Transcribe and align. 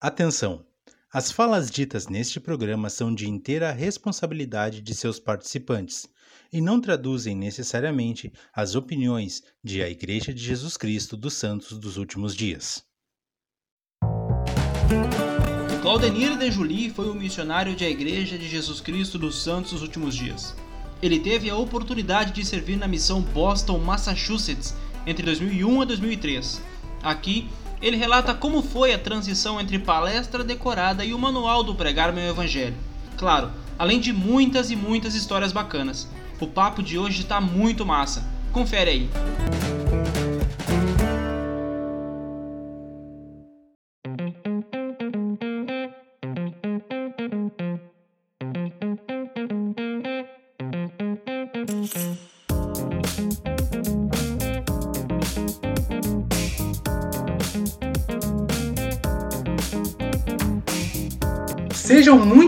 Atenção! 0.00 0.62
As 1.10 1.32
falas 1.32 1.70
ditas 1.70 2.06
neste 2.06 2.38
programa 2.38 2.90
são 2.90 3.14
de 3.14 3.26
inteira 3.26 3.72
responsabilidade 3.72 4.82
de 4.82 4.94
seus 4.94 5.18
participantes 5.18 6.06
e 6.52 6.60
não 6.60 6.82
traduzem 6.82 7.34
necessariamente 7.34 8.30
as 8.54 8.74
opiniões 8.74 9.42
de 9.64 9.82
a 9.82 9.88
Igreja 9.88 10.34
de 10.34 10.44
Jesus 10.44 10.76
Cristo 10.76 11.16
dos 11.16 11.32
Santos 11.32 11.78
dos 11.78 11.96
Últimos 11.96 12.36
Dias. 12.36 12.84
Claudenir 15.80 16.36
de 16.36 16.50
Julie 16.50 16.90
foi 16.90 17.08
um 17.08 17.14
missionário 17.14 17.74
de 17.74 17.86
a 17.86 17.88
Igreja 17.88 18.36
de 18.36 18.46
Jesus 18.46 18.82
Cristo 18.82 19.18
dos 19.18 19.42
Santos 19.42 19.72
dos 19.72 19.80
Últimos 19.80 20.14
Dias. 20.14 20.54
Ele 21.00 21.18
teve 21.18 21.48
a 21.48 21.56
oportunidade 21.56 22.32
de 22.32 22.44
servir 22.44 22.76
na 22.76 22.86
missão 22.86 23.22
Boston, 23.22 23.78
Massachusetts, 23.78 24.74
entre 25.06 25.24
2001 25.24 25.82
e 25.82 25.86
2003. 25.86 26.60
Aqui, 27.02 27.48
ele 27.80 27.96
relata 27.96 28.34
como 28.34 28.62
foi 28.62 28.92
a 28.92 28.98
transição 28.98 29.60
entre 29.60 29.78
palestra 29.78 30.42
decorada 30.42 31.04
e 31.04 31.12
o 31.12 31.18
manual 31.18 31.62
do 31.62 31.74
Pregar 31.74 32.12
Meu 32.12 32.24
Evangelho. 32.24 32.76
Claro, 33.16 33.50
além 33.78 34.00
de 34.00 34.12
muitas 34.12 34.70
e 34.70 34.76
muitas 34.76 35.14
histórias 35.14 35.52
bacanas. 35.52 36.08
O 36.40 36.46
papo 36.46 36.82
de 36.82 36.98
hoje 36.98 37.22
está 37.22 37.40
muito 37.40 37.84
massa. 37.84 38.24
Confere 38.52 38.90
aí. 38.90 39.75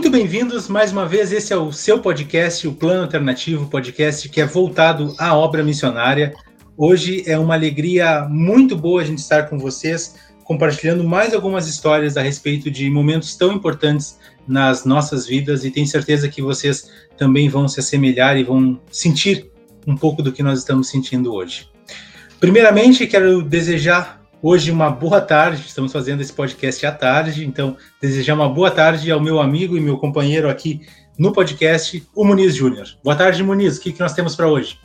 Muito 0.09 0.21
bem-vindos 0.23 0.67
mais 0.67 0.91
uma 0.91 1.05
vez. 1.05 1.31
Esse 1.31 1.53
é 1.53 1.55
o 1.55 1.71
seu 1.71 1.99
podcast, 1.99 2.67
o 2.67 2.73
Plano 2.73 3.03
Alternativo, 3.03 3.67
podcast 3.67 4.27
que 4.27 4.41
é 4.41 4.45
voltado 4.45 5.13
à 5.19 5.37
obra 5.37 5.63
missionária. 5.63 6.33
Hoje 6.75 7.21
é 7.27 7.37
uma 7.37 7.53
alegria 7.53 8.27
muito 8.27 8.75
boa 8.75 9.03
a 9.03 9.05
gente 9.05 9.19
estar 9.19 9.47
com 9.47 9.59
vocês, 9.59 10.15
compartilhando 10.43 11.03
mais 11.03 11.31
algumas 11.31 11.67
histórias 11.67 12.17
a 12.17 12.23
respeito 12.23 12.71
de 12.71 12.89
momentos 12.89 13.35
tão 13.35 13.53
importantes 13.53 14.17
nas 14.47 14.83
nossas 14.83 15.27
vidas 15.27 15.63
e 15.63 15.69
tenho 15.69 15.85
certeza 15.85 16.27
que 16.27 16.41
vocês 16.41 16.89
também 17.15 17.47
vão 17.47 17.67
se 17.67 17.79
assemelhar 17.79 18.35
e 18.35 18.43
vão 18.43 18.81
sentir 18.89 19.51
um 19.85 19.95
pouco 19.95 20.23
do 20.23 20.31
que 20.31 20.41
nós 20.41 20.57
estamos 20.57 20.89
sentindo 20.89 21.31
hoje. 21.31 21.69
Primeiramente, 22.39 23.05
quero 23.05 23.43
desejar 23.43 24.18
Hoje, 24.41 24.71
uma 24.71 24.89
boa 24.89 25.19
tarde, 25.19 25.63
estamos 25.67 25.91
fazendo 25.91 26.21
esse 26.21 26.31
podcast 26.31 26.85
à 26.85 26.93
tarde, 26.93 27.45
então 27.45 27.75
desejar 28.01 28.35
uma 28.35 28.47
boa 28.47 28.71
tarde 28.71 29.11
ao 29.11 29.19
meu 29.19 29.41
amigo 29.41 29.75
e 29.75 29.81
meu 29.81 29.97
companheiro 29.97 30.49
aqui 30.49 30.79
no 31.17 31.33
podcast, 31.33 32.01
o 32.15 32.23
Muniz 32.23 32.55
Júnior. 32.55 32.87
Boa 33.03 33.17
tarde, 33.17 33.43
Muniz, 33.43 33.77
o 33.77 33.81
que, 33.81 33.91
que 33.91 33.99
nós 33.99 34.13
temos 34.13 34.37
para 34.37 34.47
hoje? 34.47 34.79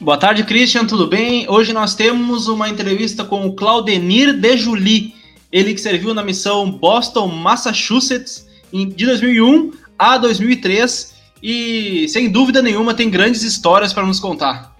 Boa 0.00 0.18
tarde, 0.18 0.42
Christian, 0.42 0.86
tudo 0.86 1.06
bem? 1.06 1.48
Hoje 1.48 1.72
nós 1.72 1.94
temos 1.94 2.48
uma 2.48 2.68
entrevista 2.68 3.24
com 3.24 3.46
o 3.46 3.54
Claudenir 3.54 4.32
de 4.32 4.56
Julie, 4.56 5.14
ele 5.52 5.72
que 5.72 5.80
serviu 5.80 6.12
na 6.12 6.24
missão 6.24 6.68
Boston, 6.68 7.28
Massachusetts, 7.28 8.48
de 8.72 9.06
2001 9.06 9.70
a 9.96 10.18
2003, 10.18 11.14
e 11.40 12.08
sem 12.08 12.28
dúvida 12.28 12.60
nenhuma 12.60 12.92
tem 12.92 13.08
grandes 13.08 13.44
histórias 13.44 13.92
para 13.92 14.04
nos 14.04 14.18
contar. 14.18 14.75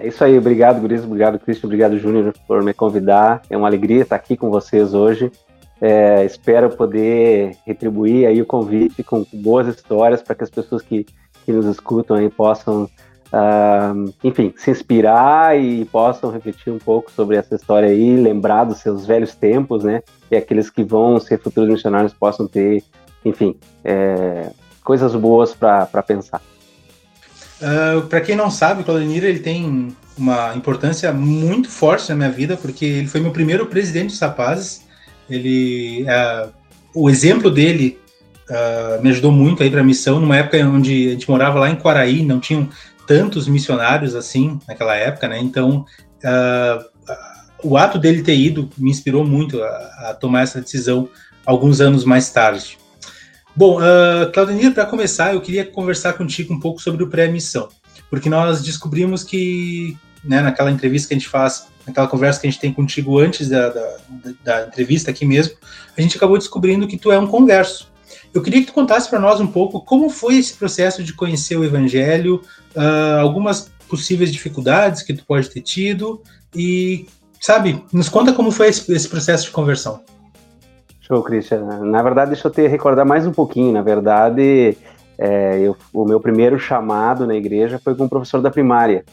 É 0.00 0.06
isso 0.06 0.24
aí, 0.24 0.38
obrigado, 0.38 0.80
Guriz, 0.80 1.04
obrigado, 1.04 1.38
Cristian, 1.38 1.66
obrigado, 1.66 1.98
Júnior, 1.98 2.32
por 2.48 2.62
me 2.62 2.72
convidar. 2.72 3.42
É 3.50 3.56
uma 3.56 3.68
alegria 3.68 4.00
estar 4.00 4.16
aqui 4.16 4.34
com 4.34 4.48
vocês 4.48 4.94
hoje. 4.94 5.30
É, 5.78 6.24
espero 6.24 6.70
poder 6.70 7.54
retribuir 7.66 8.26
aí 8.26 8.40
o 8.40 8.46
convite 8.46 9.02
com 9.02 9.26
boas 9.30 9.66
histórias 9.66 10.22
para 10.22 10.34
que 10.34 10.42
as 10.42 10.48
pessoas 10.48 10.80
que, 10.80 11.04
que 11.44 11.52
nos 11.52 11.66
escutam 11.66 12.16
aí 12.16 12.30
possam, 12.30 12.84
uh, 12.84 14.14
enfim, 14.24 14.54
se 14.56 14.70
inspirar 14.70 15.58
e 15.60 15.84
possam 15.84 16.30
refletir 16.30 16.72
um 16.72 16.78
pouco 16.78 17.12
sobre 17.12 17.36
essa 17.36 17.54
história 17.54 17.90
aí, 17.90 18.16
lembrar 18.16 18.64
dos 18.64 18.78
seus 18.78 19.06
velhos 19.06 19.34
tempos, 19.34 19.84
né? 19.84 20.02
E 20.30 20.36
aqueles 20.36 20.70
que 20.70 20.82
vão 20.82 21.20
ser 21.20 21.38
futuros 21.38 21.68
missionários 21.68 22.14
possam 22.14 22.48
ter, 22.48 22.82
enfim, 23.22 23.54
é, 23.84 24.50
coisas 24.82 25.14
boas 25.14 25.54
para 25.54 26.02
pensar. 26.06 26.40
Ah, 27.60 28.02
para 28.08 28.20
quem 28.20 28.34
não 28.34 28.50
sabe, 28.50 28.82
o 28.82 28.84
Claudemir 28.84 29.24
ele 29.24 29.38
tem 29.38 29.94
uma 30.16 30.54
importância 30.54 31.12
muito 31.12 31.68
forte 31.68 32.08
na 32.08 32.16
minha 32.16 32.30
vida, 32.30 32.56
porque 32.56 32.84
ele 32.84 33.06
foi 33.06 33.20
meu 33.20 33.30
primeiro 33.30 33.66
presidente 33.66 34.10
dos 34.10 34.20
rapazes. 34.20 34.86
Ele, 35.28 36.04
uh, 36.04 36.50
o 36.94 37.08
exemplo 37.08 37.50
dele 37.50 37.98
uh, 38.50 39.02
me 39.02 39.10
ajudou 39.10 39.30
muito 39.30 39.62
aí 39.62 39.70
para 39.70 39.80
a 39.80 39.84
missão, 39.84 40.18
numa 40.18 40.36
época 40.36 40.58
onde 40.66 41.08
a 41.08 41.10
gente 41.12 41.30
morava 41.30 41.60
lá 41.60 41.70
em 41.70 41.76
Quaraí, 41.76 42.24
não 42.24 42.40
tinham 42.40 42.68
tantos 43.06 43.46
missionários 43.46 44.14
assim 44.14 44.58
naquela 44.66 44.96
época, 44.96 45.28
né? 45.28 45.38
Então, 45.40 45.84
o 47.62 47.76
ato 47.76 47.98
dele 47.98 48.22
ter 48.22 48.36
ido 48.36 48.70
me 48.78 48.90
inspirou 48.90 49.24
muito 49.24 49.60
a, 49.62 49.66
a 50.10 50.14
tomar 50.14 50.42
essa 50.42 50.60
decisão 50.60 51.08
alguns 51.44 51.80
anos 51.80 52.04
mais 52.04 52.30
tarde. 52.30 52.78
Bom, 53.54 53.80
uh, 53.80 54.30
Claudemir, 54.32 54.72
para 54.72 54.86
começar, 54.86 55.34
eu 55.34 55.40
queria 55.40 55.64
conversar 55.64 56.12
contigo 56.14 56.54
um 56.54 56.60
pouco 56.60 56.80
sobre 56.80 57.02
o 57.02 57.08
pré-missão, 57.08 57.68
porque 58.08 58.28
nós 58.28 58.62
descobrimos 58.62 59.24
que, 59.24 59.96
né, 60.24 60.40
naquela 60.40 60.70
entrevista 60.70 61.08
que 61.08 61.14
a 61.14 61.18
gente 61.18 61.28
faz, 61.28 61.66
naquela 61.86 62.06
conversa 62.06 62.40
que 62.40 62.46
a 62.46 62.50
gente 62.50 62.60
tem 62.60 62.72
contigo 62.72 63.18
antes 63.18 63.48
da, 63.48 63.68
da, 63.68 63.96
da 64.44 64.66
entrevista 64.66 65.10
aqui 65.10 65.26
mesmo, 65.26 65.54
a 65.96 66.00
gente 66.00 66.16
acabou 66.16 66.38
descobrindo 66.38 66.86
que 66.86 66.96
tu 66.96 67.10
é 67.10 67.18
um 67.18 67.26
converso. 67.26 67.90
Eu 68.32 68.42
queria 68.42 68.60
que 68.60 68.68
tu 68.68 68.72
contasse 68.72 69.10
para 69.10 69.18
nós 69.18 69.40
um 69.40 69.46
pouco 69.46 69.80
como 69.80 70.08
foi 70.08 70.36
esse 70.38 70.54
processo 70.54 71.02
de 71.02 71.12
conhecer 71.12 71.56
o 71.56 71.64
Evangelho, 71.64 72.42
uh, 72.76 73.20
algumas 73.20 73.70
possíveis 73.88 74.30
dificuldades 74.30 75.02
que 75.02 75.12
tu 75.12 75.24
pode 75.24 75.50
ter 75.50 75.60
tido 75.60 76.22
e, 76.54 77.06
sabe, 77.40 77.84
nos 77.92 78.08
conta 78.08 78.32
como 78.32 78.52
foi 78.52 78.68
esse, 78.68 78.90
esse 78.92 79.08
processo 79.08 79.46
de 79.46 79.50
conversão. 79.50 80.00
Show, 81.10 81.24
Christian. 81.24 81.64
Na 81.86 82.00
verdade, 82.02 82.30
deixa 82.30 82.46
eu 82.46 82.52
te 82.52 82.68
recordar 82.68 83.04
mais 83.04 83.26
um 83.26 83.32
pouquinho. 83.32 83.72
Na 83.72 83.82
verdade, 83.82 84.78
é, 85.18 85.58
eu, 85.58 85.76
o 85.92 86.04
meu 86.04 86.20
primeiro 86.20 86.56
chamado 86.56 87.26
na 87.26 87.34
igreja 87.34 87.80
foi 87.82 87.96
com 87.96 88.04
o 88.04 88.08
professor 88.08 88.40
da 88.40 88.48
primária, 88.48 89.04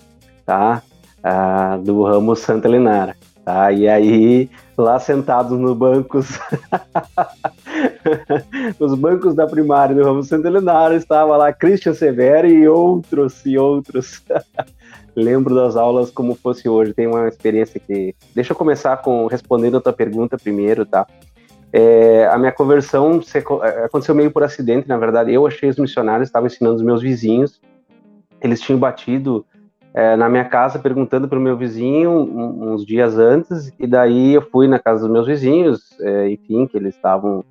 tá? 0.46 0.84
Ah, 1.24 1.76
do 1.84 2.04
ramo 2.04 2.36
Santa 2.36 2.68
Lenara, 2.68 3.16
tá? 3.44 3.72
E 3.72 3.88
aí, 3.88 4.48
lá 4.78 5.00
sentados 5.00 5.58
nos 5.58 5.76
bancos, 5.76 6.40
nos 8.80 8.94
bancos 8.94 9.34
da 9.34 9.48
primária 9.48 9.96
do 9.96 10.04
ramo 10.04 10.22
Santa 10.22 10.52
Lenara, 10.52 10.94
estava 10.94 11.36
lá 11.36 11.52
Christian 11.52 11.96
Severo 11.96 12.46
e 12.46 12.68
outros 12.68 13.44
e 13.44 13.58
outros. 13.58 14.24
Lembro 15.18 15.56
das 15.56 15.76
aulas 15.76 16.12
como 16.12 16.36
fosse 16.36 16.70
hoje. 16.70 16.94
Tem 16.94 17.08
uma 17.08 17.28
experiência 17.28 17.80
que. 17.80 18.14
Deixa 18.36 18.54
eu 18.54 18.56
começar 18.56 18.98
com 18.98 19.26
respondendo 19.26 19.78
a 19.78 19.82
tua 19.82 19.94
pergunta 19.94 20.38
primeiro, 20.38 20.86
tá? 20.86 21.08
É, 21.80 22.28
a 22.30 22.40
minha 22.40 22.52
conversão 22.52 23.22
é, 23.62 23.86
aconteceu 23.86 24.16
meio 24.16 24.32
por 24.32 24.44
acidente, 24.44 24.88
na 24.88 24.98
verdade. 24.98 25.32
Eu 25.32 25.46
achei 25.46 25.70
os 25.70 25.78
missionários, 25.78 26.28
estava 26.28 26.48
ensinando 26.48 26.78
os 26.78 26.82
meus 26.82 27.04
vizinhos. 27.04 27.62
Eles 28.42 28.60
tinham 28.60 28.80
batido 28.80 29.46
é, 29.94 30.16
na 30.16 30.28
minha 30.28 30.46
casa 30.46 30.80
perguntando 30.80 31.28
para 31.28 31.38
o 31.38 31.42
meu 31.42 31.56
vizinho 31.56 32.10
um, 32.10 32.74
uns 32.74 32.84
dias 32.84 33.20
antes, 33.20 33.72
e 33.80 33.86
daí 33.86 34.34
eu 34.34 34.42
fui 34.42 34.68
na 34.68 34.80
casa 34.80 35.02
dos 35.02 35.12
meus 35.12 35.28
vizinhos, 35.28 35.96
é, 36.02 36.32
enfim, 36.32 36.66
que 36.66 36.78
eles 36.78 36.96
estavam 36.96 37.46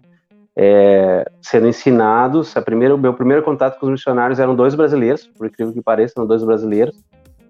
é, 0.57 1.25
sendo 1.41 1.69
ensinados. 1.69 2.57
A 2.57 2.63
primeira, 2.63 2.97
meu 2.97 3.15
primeiro 3.15 3.45
contato 3.45 3.79
com 3.79 3.87
os 3.87 3.93
missionários 3.93 4.41
eram 4.41 4.57
dois 4.57 4.75
brasileiros, 4.75 5.29
por 5.39 5.47
incrível 5.47 5.73
que 5.73 5.81
pareça, 5.81 6.15
eram 6.17 6.27
dois 6.27 6.43
brasileiros. 6.43 7.01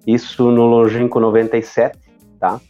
Isso 0.06 0.50
no 0.50 0.66
longínquo 0.66 1.18
97, 1.18 1.98
tá? 2.38 2.60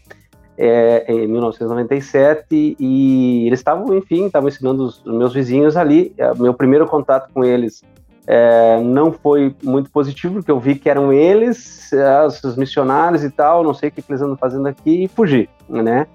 É, 0.58 1.04
em 1.08 1.26
1997 1.26 2.76
e 2.78 3.46
eles 3.46 3.60
estavam, 3.60 3.96
enfim, 3.96 4.26
estavam 4.26 4.48
ensinando 4.48 4.84
os, 4.84 5.04
os, 5.04 5.14
meus 5.14 5.34
vizinhos 5.34 5.76
ali. 5.76 6.14
É, 6.16 6.32
meu 6.34 6.54
primeiro 6.54 6.86
contato 6.86 7.32
com 7.32 7.44
eles 7.44 7.82
é, 8.26 8.80
não 8.80 9.12
foi 9.12 9.54
muito 9.62 9.90
positivo, 9.90 10.34
porque 10.34 10.50
eu 10.50 10.58
vi 10.58 10.74
que 10.74 10.90
eram 10.90 11.12
eles, 11.12 11.92
é, 11.92 12.26
os 12.26 12.56
missionários 12.56 13.22
e 13.22 13.30
tal, 13.30 13.62
não 13.62 13.72
sei 13.72 13.88
o 13.88 13.92
que, 13.92 14.02
eles 14.08 14.20
andam 14.20 14.36
fazendo 14.36 14.66
aqui, 14.66 15.04
e 15.04 15.08
fugi, 15.08 15.48
né? 15.68 16.06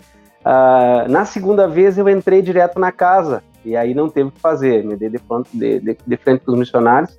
Uh, 0.42 1.08
na 1.10 1.24
segunda 1.24 1.68
vez 1.68 2.00
eu 2.00 2.10
entrei 2.10 2.42
direto 2.42 2.80
na 2.80 2.92
casa, 2.92 3.44
e 3.64 3.78
aí 3.78 3.94
não 3.94 4.10
teve 4.10 4.30
o 4.30 4.32
que 4.32 4.40
fazer, 4.40 4.84
me 4.84 4.96
dei 4.96 5.08
de 5.08 5.20
frente, 5.20 5.50
de, 5.54 5.80
de, 5.80 5.98
de 6.06 6.18
frente 6.18 6.44
com 6.44 6.52
os 6.52 6.58
missionários, 6.58 7.18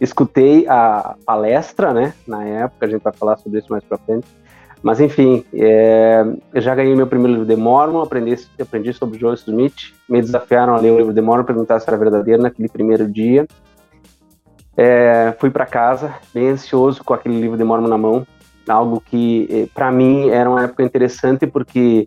escutei 0.00 0.66
a 0.66 1.14
palestra, 1.26 1.92
né, 1.92 2.14
na 2.26 2.42
época, 2.42 2.86
a 2.86 2.88
gente 2.88 3.02
vai 3.02 3.12
falar 3.12 3.36
sobre 3.36 3.58
isso 3.58 3.70
mais 3.70 3.84
pra 3.84 3.98
frente, 3.98 4.26
mas 4.84 5.00
enfim, 5.00 5.42
é, 5.54 6.22
eu 6.52 6.60
já 6.60 6.74
ganhei 6.74 6.94
meu 6.94 7.06
primeiro 7.06 7.32
livro 7.32 7.48
de 7.48 7.56
Mormon, 7.56 8.02
aprendi, 8.02 8.36
aprendi 8.60 8.92
sobre 8.92 9.18
Joseph 9.18 9.48
Smith, 9.48 9.94
me 10.06 10.20
desafiaram 10.20 10.74
a 10.74 10.78
ler 10.78 10.92
o 10.92 10.98
livro 10.98 11.14
de 11.14 11.22
Mormon, 11.22 11.42
perguntar 11.42 11.80
se 11.80 11.88
era 11.88 11.96
verdadeiro 11.96 12.42
naquele 12.42 12.68
primeiro 12.68 13.10
dia. 13.10 13.46
É, 14.76 15.34
fui 15.40 15.48
para 15.48 15.64
casa, 15.64 16.14
bem 16.34 16.50
ansioso 16.50 17.02
com 17.02 17.14
aquele 17.14 17.40
livro 17.40 17.56
de 17.56 17.64
Mormon 17.64 17.88
na 17.88 17.96
mão, 17.96 18.26
algo 18.68 19.00
que 19.00 19.48
eh, 19.50 19.68
para 19.72 19.90
mim 19.90 20.28
era 20.28 20.50
uma 20.50 20.64
época 20.64 20.82
interessante 20.82 21.46
porque 21.46 22.06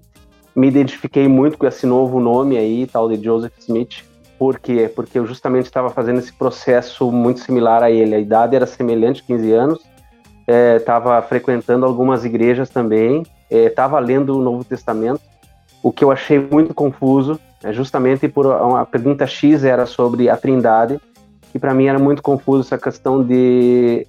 me 0.55 0.67
identifiquei 0.67 1.27
muito 1.27 1.57
com 1.57 1.65
esse 1.65 1.87
novo 1.87 2.19
nome 2.19 2.59
aí, 2.59 2.85
tal 2.85 3.09
de 3.09 3.23
Joseph 3.23 3.57
Smith. 3.57 4.03
Por 4.37 4.59
quê? 4.59 4.87
Porque 4.95 5.17
eu 5.17 5.25
justamente 5.25 5.65
estava 5.65 5.89
fazendo 5.89 6.19
esse 6.19 6.31
processo 6.31 7.11
muito 7.11 7.39
similar 7.39 7.81
a 7.81 7.89
ele. 7.89 8.13
A 8.13 8.19
idade 8.19 8.55
era 8.55 8.67
semelhante, 8.67 9.23
15 9.23 9.51
anos. 9.51 9.96
Estava 10.47 11.17
é, 11.17 11.21
frequentando 11.21 11.85
algumas 11.85 12.23
igrejas 12.23 12.69
também. 12.69 13.23
Estava 13.49 13.97
é, 13.97 14.01
lendo 14.01 14.37
o 14.37 14.41
Novo 14.41 14.63
Testamento. 14.63 15.21
O 15.83 15.91
que 15.91 16.03
eu 16.03 16.11
achei 16.11 16.39
muito 16.39 16.73
confuso, 16.73 17.39
é 17.63 17.73
justamente 17.73 18.27
por 18.27 18.45
uma 18.45 18.85
pergunta 18.85 19.27
X 19.27 19.63
era 19.63 19.85
sobre 19.85 20.29
a 20.29 20.37
Trindade, 20.37 20.99
que 21.51 21.59
para 21.59 21.73
mim 21.73 21.85
era 21.85 21.99
muito 21.99 22.21
confuso 22.21 22.61
essa 22.61 22.77
questão 22.77 23.23
de 23.23 24.07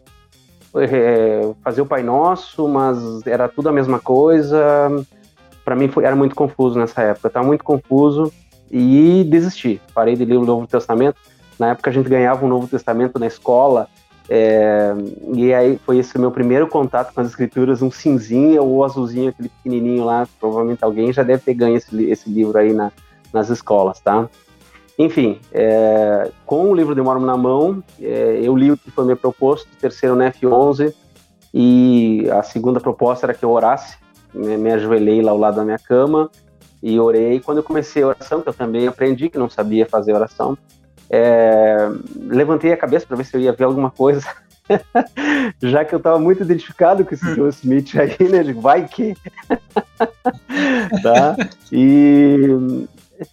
é, 0.77 1.51
fazer 1.63 1.81
o 1.83 1.87
Pai 1.87 2.03
Nosso, 2.03 2.69
mas 2.69 3.27
era 3.27 3.49
tudo 3.49 3.69
a 3.69 3.73
mesma 3.73 3.99
coisa. 3.99 4.89
Para 5.65 5.77
mim 5.77 5.89
foi, 5.89 6.05
era 6.05 6.17
muito 6.17 6.35
confuso 6.35 6.79
nessa 6.79 7.03
época, 7.03 7.29
estava 7.29 7.47
muito 7.47 7.65
confuso 7.65 8.33
e 8.71 9.25
desisti. 9.29 9.81
Parei 9.95 10.15
de 10.15 10.25
ler 10.25 10.37
o 10.37 10.45
Novo 10.45 10.67
Testamento. 10.67 11.17
Na 11.59 11.71
época 11.71 11.91
a 11.91 11.93
gente 11.93 12.09
ganhava 12.09 12.45
um 12.45 12.49
Novo 12.49 12.67
Testamento 12.67 13.19
na 13.19 13.27
escola, 13.27 13.89
é, 14.29 14.95
e 15.33 15.55
aí 15.55 15.79
foi 15.87 15.99
esse 15.99 16.19
meu 16.19 16.31
primeiro 16.31 16.67
contato 16.67 17.15
com 17.15 17.21
as 17.21 17.29
escrituras, 17.29 17.81
um 17.81 17.91
cinzinho 17.91 18.63
ou 18.63 18.85
azulzinho, 18.85 19.31
aquele 19.31 19.49
pequenininho 19.49 20.05
lá. 20.05 20.29
Provavelmente 20.39 20.85
alguém 20.85 21.13
já 21.13 21.23
deve 21.23 21.43
ter 21.43 21.55
ganho 21.55 21.77
esse, 21.77 22.05
esse 22.05 22.29
livro 22.29 22.59
aí 22.59 22.73
na, 22.73 22.93
nas 23.33 23.49
escolas, 23.49 24.01
tá? 24.01 24.29
Enfim, 24.99 25.39
é, 25.53 26.31
com 26.45 26.71
o 26.71 26.75
livro 26.75 26.95
de 26.95 27.01
Mormon 27.01 27.25
na 27.25 27.37
mão, 27.37 27.83
é, 28.01 28.41
eu 28.43 28.57
li 28.57 28.71
o 28.71 28.77
que 28.77 28.91
foi 28.91 29.07
me 29.07 29.15
proposto, 29.15 29.69
terceiro 29.81 30.17
no 30.17 30.25
F11, 30.25 30.93
e 31.55 32.29
a 32.31 32.43
segunda 32.43 32.81
proposta 32.81 33.27
era 33.27 33.35
que 33.35 33.45
eu 33.45 33.51
orasse, 33.51 33.97
né, 34.35 34.57
me 34.57 34.73
ajoelhei 34.73 35.23
lá 35.23 35.31
ao 35.31 35.39
lado 35.39 35.57
da 35.57 35.65
minha 35.65 35.79
cama 35.79 36.29
e 36.83 36.99
orei. 36.99 37.41
Quando 37.41 37.59
eu 37.59 37.63
comecei 37.63 38.03
a 38.03 38.09
oração, 38.09 38.43
que 38.43 38.49
eu 38.49 38.53
também 38.53 38.87
aprendi 38.87 39.31
que 39.31 39.39
não 39.39 39.49
sabia 39.49 39.87
fazer 39.87 40.13
oração, 40.13 40.59
é, 41.11 41.91
levantei 42.17 42.73
a 42.73 42.77
cabeça 42.77 43.07
para 43.07 43.17
ver 43.17 43.25
se 43.25 43.37
eu 43.37 43.41
ia 43.41 43.53
ver 43.53 43.65
alguma 43.65 43.91
coisa, 43.91 44.27
já 45.63 45.85
que 45.85 45.95
eu 45.95 45.99
estava 45.99 46.19
muito 46.19 46.43
identificado 46.43 47.05
com 47.05 47.15
esse 47.15 47.35
Joe 47.35 47.49
Smith 47.51 47.95
aí, 47.97 48.29
né? 48.29 48.43
De 48.43 48.53
vai 48.53 48.87
que. 48.87 49.17
tá? 51.03 51.37
E 51.73 52.87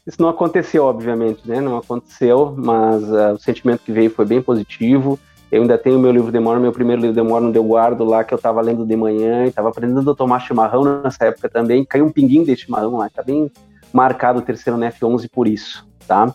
isso 0.08 0.22
não 0.22 0.30
aconteceu, 0.30 0.86
obviamente, 0.86 1.42
né? 1.48 1.60
Não 1.60 1.78
aconteceu, 1.78 2.56
mas 2.58 3.04
uh, 3.04 3.34
o 3.34 3.40
sentimento 3.40 3.82
que 3.84 3.92
veio 3.92 4.10
foi 4.10 4.26
bem 4.26 4.42
positivo. 4.42 5.20
Eu 5.52 5.62
ainda 5.62 5.78
tenho 5.78 6.00
meu 6.00 6.12
livro 6.12 6.32
de 6.32 6.40
Mormon, 6.40 6.62
meu 6.62 6.72
primeiro 6.72 7.02
livro 7.02 7.16
de 7.16 7.22
Mormon 7.22 7.52
eu 7.54 7.64
guardo 7.64 8.04
lá, 8.04 8.24
que 8.24 8.34
eu 8.34 8.38
estava 8.38 8.62
lendo 8.62 8.86
de 8.86 8.96
manhã, 8.96 9.46
e 9.46 9.50
estava 9.50 9.70
aprendendo 9.70 10.10
a 10.10 10.16
tomar 10.16 10.40
chimarrão 10.40 11.02
nessa 11.04 11.26
época 11.26 11.48
também. 11.50 11.86
Caiu 11.86 12.06
um 12.06 12.12
pinguinho 12.12 12.46
de 12.46 12.56
chimarrão 12.56 12.98
lá, 12.98 13.10
tá 13.10 13.22
bem 13.22 13.52
marcado 13.94 14.40
o 14.40 14.42
terceiro 14.42 14.78
no 14.78 14.86
F11 14.86 15.30
por 15.32 15.48
isso, 15.48 15.88
tá? 16.08 16.34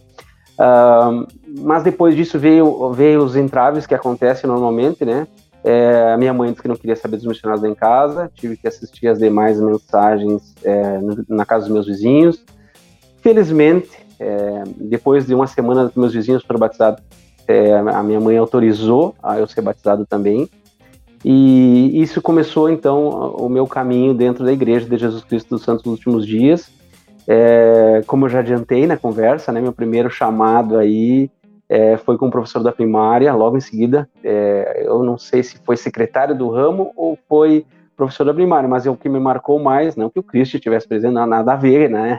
Uh, 0.60 1.26
mas 1.62 1.82
depois 1.82 2.14
disso 2.14 2.38
veio, 2.38 2.92
veio 2.92 3.22
os 3.22 3.34
entraves 3.34 3.86
que 3.86 3.94
acontecem 3.94 4.48
normalmente, 4.48 5.06
né? 5.06 5.26
É, 5.62 6.16
minha 6.16 6.32
mãe 6.32 6.50
disse 6.50 6.62
que 6.62 6.68
não 6.68 6.76
queria 6.76 6.96
saber 6.96 7.16
dos 7.16 7.26
missionários 7.26 7.64
em 7.64 7.74
casa, 7.74 8.30
tive 8.34 8.56
que 8.56 8.66
assistir 8.66 9.08
as 9.08 9.18
demais 9.18 9.60
mensagens 9.60 10.54
é, 10.64 10.98
na 11.28 11.44
casa 11.44 11.66
dos 11.66 11.72
meus 11.72 11.86
vizinhos. 11.86 12.42
Felizmente, 13.20 13.90
é, 14.18 14.64
depois 14.76 15.26
de 15.26 15.34
uma 15.34 15.46
semana 15.46 15.90
que 15.90 15.98
meus 15.98 16.14
vizinhos 16.14 16.42
foram 16.42 16.60
batizados, 16.60 17.02
é, 17.46 17.74
a 17.74 18.02
minha 18.02 18.20
mãe 18.20 18.36
autorizou 18.38 19.14
a 19.22 19.38
eu 19.38 19.46
ser 19.46 19.60
batizado 19.60 20.06
também. 20.06 20.48
E 21.22 22.00
isso 22.00 22.22
começou 22.22 22.70
então 22.70 23.08
o 23.36 23.48
meu 23.48 23.66
caminho 23.66 24.14
dentro 24.14 24.44
da 24.44 24.52
Igreja 24.52 24.86
de 24.86 24.96
Jesus 24.96 25.22
Cristo 25.24 25.50
dos 25.50 25.62
Santos 25.62 25.82
dos 25.82 25.92
Últimos 25.92 26.26
Dias. 26.26 26.70
É, 27.32 28.03
como 28.09 28.25
eu 28.25 28.29
já 28.29 28.41
adiantei 28.41 28.88
na 28.88 28.97
conversa, 28.97 29.53
né, 29.53 29.61
meu 29.61 29.73
primeiro 29.73 30.11
chamado 30.11 30.77
aí 30.77 31.31
é, 31.69 31.97
foi 31.97 32.19
com 32.19 32.27
o 32.27 32.31
professor 32.31 32.61
da 32.61 32.73
primária, 32.73 33.32
logo 33.32 33.56
em 33.56 33.61
seguida. 33.61 34.11
É, 34.25 34.82
eu 34.85 35.05
não 35.05 35.17
sei 35.17 35.44
se 35.44 35.56
foi 35.59 35.77
secretário 35.77 36.37
do 36.37 36.49
ramo 36.49 36.91
ou 36.97 37.17
foi 37.29 37.65
professor 37.97 38.25
da 38.25 38.35
primária, 38.35 38.69
mas 38.69 38.85
é 38.85 38.91
o 38.91 38.97
que 38.97 39.09
me 39.09 39.21
marcou 39.21 39.61
mais, 39.61 39.94
não 39.94 40.11
que 40.11 40.19
o 40.19 40.25
Cristo 40.25 40.56
estivesse 40.56 40.88
presente, 40.88 41.15
nada 41.15 41.53
a 41.53 41.56
ver, 41.56 41.88
né? 41.88 42.19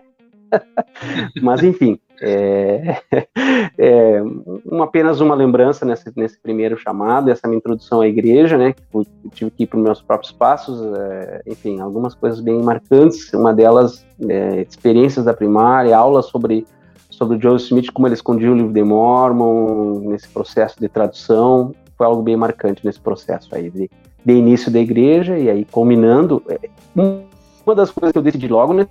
Mas, 1.42 1.64
enfim, 1.64 1.98
é, 2.22 3.02
é 3.78 4.22
uma, 4.64 4.86
apenas 4.86 5.20
uma 5.20 5.34
lembrança 5.34 5.84
nesse, 5.84 6.12
nesse 6.16 6.40
primeiro 6.40 6.78
chamado, 6.78 7.32
essa 7.32 7.48
minha 7.48 7.58
introdução 7.58 8.02
à 8.02 8.08
igreja, 8.08 8.58
né? 8.58 8.74
Que 8.74 8.84
eu 8.94 9.06
tive 9.32 9.52
que 9.52 9.64
ir 9.64 9.68
para 9.68 9.78
os 9.78 9.84
meus 9.84 10.02
próprios 10.02 10.32
passos, 10.32 10.82
é, 10.96 11.42
enfim, 11.48 11.80
algumas 11.80 12.14
coisas 12.14 12.40
bem 12.40 12.62
marcantes. 12.62 13.34
Uma 13.34 13.54
delas, 13.54 14.06
é, 14.30 14.62
experiências 14.62 15.26
da 15.26 15.34
primária, 15.34 15.98
aulas 15.98 16.28
sobre 16.28 16.66
sobre 17.10 17.38
o 17.38 17.42
Joseph 17.42 17.68
Smith, 17.68 17.92
como 17.92 18.08
ele 18.08 18.16
escondia 18.16 18.52
o 18.52 18.56
livro 18.56 18.74
de 18.74 18.84
Mormon, 18.84 20.00
nesse 20.10 20.28
processo 20.30 20.80
de 20.80 20.90
tradução, 20.90 21.76
foi 21.96 22.08
algo 22.08 22.24
bem 22.24 22.36
marcante 22.36 22.84
nesse 22.84 23.00
processo 23.00 23.54
aí 23.54 23.70
de, 23.70 23.92
de 24.26 24.34
início 24.34 24.72
da 24.72 24.80
igreja 24.80 25.38
e 25.38 25.50
aí 25.50 25.66
culminando. 25.66 26.42
É, 26.50 26.70
uma 26.96 27.76
das 27.76 27.92
coisas 27.92 28.12
que 28.12 28.18
eu 28.18 28.24
decidi 28.24 28.48
logo, 28.48 28.74
né, 28.74 28.88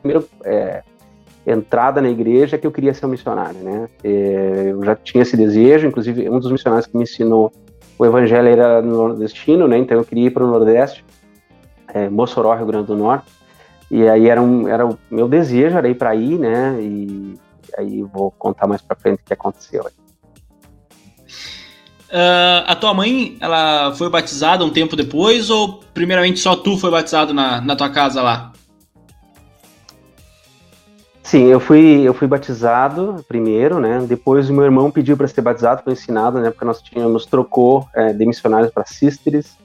primeira 0.00 0.24
é, 0.44 0.82
entrada 1.46 2.00
na 2.00 2.08
igreja 2.08 2.56
que 2.56 2.66
eu 2.66 2.72
queria 2.72 2.94
ser 2.94 3.06
um 3.06 3.10
missionário, 3.10 3.60
né? 3.60 3.88
Eu 4.02 4.82
já 4.84 4.96
tinha 4.96 5.22
esse 5.22 5.36
desejo, 5.36 5.86
inclusive 5.86 6.28
um 6.28 6.38
dos 6.38 6.50
missionários 6.50 6.86
que 6.86 6.96
me 6.96 7.02
ensinou 7.02 7.52
o 7.98 8.04
evangelho 8.04 8.48
era 8.48 8.82
no 8.82 8.96
nordestino, 8.96 9.68
né? 9.68 9.78
Então 9.78 9.96
eu 9.96 10.04
queria 10.04 10.26
ir 10.26 10.30
para 10.30 10.44
o 10.44 10.50
Nordeste, 10.50 11.04
é, 11.88 12.08
Mossoró, 12.08 12.54
Rio 12.54 12.66
Grande 12.66 12.86
do 12.86 12.96
Norte. 12.96 13.26
E 13.90 14.08
aí 14.08 14.28
era, 14.28 14.42
um, 14.42 14.66
era 14.66 14.86
o 14.86 14.98
meu 15.10 15.28
desejo, 15.28 15.76
era 15.76 15.88
ir 15.88 15.94
para 15.94 16.10
aí, 16.10 16.36
né? 16.36 16.76
E 16.80 17.34
aí 17.78 18.02
vou 18.02 18.30
contar 18.32 18.66
mais 18.66 18.82
para 18.82 18.96
frente 18.96 19.20
o 19.20 19.24
que 19.24 19.32
aconteceu. 19.32 19.84
Uh, 22.10 22.62
a 22.66 22.76
tua 22.76 22.94
mãe, 22.94 23.36
ela 23.40 23.92
foi 23.94 24.08
batizada 24.08 24.64
um 24.64 24.70
tempo 24.70 24.94
depois 24.96 25.50
ou 25.50 25.80
primeiramente 25.92 26.38
só 26.38 26.54
tu 26.54 26.76
foi 26.78 26.90
batizado 26.90 27.34
na, 27.34 27.60
na 27.60 27.76
tua 27.76 27.90
casa 27.90 28.22
lá? 28.22 28.52
Sim, 31.24 31.44
eu 31.44 31.58
fui, 31.58 32.02
eu 32.02 32.12
fui 32.12 32.28
batizado 32.28 33.24
primeiro, 33.26 33.80
né? 33.80 34.04
Depois 34.06 34.50
o 34.50 34.52
meu 34.52 34.64
irmão 34.64 34.90
pediu 34.90 35.16
para 35.16 35.26
ser 35.26 35.40
batizado, 35.40 35.82
foi 35.82 35.94
ensinado, 35.94 36.38
né? 36.38 36.50
Porque 36.50 36.66
nós 36.66 36.82
tínhamos 36.82 37.24
trocou 37.24 37.88
é, 37.94 38.12
de 38.12 38.26
missionários 38.26 38.70
para 38.70 38.84
sisters 38.84 39.56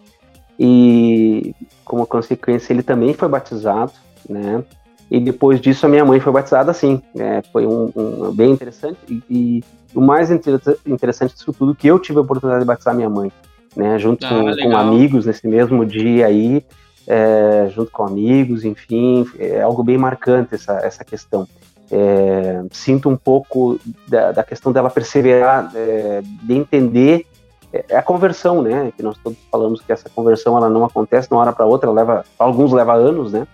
e 0.57 1.53
como 1.83 2.07
consequência 2.07 2.71
ele 2.71 2.81
também 2.81 3.13
foi 3.13 3.27
batizado, 3.27 3.91
né? 4.27 4.63
E 5.11 5.19
depois 5.19 5.59
disso 5.59 5.85
a 5.85 5.89
minha 5.89 6.05
mãe 6.05 6.21
foi 6.21 6.31
batizada, 6.31 6.71
sim. 6.71 7.01
É, 7.17 7.41
foi 7.51 7.67
um, 7.67 7.91
um, 7.93 8.31
bem 8.33 8.51
interessante 8.51 8.97
e, 9.09 9.21
e 9.29 9.63
o 9.93 9.99
mais 9.99 10.31
interessante 10.31 11.33
disso 11.35 11.51
tudo 11.51 11.75
que 11.75 11.87
eu 11.87 11.99
tive 11.99 12.19
a 12.19 12.21
oportunidade 12.21 12.61
de 12.61 12.67
batizar 12.67 12.95
minha 12.95 13.09
mãe, 13.09 13.29
né? 13.75 13.99
Junto 13.99 14.25
ah, 14.25 14.29
com, 14.29 14.55
com, 14.55 14.77
amigos 14.77 15.25
nesse 15.25 15.45
mesmo 15.45 15.85
dia 15.85 16.25
aí 16.25 16.63
é, 17.09 17.67
junto 17.71 17.91
com 17.91 18.03
amigos, 18.03 18.63
enfim, 18.63 19.25
é 19.39 19.61
algo 19.61 19.81
bem 19.83 19.97
marcante 19.97 20.53
essa, 20.53 20.73
essa 20.73 21.03
questão. 21.03 21.47
É, 21.91 22.63
sinto 22.71 23.09
um 23.09 23.17
pouco 23.17 23.79
da, 24.07 24.31
da 24.31 24.43
questão 24.43 24.71
dela 24.71 24.91
perseverar, 24.91 25.71
é, 25.73 26.21
de 26.21 26.53
entender 26.53 27.25
é, 27.73 27.97
a 27.97 28.03
conversão, 28.03 28.61
né? 28.61 28.93
Que 28.95 29.01
nós 29.01 29.17
todos 29.17 29.39
falamos 29.51 29.81
que 29.81 29.91
essa 29.91 30.07
conversão 30.07 30.55
ela 30.55 30.69
não 30.69 30.85
acontece 30.85 31.27
de 31.27 31.33
uma 31.33 31.41
hora 31.41 31.51
para 31.51 31.65
outra, 31.65 31.89
leva, 31.89 32.23
alguns 32.37 32.71
leva 32.71 32.93
anos, 32.93 33.33
né? 33.33 33.47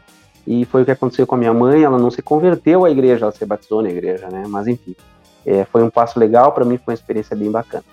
E 0.46 0.66
foi 0.66 0.82
o 0.82 0.86
que 0.86 0.92
aconteceu 0.92 1.26
com 1.26 1.36
a 1.36 1.38
minha 1.38 1.54
mãe, 1.54 1.82
ela 1.82 1.98
não 1.98 2.12
se 2.12 2.22
converteu 2.22 2.84
à 2.84 2.92
igreja, 2.92 3.24
ela 3.24 3.32
se 3.32 3.46
batizou 3.46 3.82
na 3.82 3.90
igreja, 3.90 4.28
né? 4.30 4.44
Mas 4.50 4.68
enfim, 4.68 4.98
é, 5.46 5.64
foi 5.64 5.82
um 5.82 5.90
passo 5.90 6.20
legal, 6.20 6.52
para 6.52 6.66
mim 6.66 6.78
foi 6.78 6.94
uma 6.94 6.96
experiência 6.96 7.38
bem 7.38 7.50
bacana. 7.50 7.86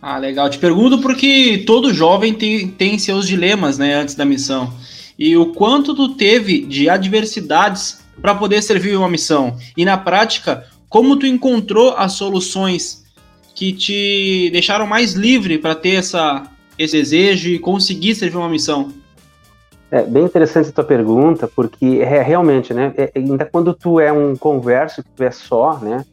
Ah, 0.00 0.18
legal. 0.18 0.48
Te 0.48 0.58
pergunto 0.58 1.00
porque 1.00 1.64
todo 1.66 1.92
jovem 1.92 2.32
tem, 2.32 2.68
tem 2.68 2.98
seus 2.98 3.26
dilemas, 3.26 3.78
né, 3.78 3.94
antes 3.94 4.14
da 4.14 4.24
missão. 4.24 4.72
E 5.18 5.36
o 5.36 5.46
quanto 5.52 5.94
tu 5.94 6.10
teve 6.10 6.60
de 6.60 6.88
adversidades 6.88 8.00
para 8.22 8.34
poder 8.34 8.62
servir 8.62 8.96
uma 8.96 9.08
missão? 9.08 9.56
E 9.76 9.84
na 9.84 9.98
prática, 9.98 10.64
como 10.88 11.16
tu 11.16 11.26
encontrou 11.26 11.94
as 11.96 12.12
soluções 12.12 13.04
que 13.54 13.72
te 13.72 14.48
deixaram 14.52 14.86
mais 14.86 15.14
livre 15.14 15.58
para 15.58 15.74
ter 15.74 15.96
essa, 15.96 16.44
esse 16.78 16.96
desejo 16.96 17.48
e 17.48 17.58
conseguir 17.58 18.14
servir 18.14 18.36
uma 18.36 18.48
missão? 18.48 18.92
É 19.90 20.02
bem 20.02 20.24
interessante 20.24 20.68
a 20.68 20.72
tua 20.72 20.84
pergunta, 20.84 21.48
porque 21.48 22.00
é, 22.02 22.22
realmente, 22.22 22.72
né, 22.72 22.92
é, 22.96 23.10
ainda 23.16 23.44
quando 23.46 23.74
tu 23.74 23.98
é 23.98 24.12
um 24.12 24.36
converso, 24.36 25.02
que 25.02 25.08
tu 25.16 25.24
é 25.24 25.30
só, 25.30 25.78
né, 25.78 26.04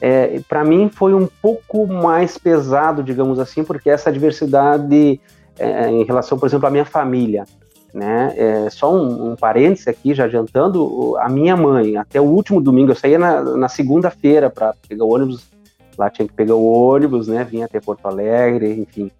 é, 0.00 0.40
para 0.48 0.64
mim 0.64 0.88
foi 0.88 1.12
um 1.14 1.28
pouco 1.42 1.86
mais 1.86 2.38
pesado, 2.38 3.02
digamos 3.02 3.38
assim, 3.38 3.64
porque 3.64 3.90
essa 3.90 4.12
diversidade 4.12 5.20
é, 5.58 5.90
em 5.90 6.04
relação, 6.04 6.38
por 6.38 6.46
exemplo, 6.46 6.66
à 6.66 6.70
minha 6.70 6.84
família, 6.84 7.44
né? 7.92 8.32
É, 8.36 8.70
só 8.70 8.94
um, 8.94 9.32
um 9.32 9.36
parêntese 9.36 9.90
aqui, 9.90 10.14
já 10.14 10.24
adiantando, 10.24 11.16
a 11.18 11.28
minha 11.28 11.56
mãe, 11.56 11.96
até 11.96 12.20
o 12.20 12.24
último 12.24 12.60
domingo, 12.60 12.92
eu 12.92 12.96
saía 12.96 13.18
na, 13.18 13.42
na 13.42 13.68
segunda-feira 13.68 14.48
para 14.48 14.74
pegar 14.88 15.04
o 15.04 15.12
ônibus, 15.12 15.46
lá 15.96 16.08
tinha 16.08 16.28
que 16.28 16.34
pegar 16.34 16.54
o 16.54 16.64
ônibus, 16.64 17.26
né? 17.26 17.42
Vinha 17.44 17.64
até 17.64 17.80
Porto 17.80 18.06
Alegre, 18.06 18.80
enfim, 18.80 19.10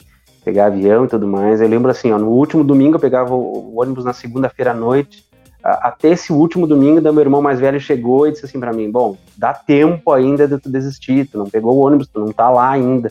pegar 0.44 0.66
avião 0.66 1.04
e 1.04 1.08
tudo 1.08 1.26
mais. 1.26 1.60
Eu 1.60 1.68
lembro 1.68 1.90
assim, 1.90 2.12
ó, 2.12 2.18
no 2.18 2.28
último 2.28 2.62
domingo 2.62 2.96
eu 2.96 3.00
pegava 3.00 3.34
o, 3.34 3.74
o 3.74 3.80
ônibus 3.80 4.04
na 4.04 4.12
segunda-feira 4.12 4.70
à 4.70 4.74
noite, 4.74 5.27
até 5.62 6.10
esse 6.10 6.32
último 6.32 6.66
domingo, 6.66 7.00
meu 7.00 7.20
irmão 7.20 7.42
mais 7.42 7.58
velho 7.58 7.80
chegou 7.80 8.26
e 8.26 8.32
disse 8.32 8.46
assim 8.46 8.60
para 8.60 8.72
mim: 8.72 8.90
Bom, 8.90 9.16
dá 9.36 9.52
tempo 9.52 10.12
ainda 10.12 10.46
de 10.46 10.58
tu 10.58 10.70
desistir, 10.70 11.26
tu 11.26 11.38
não 11.38 11.46
pegou 11.46 11.76
o 11.76 11.84
ônibus, 11.84 12.08
tu 12.08 12.20
não 12.20 12.32
tá 12.32 12.48
lá 12.48 12.70
ainda. 12.70 13.10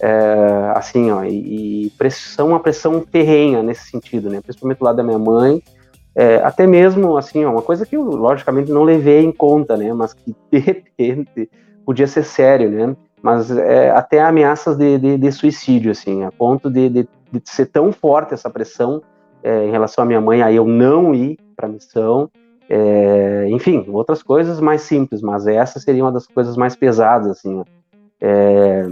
É, 0.00 0.72
assim, 0.76 1.10
ó, 1.10 1.24
e, 1.24 1.86
e, 1.86 1.90
pressão, 1.90 2.48
uma 2.48 2.60
pressão 2.60 3.04
ferrenha 3.10 3.62
nesse 3.62 3.90
sentido, 3.90 4.30
né? 4.30 4.40
Principalmente 4.40 4.78
do 4.78 4.84
lado 4.84 4.96
da 4.96 5.02
minha 5.02 5.18
mãe, 5.18 5.60
é, 6.14 6.36
até 6.36 6.66
mesmo, 6.66 7.16
assim, 7.16 7.44
ó, 7.44 7.50
uma 7.50 7.62
coisa 7.62 7.84
que 7.84 7.96
eu, 7.96 8.02
logicamente, 8.02 8.70
não 8.70 8.84
levei 8.84 9.24
em 9.24 9.32
conta, 9.32 9.76
né? 9.76 9.92
Mas 9.92 10.12
que, 10.12 10.36
de 10.52 10.58
repente, 10.58 11.50
podia 11.84 12.06
ser 12.06 12.24
sério, 12.24 12.70
né? 12.70 12.96
Mas 13.20 13.50
é, 13.50 13.90
até 13.90 14.20
ameaças 14.20 14.76
de, 14.76 14.98
de, 14.98 15.18
de, 15.18 15.32
suicídio, 15.32 15.90
assim, 15.90 16.22
a 16.22 16.30
ponto 16.30 16.70
de, 16.70 16.88
de, 16.88 17.08
ser 17.44 17.66
tão 17.66 17.90
forte 17.90 18.34
essa 18.34 18.48
pressão 18.48 19.02
é, 19.42 19.66
em 19.66 19.70
relação 19.72 20.04
à 20.04 20.06
minha 20.06 20.20
mãe, 20.20 20.42
a 20.42 20.52
eu 20.52 20.64
não 20.64 21.12
ir 21.12 21.36
para 21.58 21.68
missão, 21.68 22.30
é, 22.70 23.48
enfim, 23.48 23.84
outras 23.88 24.22
coisas 24.22 24.60
mais 24.60 24.82
simples, 24.82 25.20
mas 25.20 25.46
essa 25.46 25.80
seria 25.80 26.04
uma 26.04 26.12
das 26.12 26.26
coisas 26.26 26.56
mais 26.56 26.76
pesadas, 26.76 27.26
assim. 27.26 27.64
É, 28.20 28.84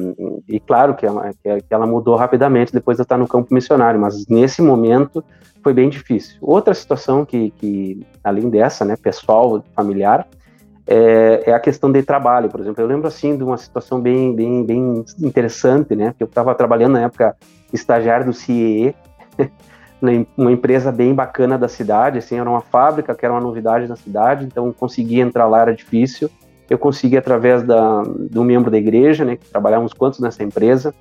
e 0.49 0.59
claro 0.59 0.95
que 0.95 1.07
ela, 1.07 1.31
que 1.43 1.65
ela, 1.75 1.87
mudou 1.87 2.17
rapidamente 2.17 2.73
depois 2.73 2.97
de 2.97 3.03
estar 3.03 3.19
no 3.19 3.29
campo 3.29 3.53
missionário, 3.53 4.01
mas 4.01 4.27
nesse 4.29 4.63
momento 4.63 5.23
foi 5.63 5.73
bem 5.73 5.89
difícil. 5.89 6.39
Outra 6.41 6.75
situação 6.75 7.25
que, 7.25 7.51
que 7.53 8.07
além 8.23 8.49
dessa, 8.49 8.85
né, 8.85 8.97
pessoal, 8.97 9.63
familiar, 9.75 10.27
é, 10.87 11.43
é, 11.47 11.53
a 11.53 11.59
questão 11.61 11.91
de 11.91 12.03
trabalho, 12.03 12.49
por 12.49 12.61
exemplo. 12.61 12.83
Eu 12.83 12.87
lembro 12.87 13.09
assim 13.09 13.37
de 13.37 13.43
uma 13.43 13.57
situação 13.57 14.01
bem, 14.01 14.35
bem, 14.35 14.65
bem 14.65 15.05
interessante, 15.19 15.97
né? 15.97 16.15
Que 16.17 16.23
eu 16.23 16.29
estava 16.29 16.55
trabalhando 16.55 16.93
na 16.93 17.03
época 17.03 17.37
estagiário 17.73 18.27
do 18.27 18.33
CIE, 18.33 18.95
uma 20.37 20.53
empresa 20.53 20.93
bem 20.93 21.15
bacana 21.15 21.57
da 21.57 21.69
cidade, 21.69 22.19
assim, 22.19 22.39
era 22.39 22.49
uma 22.49 22.61
fábrica 22.61 23.15
que 23.15 23.25
era 23.25 23.35
uma 23.35 23.41
novidade 23.41 23.87
na 23.87 23.97
cidade, 23.97 24.45
então 24.45 24.73
conseguir 24.73 25.21
entrar 25.21 25.47
lá 25.47 25.63
era 25.63 25.75
difícil. 25.75 26.31
Eu 26.69 26.79
consegui 26.79 27.17
através 27.17 27.63
da, 27.63 28.03
do 28.03 28.45
membro 28.45 28.71
da 28.71 28.77
igreja, 28.77 29.25
né, 29.25 29.37
que 29.37 29.49
trabalhávamos 29.49 29.93
quantos 29.93 30.21
nessa 30.21 30.43
empresa, 30.43 30.95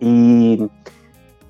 e 0.00 0.68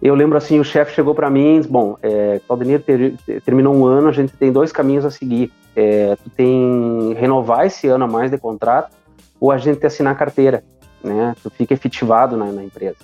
eu 0.04 0.14
lembro 0.14 0.36
assim, 0.36 0.60
o 0.60 0.64
chefe 0.64 0.94
chegou 0.94 1.14
para 1.14 1.30
mim, 1.30 1.62
bom, 1.68 1.96
é, 2.02 2.40
Claudinei 2.46 2.78
ter, 2.78 3.14
terminou 3.44 3.74
um 3.74 3.86
ano, 3.86 4.08
a 4.08 4.12
gente 4.12 4.36
tem 4.36 4.52
dois 4.52 4.70
caminhos 4.70 5.04
a 5.04 5.10
seguir. 5.10 5.50
É, 5.74 6.14
tu 6.22 6.30
tem 6.30 7.14
renovar 7.14 7.66
esse 7.66 7.88
ano 7.88 8.04
a 8.04 8.06
mais 8.06 8.30
de 8.30 8.38
contrato, 8.38 8.94
ou 9.40 9.50
a 9.50 9.56
gente 9.56 9.84
assinar 9.84 10.16
carteira, 10.16 10.62
né? 11.02 11.34
Tu 11.42 11.50
fica 11.50 11.74
efetivado 11.74 12.36
na, 12.36 12.46
na 12.46 12.62
empresa. 12.62 12.98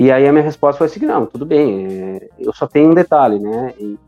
E 0.00 0.10
aí 0.10 0.26
a 0.26 0.32
minha 0.32 0.42
resposta 0.42 0.78
foi 0.78 0.86
assim, 0.86 1.04
não, 1.04 1.26
tudo 1.26 1.44
bem, 1.44 1.86
é, 1.86 2.28
eu 2.38 2.54
só 2.54 2.66
tenho 2.66 2.90
um 2.90 2.94
detalhe, 2.94 3.38
né? 3.38 3.74
E 3.78 3.98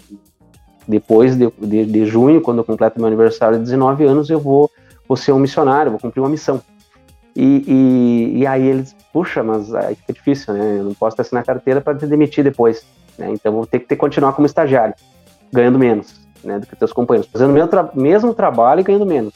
depois 0.89 1.37
de, 1.37 1.53
de, 1.59 1.85
de, 1.85 2.07
junho, 2.07 2.41
quando 2.41 2.59
eu 2.61 2.65
completo 2.65 2.99
meu 2.99 3.09
aniversário 3.09 3.59
de 3.59 3.65
19 3.65 4.03
anos, 4.07 4.31
eu 4.31 4.41
vou, 4.41 4.71
vou 5.07 5.19
ser 5.19 5.33
um 5.33 5.39
missionário, 5.39 5.91
vou 5.91 6.01
cumprir 6.01 6.23
uma 6.23 6.31
missão. 6.31 6.63
E, 7.37 7.63
e, 7.69 8.39
e 8.39 8.47
aí 8.47 8.67
eles, 8.67 8.97
puxa, 9.13 9.43
mas 9.43 9.75
aí 9.75 9.95
fica 9.95 10.15
difícil, 10.15 10.55
né? 10.55 10.79
Eu 10.79 10.85
não 10.85 10.95
posso 10.95 11.21
assinar 11.21 11.45
carteira 11.45 11.83
para 11.83 11.95
te 11.95 12.07
demitir 12.07 12.43
depois, 12.43 12.87
né? 13.19 13.29
Então 13.31 13.53
vou 13.53 13.67
ter 13.67 13.81
que 13.81 13.85
ter, 13.85 13.97
continuar 13.97 14.33
como 14.33 14.47
estagiário, 14.47 14.95
ganhando 15.53 15.79
menos, 15.79 16.27
né? 16.43 16.59
Do 16.59 16.67
que 16.67 16.75
teus 16.75 16.95
companheiros, 16.95 17.31
fazendo 17.31 17.51
o 17.51 17.53
mesmo, 17.53 17.69
tra 17.69 17.91
mesmo 17.95 18.33
trabalho 18.33 18.81
e 18.81 18.85
ganhando 18.85 19.05
menos. 19.05 19.35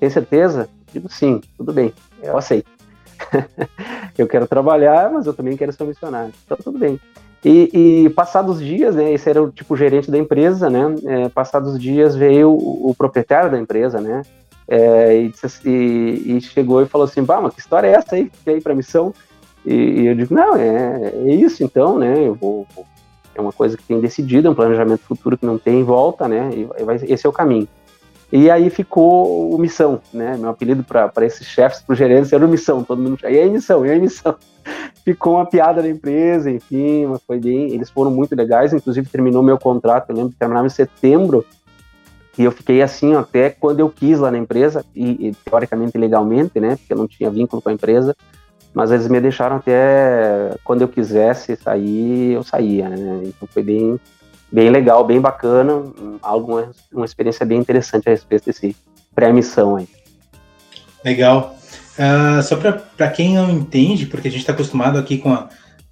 Tem 0.00 0.08
certeza? 0.08 0.70
Digo 0.90 1.12
sim, 1.12 1.42
tudo 1.58 1.70
bem, 1.70 1.92
eu 2.22 2.38
aceito. 2.38 2.77
eu 4.16 4.26
quero 4.26 4.46
trabalhar, 4.46 5.10
mas 5.12 5.26
eu 5.26 5.34
também 5.34 5.56
quero 5.56 5.72
ser 5.72 5.84
missionário. 5.84 6.32
Então, 6.44 6.56
tudo 6.62 6.78
bem. 6.78 7.00
E, 7.44 8.04
e 8.04 8.10
passados 8.10 8.58
dias, 8.58 8.96
né, 8.96 9.12
esse 9.12 9.30
era 9.30 9.40
o 9.40 9.50
tipo 9.50 9.76
gerente 9.76 10.10
da 10.10 10.18
empresa, 10.18 10.68
né, 10.68 10.82
é, 11.04 11.28
passados 11.28 11.78
dias 11.78 12.16
veio 12.16 12.50
o, 12.50 12.90
o, 12.90 12.94
proprietário 12.94 13.48
da 13.48 13.58
empresa, 13.58 14.00
né, 14.00 14.22
é, 14.66 15.16
e, 15.22 15.32
e, 15.64 16.36
e, 16.36 16.40
chegou 16.40 16.82
e 16.82 16.86
falou 16.86 17.04
assim, 17.04 17.22
bah, 17.22 17.40
mas 17.40 17.54
que 17.54 17.60
história 17.60 17.86
é 17.86 17.92
essa 17.92 18.16
aí, 18.16 18.28
que 18.44 18.50
aí 18.50 18.60
para 18.60 18.74
missão? 18.74 19.14
E, 19.64 20.06
eu 20.06 20.16
digo, 20.16 20.34
não, 20.34 20.56
é, 20.56 21.12
é 21.14 21.34
isso 21.34 21.62
então, 21.62 21.96
né, 21.96 22.26
eu 22.26 22.34
vou, 22.34 22.66
é 23.36 23.40
uma 23.40 23.52
coisa 23.52 23.76
que 23.76 23.84
tem 23.84 24.00
decidido, 24.00 24.48
é 24.48 24.50
um 24.50 24.54
planejamento 24.56 25.04
futuro 25.04 25.38
que 25.38 25.46
não 25.46 25.58
tem 25.58 25.84
volta, 25.84 26.26
né, 26.26 26.50
e 26.52 26.82
vai, 26.82 26.96
esse 26.96 27.24
é 27.24 27.28
o 27.28 27.32
caminho. 27.32 27.68
E 28.30 28.50
aí 28.50 28.68
ficou 28.68 29.54
o 29.54 29.58
Missão, 29.58 30.00
né? 30.12 30.36
Meu 30.36 30.50
apelido 30.50 30.84
para 30.84 31.24
esses 31.24 31.46
chefes, 31.46 31.80
para 31.80 31.94
os 31.94 31.98
gerentes, 31.98 32.32
era 32.32 32.44
o 32.44 32.48
Missão. 32.48 32.84
Todo 32.84 33.00
mundo. 33.00 33.18
E 33.22 33.26
aí, 33.26 33.48
Missão, 33.48 33.86
e 33.86 33.90
aí, 33.90 33.98
Missão. 33.98 34.36
ficou 35.02 35.36
uma 35.36 35.46
piada 35.46 35.80
na 35.80 35.88
empresa, 35.88 36.50
enfim, 36.50 37.06
mas 37.06 37.22
foi 37.22 37.38
bem. 37.38 37.72
Eles 37.72 37.88
foram 37.88 38.10
muito 38.10 38.36
legais, 38.36 38.74
inclusive 38.74 39.08
terminou 39.08 39.42
meu 39.42 39.58
contrato. 39.58 40.10
Eu 40.10 40.16
lembro 40.16 40.32
que 40.32 40.38
terminava 40.38 40.66
em 40.66 40.70
setembro. 40.70 41.44
E 42.36 42.44
eu 42.44 42.52
fiquei 42.52 42.82
assim 42.82 43.14
até 43.14 43.50
quando 43.50 43.80
eu 43.80 43.88
quis 43.88 44.18
lá 44.18 44.30
na 44.30 44.38
empresa, 44.38 44.84
e, 44.94 45.28
e 45.28 45.34
teoricamente 45.44 45.96
legalmente, 45.96 46.60
né? 46.60 46.76
Porque 46.76 46.92
eu 46.92 46.98
não 46.98 47.08
tinha 47.08 47.30
vínculo 47.30 47.62
com 47.62 47.70
a 47.70 47.72
empresa. 47.72 48.14
Mas 48.74 48.92
eles 48.92 49.08
me 49.08 49.18
deixaram 49.20 49.56
até 49.56 50.54
quando 50.62 50.82
eu 50.82 50.88
quisesse 50.88 51.56
sair, 51.56 52.32
eu 52.32 52.42
saía, 52.42 52.90
né? 52.90 53.22
Então 53.24 53.48
foi 53.48 53.62
bem, 53.62 53.98
bem 54.50 54.70
legal, 54.70 55.04
bem 55.04 55.20
bacana, 55.20 55.84
algo, 56.22 56.70
uma 56.92 57.04
experiência 57.04 57.44
bem 57.44 57.58
interessante 57.58 58.08
a 58.08 58.10
respeito 58.10 58.46
desse 58.46 58.74
pré-missão 59.14 59.76
aí. 59.76 59.88
Legal. 61.04 61.56
Uh, 61.98 62.42
só 62.42 62.56
para 62.56 63.10
quem 63.10 63.34
não 63.34 63.50
entende, 63.50 64.06
porque 64.06 64.28
a 64.28 64.30
gente 64.30 64.40
está 64.40 64.52
acostumado 64.52 64.98
aqui 64.98 65.18
com 65.18 65.32
a, 65.32 65.48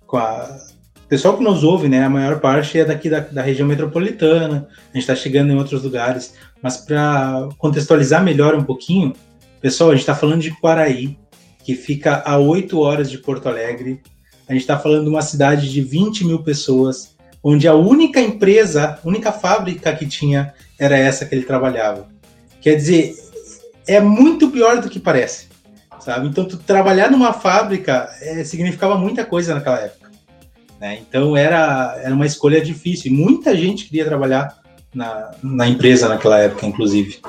com 0.06 0.16
a 0.16 0.66
o 1.06 1.08
pessoal 1.08 1.38
que 1.38 1.44
nos 1.44 1.62
ouve, 1.62 1.88
né, 1.88 2.02
a 2.02 2.10
maior 2.10 2.40
parte 2.40 2.80
é 2.80 2.84
daqui 2.84 3.08
da, 3.08 3.20
da 3.20 3.40
região 3.40 3.68
metropolitana, 3.68 4.66
a 4.68 4.92
gente 4.92 5.02
está 5.02 5.14
chegando 5.14 5.52
em 5.52 5.56
outros 5.56 5.84
lugares, 5.84 6.34
mas 6.60 6.78
para 6.78 7.48
contextualizar 7.58 8.25
melhor 8.25 8.56
um 8.56 8.64
pouquinho, 8.64 9.12
pessoal, 9.60 9.90
a 9.90 9.92
gente 9.92 10.00
está 10.00 10.16
falando 10.16 10.42
de 10.42 10.50
Quaraí, 10.50 11.16
que 11.64 11.76
fica 11.76 12.25
a 12.26 12.38
8 12.38 12.76
horas 12.80 13.08
de 13.08 13.18
Porto 13.18 13.48
Alegre, 13.48 14.02
a 14.48 14.52
gente 14.52 14.62
está 14.62 14.76
falando 14.76 15.04
de 15.04 15.10
uma 15.10 15.22
cidade 15.22 15.70
de 15.70 15.80
20 15.80 16.25
mil 16.25 16.42
pessoas, 16.42 17.15
onde 17.48 17.68
a 17.68 17.74
única 17.74 18.20
empresa, 18.20 18.98
única 19.04 19.30
fábrica 19.30 19.94
que 19.94 20.04
tinha 20.04 20.52
era 20.76 20.98
essa 20.98 21.24
que 21.24 21.32
ele 21.32 21.44
trabalhava. 21.44 22.08
Quer 22.60 22.74
dizer, 22.74 23.14
é 23.86 24.00
muito 24.00 24.50
pior 24.50 24.80
do 24.80 24.90
que 24.90 24.98
parece, 24.98 25.46
sabe? 26.00 26.26
Então, 26.26 26.44
trabalhar 26.44 27.08
numa 27.08 27.32
fábrica 27.32 28.10
é, 28.20 28.42
significava 28.42 28.98
muita 28.98 29.24
coisa 29.24 29.54
naquela 29.54 29.78
época. 29.78 30.10
Né? 30.80 30.98
Então, 31.08 31.36
era, 31.36 31.96
era 32.02 32.12
uma 32.12 32.26
escolha 32.26 32.60
difícil. 32.60 33.12
Muita 33.12 33.56
gente 33.56 33.84
queria 33.84 34.04
trabalhar 34.04 34.58
na, 34.92 35.30
na 35.40 35.68
empresa 35.68 36.08
naquela 36.08 36.40
época, 36.40 36.66
inclusive. 36.66 37.20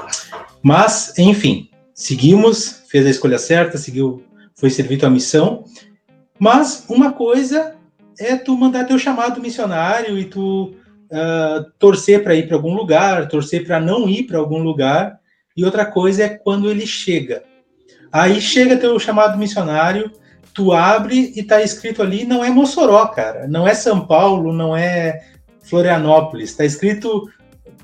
Mas, 0.63 1.13
enfim, 1.19 1.69
seguimos, 1.93 2.81
fez 2.89 3.05
a 3.05 3.11
escolha 3.11 3.37
certa, 3.37 3.77
seguiu, 3.77 4.23
foi 4.55 4.71
servido 4.71 5.05
a 5.05 5.11
missão. 5.11 5.63
Mas 6.39 6.85
uma 6.89 7.11
coisa 7.11 7.76
é 8.19 8.35
tu 8.35 8.55
mandar 8.57 8.85
teu 8.85 8.97
chamado 8.97 9.41
missionário 9.41 10.17
e 10.17 10.25
tu 10.25 10.75
uh, 11.11 11.71
torcer 11.77 12.23
para 12.23 12.35
ir 12.35 12.47
para 12.47 12.55
algum 12.55 12.73
lugar, 12.73 13.27
torcer 13.27 13.65
para 13.65 13.79
não 13.79 14.09
ir 14.09 14.23
para 14.23 14.37
algum 14.37 14.59
lugar. 14.59 15.19
E 15.55 15.63
outra 15.65 15.85
coisa 15.85 16.23
é 16.23 16.29
quando 16.29 16.69
ele 16.69 16.85
chega. 16.85 17.43
Aí 18.11 18.39
chega 18.39 18.77
teu 18.77 18.97
chamado 18.99 19.37
missionário, 19.37 20.11
tu 20.53 20.71
abre 20.71 21.33
e 21.35 21.43
tá 21.43 21.61
escrito 21.61 22.01
ali, 22.01 22.25
não 22.25 22.43
é 22.43 22.49
Mossoró, 22.49 23.05
cara, 23.07 23.47
não 23.47 23.67
é 23.67 23.73
São 23.73 24.05
Paulo, 24.05 24.53
não 24.53 24.75
é 24.75 25.21
Florianópolis, 25.61 26.55
tá 26.55 26.63
escrito 26.63 27.29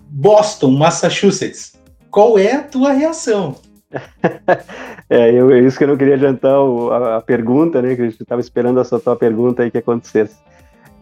Boston, 0.09 0.71
Massachusetts. 0.71 1.73
Qual 2.09 2.37
é 2.37 2.53
a 2.53 2.63
tua 2.63 2.93
reação? 2.93 3.55
É, 5.09 5.31
eu, 5.31 5.51
é 5.51 5.59
isso 5.59 5.77
que 5.77 5.83
eu 5.83 5.89
não 5.89 5.97
queria 5.97 6.15
adiantar 6.15 6.59
o, 6.59 6.91
a, 6.91 7.17
a, 7.17 7.21
pergunta, 7.21 7.81
né? 7.81 7.95
Que 7.95 8.01
a 8.01 8.05
gente 8.05 8.19
estava 8.19 8.41
esperando 8.41 8.79
essa 8.79 8.99
tua 8.99 9.15
pergunta 9.15 9.61
aí 9.61 9.69
que 9.69 9.77
acontecesse. 9.77 10.37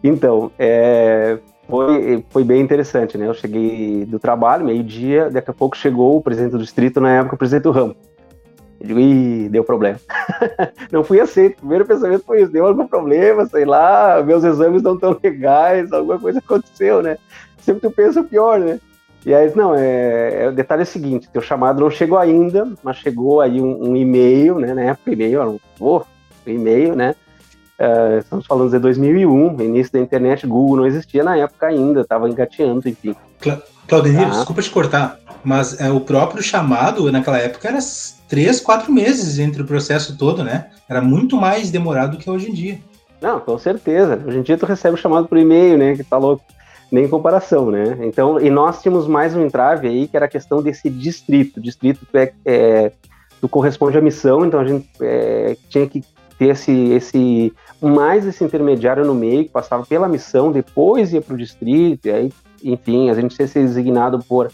Então, 0.02 0.50
é, 0.58 1.38
foi, 1.68 2.22
foi 2.28 2.44
bem 2.44 2.60
interessante, 2.60 3.16
né? 3.16 3.26
Eu 3.26 3.34
cheguei 3.34 4.04
do 4.04 4.18
trabalho, 4.18 4.66
meio-dia, 4.66 5.30
daqui 5.30 5.50
a 5.50 5.54
pouco 5.54 5.76
chegou 5.76 6.18
o 6.18 6.22
presidente 6.22 6.52
do 6.52 6.58
distrito, 6.58 7.00
na 7.00 7.10
época, 7.10 7.36
o 7.36 7.38
presidente 7.38 7.62
do 7.62 7.70
ramo. 7.70 7.96
Eu 8.80 8.86
digo, 8.88 9.00
ih, 9.00 9.48
deu 9.48 9.62
problema. 9.62 9.98
não 10.90 11.04
fui 11.04 11.20
aceito. 11.20 11.54
O 11.54 11.60
primeiro 11.60 11.86
pensamento 11.86 12.24
foi 12.24 12.42
isso: 12.42 12.52
deu 12.52 12.66
algum 12.66 12.86
problema, 12.86 13.46
sei 13.46 13.64
lá, 13.64 14.22
meus 14.22 14.42
exames 14.42 14.82
não 14.82 14.94
estão 14.94 15.18
legais, 15.22 15.92
alguma 15.92 16.18
coisa 16.18 16.40
aconteceu, 16.40 17.00
né? 17.00 17.16
Sempre 17.58 17.82
tu 17.82 17.90
pensa 17.90 18.20
o 18.20 18.24
pior, 18.24 18.58
né? 18.58 18.80
E 19.24 19.32
aí, 19.32 19.52
não, 19.54 19.74
é, 19.74 20.44
é, 20.44 20.48
o 20.48 20.52
detalhe 20.52 20.82
é 20.82 20.84
o 20.84 20.86
seguinte, 20.86 21.28
teu 21.32 21.40
chamado 21.40 21.80
não 21.80 21.90
chegou 21.90 22.18
ainda, 22.18 22.68
mas 22.82 22.96
chegou 22.96 23.40
aí 23.40 23.60
um, 23.60 23.90
um 23.90 23.96
e-mail, 23.96 24.58
né, 24.58 24.74
na 24.74 24.82
época 24.82 25.12
e-mail, 25.12 25.40
era 25.40 25.48
um, 25.50 25.60
oh, 25.78 26.02
um 26.44 26.50
e-mail, 26.50 26.96
né, 26.96 27.14
uh, 27.78 28.18
estamos 28.18 28.46
falando 28.46 28.70
de 28.70 28.80
2001, 28.80 29.62
início 29.62 29.92
da 29.92 30.00
internet, 30.00 30.44
Google 30.44 30.78
não 30.78 30.86
existia 30.86 31.22
na 31.22 31.36
época 31.36 31.68
ainda, 31.68 32.00
estava 32.00 32.28
engateando, 32.28 32.88
enfim. 32.88 33.14
Cla 33.40 33.62
Claudemir, 33.86 34.26
ah. 34.26 34.30
desculpa 34.30 34.62
te 34.62 34.70
cortar, 34.70 35.18
mas 35.44 35.80
é, 35.80 35.90
o 35.90 36.00
próprio 36.00 36.42
chamado 36.42 37.10
naquela 37.12 37.38
época 37.38 37.68
era 37.68 37.78
três, 38.28 38.60
quatro 38.60 38.92
meses 38.92 39.38
entre 39.38 39.62
o 39.62 39.66
processo 39.66 40.18
todo, 40.18 40.42
né, 40.42 40.66
era 40.88 41.00
muito 41.00 41.36
mais 41.36 41.70
demorado 41.70 42.16
do 42.16 42.18
que 42.18 42.28
hoje 42.28 42.50
em 42.50 42.54
dia. 42.54 42.80
Não, 43.20 43.38
com 43.38 43.56
certeza, 43.56 44.20
hoje 44.26 44.38
em 44.38 44.42
dia 44.42 44.58
tu 44.58 44.66
recebe 44.66 44.94
o 44.96 45.00
chamado 45.00 45.28
por 45.28 45.38
e-mail, 45.38 45.78
né, 45.78 45.94
que 45.94 46.02
tá 46.02 46.18
louco. 46.18 46.42
Nem 46.92 47.08
comparação, 47.08 47.70
né? 47.70 47.96
Então, 48.02 48.38
e 48.38 48.50
nós 48.50 48.82
tínhamos 48.82 49.06
mais 49.06 49.34
um 49.34 49.42
entrave 49.42 49.88
aí, 49.88 50.06
que 50.06 50.14
era 50.14 50.26
a 50.26 50.28
questão 50.28 50.62
desse 50.62 50.90
distrito. 50.90 51.58
Distrito 51.58 52.06
é, 52.12 52.34
é 52.44 52.92
tu 53.40 53.48
corresponde 53.48 53.96
à 53.96 54.00
missão, 54.00 54.44
então 54.44 54.60
a 54.60 54.64
gente 54.64 54.86
é, 55.00 55.56
tinha 55.70 55.86
que 55.88 56.04
ter 56.38 56.48
esse, 56.48 56.70
esse 56.90 57.52
mais 57.80 58.26
esse 58.26 58.44
intermediário 58.44 59.06
no 59.06 59.14
meio, 59.14 59.44
que 59.44 59.50
passava 59.50 59.86
pela 59.86 60.06
missão, 60.06 60.52
depois 60.52 61.14
ia 61.14 61.22
para 61.22 61.34
o 61.34 61.38
distrito, 61.38 62.06
e 62.06 62.10
aí, 62.10 62.32
enfim, 62.62 63.08
a 63.08 63.14
gente 63.14 63.40
ia 63.40 63.48
ser 63.48 63.64
designado 63.64 64.22
por 64.22 64.52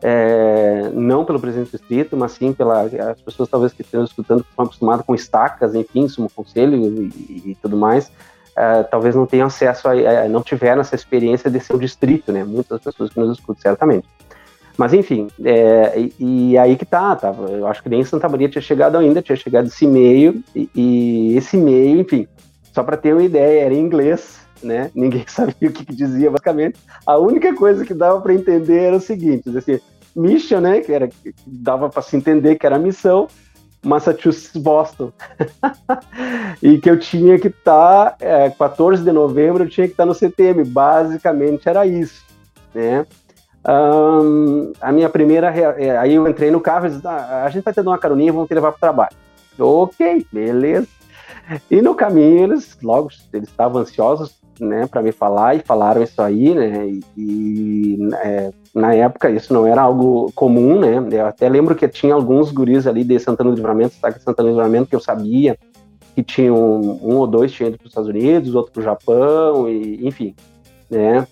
é, 0.00 0.90
não 0.94 1.24
pelo 1.24 1.40
presidente 1.40 1.72
do 1.72 1.78
distrito, 1.78 2.16
mas 2.16 2.32
sim 2.32 2.52
pela 2.52 2.82
as 2.82 3.20
pessoas 3.20 3.48
talvez 3.48 3.72
que 3.72 3.82
estão 3.82 4.04
escutando 4.04 4.44
que 4.44 4.50
estão 4.50 4.64
acostumadas 4.64 5.04
com 5.04 5.14
estacas, 5.14 5.74
enfim, 5.74 6.06
sumo 6.08 6.30
conselho 6.34 6.76
e, 6.76 7.50
e 7.50 7.58
tudo 7.60 7.76
mais, 7.76 8.10
é, 8.56 8.82
talvez 8.84 9.14
não 9.14 9.26
tenham 9.26 9.46
acesso 9.46 9.88
a, 9.88 9.96
é, 9.96 10.28
não 10.28 10.42
tiveram 10.42 10.80
essa 10.80 10.94
experiência 10.94 11.50
de 11.50 11.60
ser 11.60 11.74
o 11.74 11.78
distrito, 11.78 12.32
né? 12.32 12.44
Muitas 12.44 12.80
pessoas 12.82 13.12
que 13.12 13.20
nos 13.20 13.38
escutam 13.38 13.62
certamente. 13.62 14.08
Mas 14.76 14.94
enfim, 14.94 15.28
é, 15.44 15.98
e, 15.98 16.14
e, 16.52 16.58
aí 16.58 16.74
que 16.76 16.86
tá, 16.86 17.14
tava, 17.14 17.50
eu 17.50 17.66
acho 17.66 17.82
que 17.82 17.88
nem 17.88 18.02
Santa 18.02 18.28
Maria 18.28 18.48
tinha 18.48 18.62
chegado 18.62 18.96
ainda, 18.96 19.20
tinha 19.20 19.36
chegado 19.36 19.66
esse 19.66 19.84
e-mail, 19.84 20.42
e, 20.56 20.70
e 20.74 21.36
esse 21.36 21.56
e-mail, 21.56 22.00
enfim, 22.00 22.26
só 22.72 22.82
para 22.82 22.96
ter 22.96 23.12
uma 23.12 23.22
ideia, 23.22 23.64
era 23.66 23.74
em 23.74 23.80
inglês, 23.80 24.40
né? 24.62 24.90
Ninguém 24.94 25.24
sabia 25.28 25.68
o 25.68 25.72
que, 25.72 25.84
que 25.84 25.94
dizia, 25.94 26.30
basicamente. 26.30 26.78
A 27.06 27.18
única 27.18 27.54
coisa 27.54 27.84
que 27.84 27.92
dava 27.92 28.20
para 28.20 28.32
entender 28.32 28.78
era 28.78 28.96
o 28.96 29.00
seguinte, 29.00 29.54
assim, 29.56 29.80
mission, 30.14 30.60
né? 30.60 30.80
Que 30.80 30.92
era 30.92 31.08
dava 31.46 31.88
para 31.90 32.02
se 32.02 32.16
entender 32.16 32.56
que 32.56 32.66
era 32.66 32.78
missão, 32.78 33.28
Massachusetts, 33.82 34.60
Boston. 34.60 35.12
e 36.62 36.78
que 36.78 36.90
eu 36.90 36.98
tinha 36.98 37.38
que 37.38 37.48
estar, 37.48 38.10
tá, 38.10 38.16
é, 38.20 38.50
14 38.50 39.02
de 39.02 39.12
novembro, 39.12 39.64
eu 39.64 39.68
tinha 39.68 39.86
que 39.86 39.92
estar 39.92 40.04
tá 40.04 40.06
no 40.06 40.14
CTM. 40.14 40.64
Basicamente 40.64 41.68
era 41.68 41.86
isso, 41.86 42.24
né? 42.74 43.06
Um, 43.66 44.72
a 44.80 44.90
minha 44.92 45.08
primeira. 45.08 45.48
É, 45.48 45.96
aí 45.98 46.14
eu 46.14 46.26
entrei 46.28 46.50
no 46.50 46.60
carro 46.60 46.86
e 46.86 46.90
disse: 46.90 47.06
ah, 47.06 47.44
a 47.44 47.50
gente 47.50 47.64
vai 47.64 47.74
ter 47.74 47.80
uma 47.82 47.98
caroninha, 47.98 48.32
vamos 48.32 48.48
te 48.48 48.54
levar 48.54 48.72
para 48.72 48.76
o 48.76 48.80
trabalho. 48.80 49.16
Ok, 49.58 50.26
beleza. 50.32 50.88
E 51.70 51.82
no 51.82 51.94
caminho 51.94 52.44
eles 52.44 52.78
logo 52.82 53.10
eles 53.32 53.48
estavam 53.48 53.82
ansiosos, 53.82 54.39
né, 54.60 54.86
para 54.86 55.02
me 55.02 55.10
falar 55.10 55.56
e 55.56 55.60
falaram 55.60 56.02
isso 56.02 56.20
aí, 56.20 56.54
né? 56.54 56.88
E, 57.16 57.98
é, 58.22 58.50
na 58.74 58.94
época 58.94 59.30
isso 59.30 59.52
não 59.52 59.66
era 59.66 59.82
algo 59.82 60.30
comum, 60.34 60.78
né? 60.78 61.02
Eu 61.10 61.26
até 61.26 61.48
lembro 61.48 61.74
que 61.74 61.88
tinha 61.88 62.14
alguns 62.14 62.52
guris 62.52 62.86
ali 62.86 63.02
de 63.02 63.18
Santana 63.18 63.50
do 63.50 63.56
Livramento, 63.56 63.94
sabe, 63.94 64.20
Santana 64.22 64.48
do 64.48 64.54
Livramento 64.54 64.88
que 64.88 64.96
eu 64.96 65.00
sabia 65.00 65.58
que 66.14 66.22
tinham 66.22 66.56
um, 66.56 67.14
um 67.14 67.16
ou 67.16 67.26
dois 67.26 67.52
tinham 67.52 67.68
ido 67.68 67.78
para 67.78 67.86
os 67.86 67.90
Estados 67.90 68.10
Unidos, 68.10 68.54
outro 68.54 68.72
para 68.72 68.80
o 68.80 68.84
Japão 68.84 69.68
e 69.68 70.06
enfim, 70.06 70.34
né? 70.90 71.26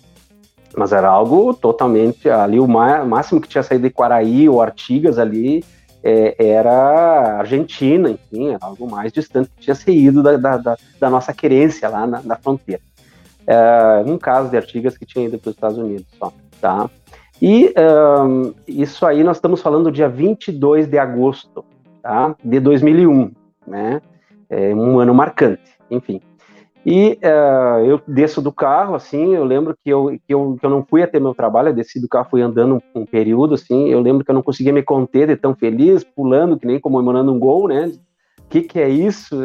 Mas 0.75 0.91
era 0.91 1.09
algo 1.09 1.53
totalmente 1.53 2.29
ali 2.29 2.59
o 2.59 2.67
máximo 2.67 3.41
que 3.41 3.47
tinha 3.47 3.63
saído 3.63 3.87
de 3.87 3.93
Quaraí 3.93 4.47
ou 4.47 4.61
Artigas 4.61 5.17
ali 5.17 5.63
é, 6.03 6.35
era 6.39 7.39
Argentina, 7.39 8.09
enfim, 8.09 8.49
era 8.49 8.59
algo 8.61 8.89
mais 8.89 9.11
distante 9.11 9.49
que 9.49 9.61
tinha 9.61 9.75
saído 9.75 10.23
da, 10.23 10.37
da, 10.37 10.77
da 10.99 11.09
nossa 11.09 11.33
querência 11.33 11.89
lá 11.89 12.07
na, 12.07 12.21
na 12.21 12.35
fronteira. 12.35 12.81
É, 13.51 14.03
um 14.05 14.15
caso 14.15 14.47
de 14.47 14.57
Artigas 14.57 14.95
que 14.95 15.07
tinha 15.07 15.25
ido 15.25 15.39
para 15.39 15.49
os 15.49 15.55
Estados 15.55 15.77
Unidos 15.79 16.05
só, 16.19 16.31
tá? 16.61 16.87
E 17.41 17.73
um, 17.79 18.53
isso 18.67 19.07
aí 19.07 19.23
nós 19.23 19.37
estamos 19.37 19.59
falando 19.59 19.85
do 19.85 19.91
dia 19.91 20.07
22 20.07 20.87
de 20.87 20.99
agosto, 20.99 21.65
tá? 21.99 22.35
De 22.43 22.59
2001, 22.59 23.31
né? 23.65 24.03
É 24.51 24.75
um 24.75 24.99
ano 24.99 25.15
marcante, 25.15 25.63
enfim. 25.89 26.21
E 26.85 27.17
uh, 27.23 27.83
eu 27.85 27.99
desço 28.07 28.39
do 28.39 28.51
carro, 28.51 28.93
assim, 28.93 29.33
eu 29.33 29.43
lembro 29.43 29.75
que 29.83 29.89
eu, 29.89 30.15
que 30.27 30.33
eu, 30.33 30.55
que 30.59 30.65
eu 30.65 30.69
não 30.69 30.85
fui 30.85 31.01
até 31.01 31.19
meu 31.19 31.33
trabalho, 31.33 31.69
eu 31.69 31.73
desci 31.73 31.99
do 31.99 32.07
carro, 32.07 32.29
fui 32.29 32.41
andando 32.43 32.75
um, 32.75 33.01
um, 33.01 33.05
período, 33.05 33.55
assim, 33.55 33.89
eu 33.89 33.99
lembro 33.99 34.23
que 34.23 34.29
eu 34.29 34.35
não 34.35 34.43
conseguia 34.43 34.71
me 34.71 34.83
conter 34.83 35.27
de 35.27 35.35
tão 35.35 35.55
feliz, 35.55 36.03
pulando, 36.03 36.57
que 36.57 36.67
nem 36.67 36.79
comemorando 36.79 37.33
um 37.33 37.39
gol, 37.39 37.67
né? 37.67 37.91
Que, 38.49 38.61
que 38.61 38.79
é 38.79 38.89
isso? 38.89 39.37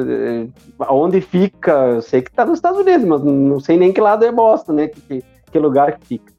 Onde 0.88 1.20
fica? 1.20 1.73
Eu 1.73 2.02
sei 2.02 2.23
que 2.23 2.30
está 2.30 2.45
nos 2.45 2.58
Estados 2.58 2.80
Unidos, 2.80 3.04
mas 3.04 3.23
não 3.23 3.60
sei 3.60 3.76
nem 3.76 3.93
que 3.93 4.00
lado 4.00 4.25
é 4.25 4.32
Boston, 4.32 4.73
né? 4.73 4.88
Que, 4.88 5.23
que, 5.52 5.58
lugar 5.58 5.99
que 5.99 6.06
fica. 6.06 6.32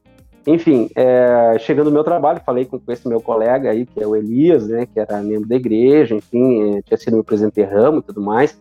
Enfim, 0.44 0.88
é, 0.96 1.56
chegando 1.60 1.86
no 1.86 1.92
meu 1.92 2.04
trabalho, 2.04 2.42
falei 2.44 2.64
com, 2.64 2.78
com, 2.78 2.92
esse 2.92 3.06
meu 3.06 3.20
colega 3.20 3.70
aí, 3.70 3.86
que 3.86 4.02
é 4.02 4.06
o 4.06 4.16
Elias, 4.16 4.66
né? 4.66 4.86
Que 4.86 4.98
era 4.98 5.20
membro 5.22 5.48
da 5.48 5.54
igreja, 5.54 6.14
enfim, 6.14 6.76
é, 6.76 6.82
tinha 6.82 6.98
sido 6.98 7.14
meu 7.14 7.24
presidente 7.24 7.54
de 7.54 7.62
ramo 7.62 7.98
e 7.98 8.02
tudo 8.02 8.20
mais. 8.20 8.58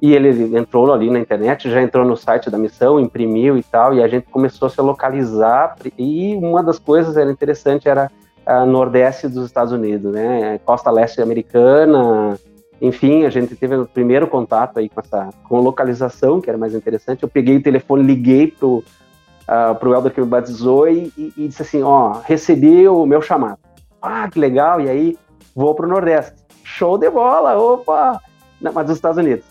E 0.00 0.14
ele 0.14 0.56
entrou 0.56 0.90
ali 0.92 1.10
na 1.10 1.18
internet, 1.18 1.70
já 1.70 1.80
entrou 1.80 2.04
no 2.04 2.16
site 2.16 2.50
da 2.50 2.58
missão, 2.58 2.98
imprimiu 2.98 3.56
e 3.56 3.62
tal, 3.62 3.94
e 3.94 4.02
a 4.02 4.08
gente 4.08 4.26
começou 4.30 4.66
a 4.66 4.70
se 4.70 4.80
localizar. 4.80 5.76
E 5.98 6.34
uma 6.36 6.62
das 6.62 6.78
coisas 6.78 7.16
era 7.16 7.30
interessante 7.30 7.88
era 7.88 8.10
a 8.44 8.64
nordeste 8.64 9.28
dos 9.28 9.46
Estados 9.46 9.72
Unidos, 9.72 10.12
né? 10.12 10.58
Costa 10.64 10.90
leste 10.90 11.20
americana. 11.20 12.36
Enfim, 12.82 13.24
a 13.24 13.30
gente 13.30 13.54
teve 13.54 13.76
o 13.76 13.86
primeiro 13.86 14.26
contato 14.26 14.80
aí 14.80 14.88
com 14.88 14.98
essa 14.98 15.30
com 15.44 15.60
localização, 15.60 16.40
que 16.40 16.50
era 16.50 16.58
mais 16.58 16.74
interessante. 16.74 17.22
Eu 17.22 17.28
peguei 17.28 17.56
o 17.56 17.62
telefone, 17.62 18.02
liguei 18.02 18.48
pro 18.48 18.78
uh, 18.78 19.74
pro 19.78 19.94
Elder 19.94 20.12
que 20.12 20.20
me 20.20 20.26
batizou 20.26 20.88
e, 20.88 21.12
e, 21.16 21.46
disse 21.46 21.62
assim, 21.62 21.80
ó, 21.80 22.20
recebi 22.24 22.88
o 22.88 23.06
meu 23.06 23.22
chamado. 23.22 23.60
Ah, 24.02 24.28
que 24.28 24.36
legal! 24.36 24.80
E 24.80 24.90
aí 24.90 25.18
vou 25.54 25.76
pro 25.76 25.86
Nordeste. 25.86 26.42
Show 26.64 26.98
de 26.98 27.08
bola! 27.08 27.56
Opa! 27.56 28.20
Não, 28.60 28.72
mas 28.72 28.86
dos 28.86 28.96
Estados 28.96 29.18
Unidos. 29.18 29.44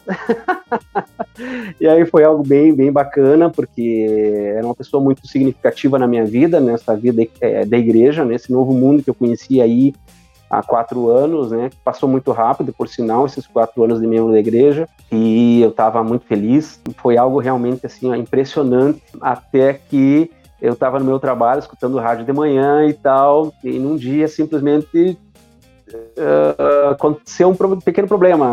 e 1.80 1.88
aí 1.88 2.06
foi 2.06 2.26
algo 2.26 2.46
bem, 2.46 2.74
bem 2.74 2.92
bacana, 2.92 3.50
porque 3.50 4.54
era 4.58 4.66
uma 4.66 4.76
pessoa 4.76 5.02
muito 5.02 5.26
significativa 5.26 5.98
na 5.98 6.08
minha 6.08 6.26
vida, 6.26 6.60
nessa 6.60 6.98
vida 6.98 7.26
é, 7.40 7.66
da 7.66 7.78
igreja, 7.78 8.26
nesse 8.26 8.52
novo 8.52 8.74
mundo 8.74 9.02
que 9.02 9.10
eu 9.10 9.14
conheci 9.14 9.62
aí 9.62 9.94
há 10.52 10.62
quatro 10.62 11.10
anos, 11.10 11.52
né? 11.52 11.70
Passou 11.84 12.10
muito 12.10 12.32
rápido, 12.34 12.74
por 12.74 12.90
sinal, 12.90 13.26
esses 13.26 13.48
quatro 13.48 13.82
anos 13.84 14.02
de 14.02 14.06
membro 14.06 14.34
da 14.34 14.40
igreja, 14.40 14.88
e 15.10 15.62
eu 15.62 15.70
estava 15.70 16.04
muito 16.04 16.26
feliz. 16.26 16.80
Foi 16.98 17.18
algo 17.18 17.40
realmente 17.40 17.86
assim 17.86 18.14
impressionante, 18.16 19.02
até 19.22 19.74
que 19.74 20.30
eu 20.62 20.74
estava 20.74 21.00
no 21.00 21.06
meu 21.06 21.20
trabalho 21.20 21.60
escutando 21.60 21.98
rádio 21.98 22.26
de 22.26 22.34
manhã 22.34 22.86
e 22.86 22.94
tal, 22.94 23.54
e 23.64 23.80
num 23.80 23.96
dia 23.96 24.28
simplesmente 24.28 25.18
uh, 25.90 26.90
aconteceu 26.92 27.50
um 27.50 27.80
pequeno 27.80 28.08
problema. 28.08 28.46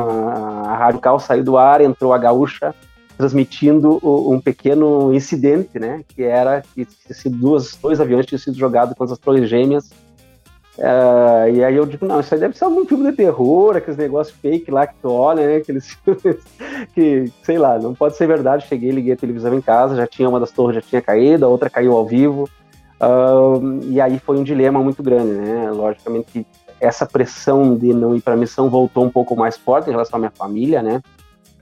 A 0.66 0.76
Rádio 0.76 1.00
Cal 1.00 1.18
saiu 1.18 1.42
do 1.42 1.58
ar, 1.58 1.80
entrou 1.80 2.12
a 2.12 2.18
Gaúcha 2.18 2.74
transmitindo 3.18 3.98
um 4.04 4.40
pequeno 4.40 5.12
incidente, 5.12 5.76
né? 5.76 6.04
Que 6.06 6.22
era 6.22 6.62
que 6.72 6.86
duas, 7.28 7.74
dois 7.74 8.00
aviões 8.00 8.24
tinham 8.24 8.38
sido 8.38 8.56
jogados 8.56 8.94
com 8.96 9.02
as 9.02 9.18
torres 9.18 9.48
gêmeas. 9.50 9.90
Uh, 10.78 11.50
e 11.52 11.64
aí 11.64 11.74
eu 11.74 11.84
digo, 11.84 12.06
não, 12.06 12.20
isso 12.20 12.32
aí 12.32 12.38
deve 12.38 12.56
ser 12.56 12.64
algum 12.64 12.84
filme 12.86 13.10
de 13.10 13.16
terror, 13.16 13.76
aqueles 13.76 13.96
negócios 13.96 14.36
fake 14.38 14.70
lá 14.70 14.86
que 14.86 14.94
tu 15.02 15.10
olha, 15.10 15.44
né? 15.44 15.56
Aqueles 15.56 15.90
filmes 15.90 16.38
que, 16.94 17.32
sei 17.42 17.58
lá, 17.58 17.78
não 17.80 17.94
pode 17.94 18.16
ser 18.16 18.28
verdade. 18.28 18.66
Cheguei, 18.68 18.92
liguei 18.92 19.12
a 19.12 19.16
televisão 19.16 19.52
em 19.54 19.60
casa, 19.60 19.96
já 19.96 20.06
tinha 20.06 20.28
uma 20.28 20.38
das 20.38 20.52
torres 20.52 20.76
já 20.76 20.82
tinha 20.82 21.02
caído, 21.02 21.44
a 21.44 21.48
outra 21.48 21.68
caiu 21.68 21.96
ao 21.96 22.06
vivo. 22.06 22.48
Uh, 23.00 23.80
e 23.90 24.00
aí 24.00 24.20
foi 24.20 24.38
um 24.38 24.44
dilema 24.44 24.80
muito 24.80 25.02
grande, 25.02 25.32
né? 25.32 25.68
Logicamente 25.72 26.46
essa 26.80 27.04
pressão 27.04 27.76
de 27.76 27.92
não 27.92 28.14
ir 28.14 28.20
para 28.20 28.34
a 28.34 28.36
missão 28.36 28.70
voltou 28.70 29.04
um 29.04 29.10
pouco 29.10 29.34
mais 29.34 29.56
forte 29.56 29.88
em 29.88 29.92
relação 29.92 30.16
à 30.16 30.20
minha 30.20 30.30
família, 30.30 30.80
né? 30.80 31.02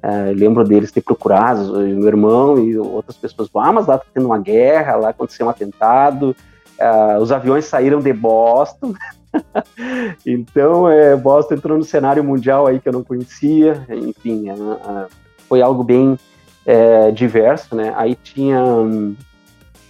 Uh, 0.05 0.35
lembro 0.35 0.63
deles 0.63 0.93
ter 0.93 1.01
procurado, 1.01 1.73
meu 1.73 2.07
irmão 2.07 2.59
e 2.59 2.77
outras 2.77 3.17
pessoas. 3.17 3.49
Ah, 3.55 3.73
mas 3.73 3.87
lá 3.87 3.95
está 3.95 4.07
tendo 4.13 4.27
uma 4.27 4.39
guerra, 4.39 4.97
lá 4.97 5.09
aconteceu 5.09 5.47
um 5.47 5.51
atentado, 5.51 6.37
uh, 6.81 7.21
os 7.21 7.33
aviões 7.33 7.65
saíram 7.65 8.01
de 8.01 8.13
Boston. 8.13 8.95
então, 10.25 10.89
é, 10.89 11.17
Boston 11.17 11.55
entrou 11.55 11.79
no 11.79 11.85
cenário 11.85 12.25
mundial 12.25 12.67
aí 12.67 12.81
que 12.81 12.89
eu 12.89 12.93
não 12.93 13.05
conhecia. 13.05 13.87
Enfim, 13.91 14.51
uh, 14.51 15.07
foi 15.49 15.63
algo 15.63 15.83
bem 15.83 16.19
é, 16.65 17.11
diverso, 17.11 17.75
né? 17.77 17.93
Aí 17.97 18.17
tinha, 18.17 18.59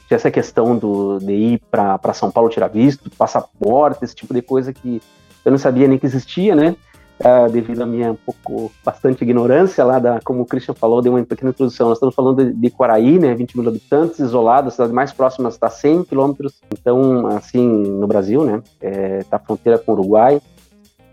tinha 0.06 0.16
essa 0.16 0.30
questão 0.30 0.76
do, 0.76 1.18
de 1.18 1.32
ir 1.32 1.62
para 1.70 2.12
São 2.12 2.30
Paulo 2.30 2.50
tirar 2.50 2.68
visto, 2.68 3.10
passaporte, 3.10 4.04
esse 4.04 4.14
tipo 4.14 4.34
de 4.34 4.42
coisa 4.42 4.72
que 4.72 5.00
eu 5.44 5.50
não 5.50 5.58
sabia 5.58 5.88
nem 5.88 5.98
que 5.98 6.06
existia, 6.06 6.54
né? 6.54 6.76
Uh, 7.18 7.50
devido 7.50 7.80
à 7.82 7.86
minha 7.86 8.12
um 8.12 8.16
pouco 8.16 8.70
bastante 8.84 9.24
ignorância 9.24 9.82
lá 9.82 9.98
da, 9.98 10.20
como 10.22 10.42
o 10.42 10.46
Christian 10.46 10.74
falou, 10.74 11.00
deu 11.00 11.14
uma 11.14 11.24
pequena 11.24 11.50
introdução. 11.50 11.88
Nós 11.88 11.96
estamos 11.96 12.14
falando 12.14 12.44
de, 12.44 12.52
de 12.52 12.70
Quaraí, 12.70 13.18
né, 13.18 13.34
20 13.34 13.58
mil 13.58 13.66
habitantes, 13.66 14.18
isolada, 14.18 14.68
a 14.68 14.70
cidade 14.70 14.92
mais 14.92 15.14
próxima 15.14 15.48
está 15.48 15.68
a 15.68 15.70
100 15.70 16.04
quilômetros, 16.04 16.60
então, 16.70 17.26
assim, 17.28 17.66
no 17.66 18.06
Brasil, 18.06 18.44
né, 18.44 18.62
é, 18.82 19.20
tá 19.30 19.38
fronteira 19.38 19.78
com 19.78 19.92
o 19.92 19.94
Uruguai, 19.94 20.42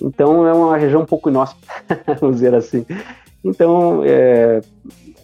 então 0.02 0.46
é 0.46 0.54
uma 0.54 0.76
região 0.76 1.04
um 1.04 1.06
pouco 1.06 1.30
inóspita, 1.30 1.68
vamos 2.20 2.36
dizer 2.36 2.54
assim. 2.54 2.86
Então, 3.42 4.02
é, 4.04 4.62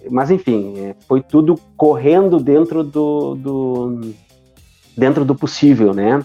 mas 0.09 0.31
enfim, 0.31 0.75
é, 0.77 0.95
foi 1.07 1.21
tudo 1.21 1.59
correndo 1.75 2.39
dentro 2.39 2.83
do, 2.83 3.35
do, 3.35 4.01
dentro 4.97 5.25
do 5.25 5.35
possível, 5.35 5.93
né? 5.93 6.23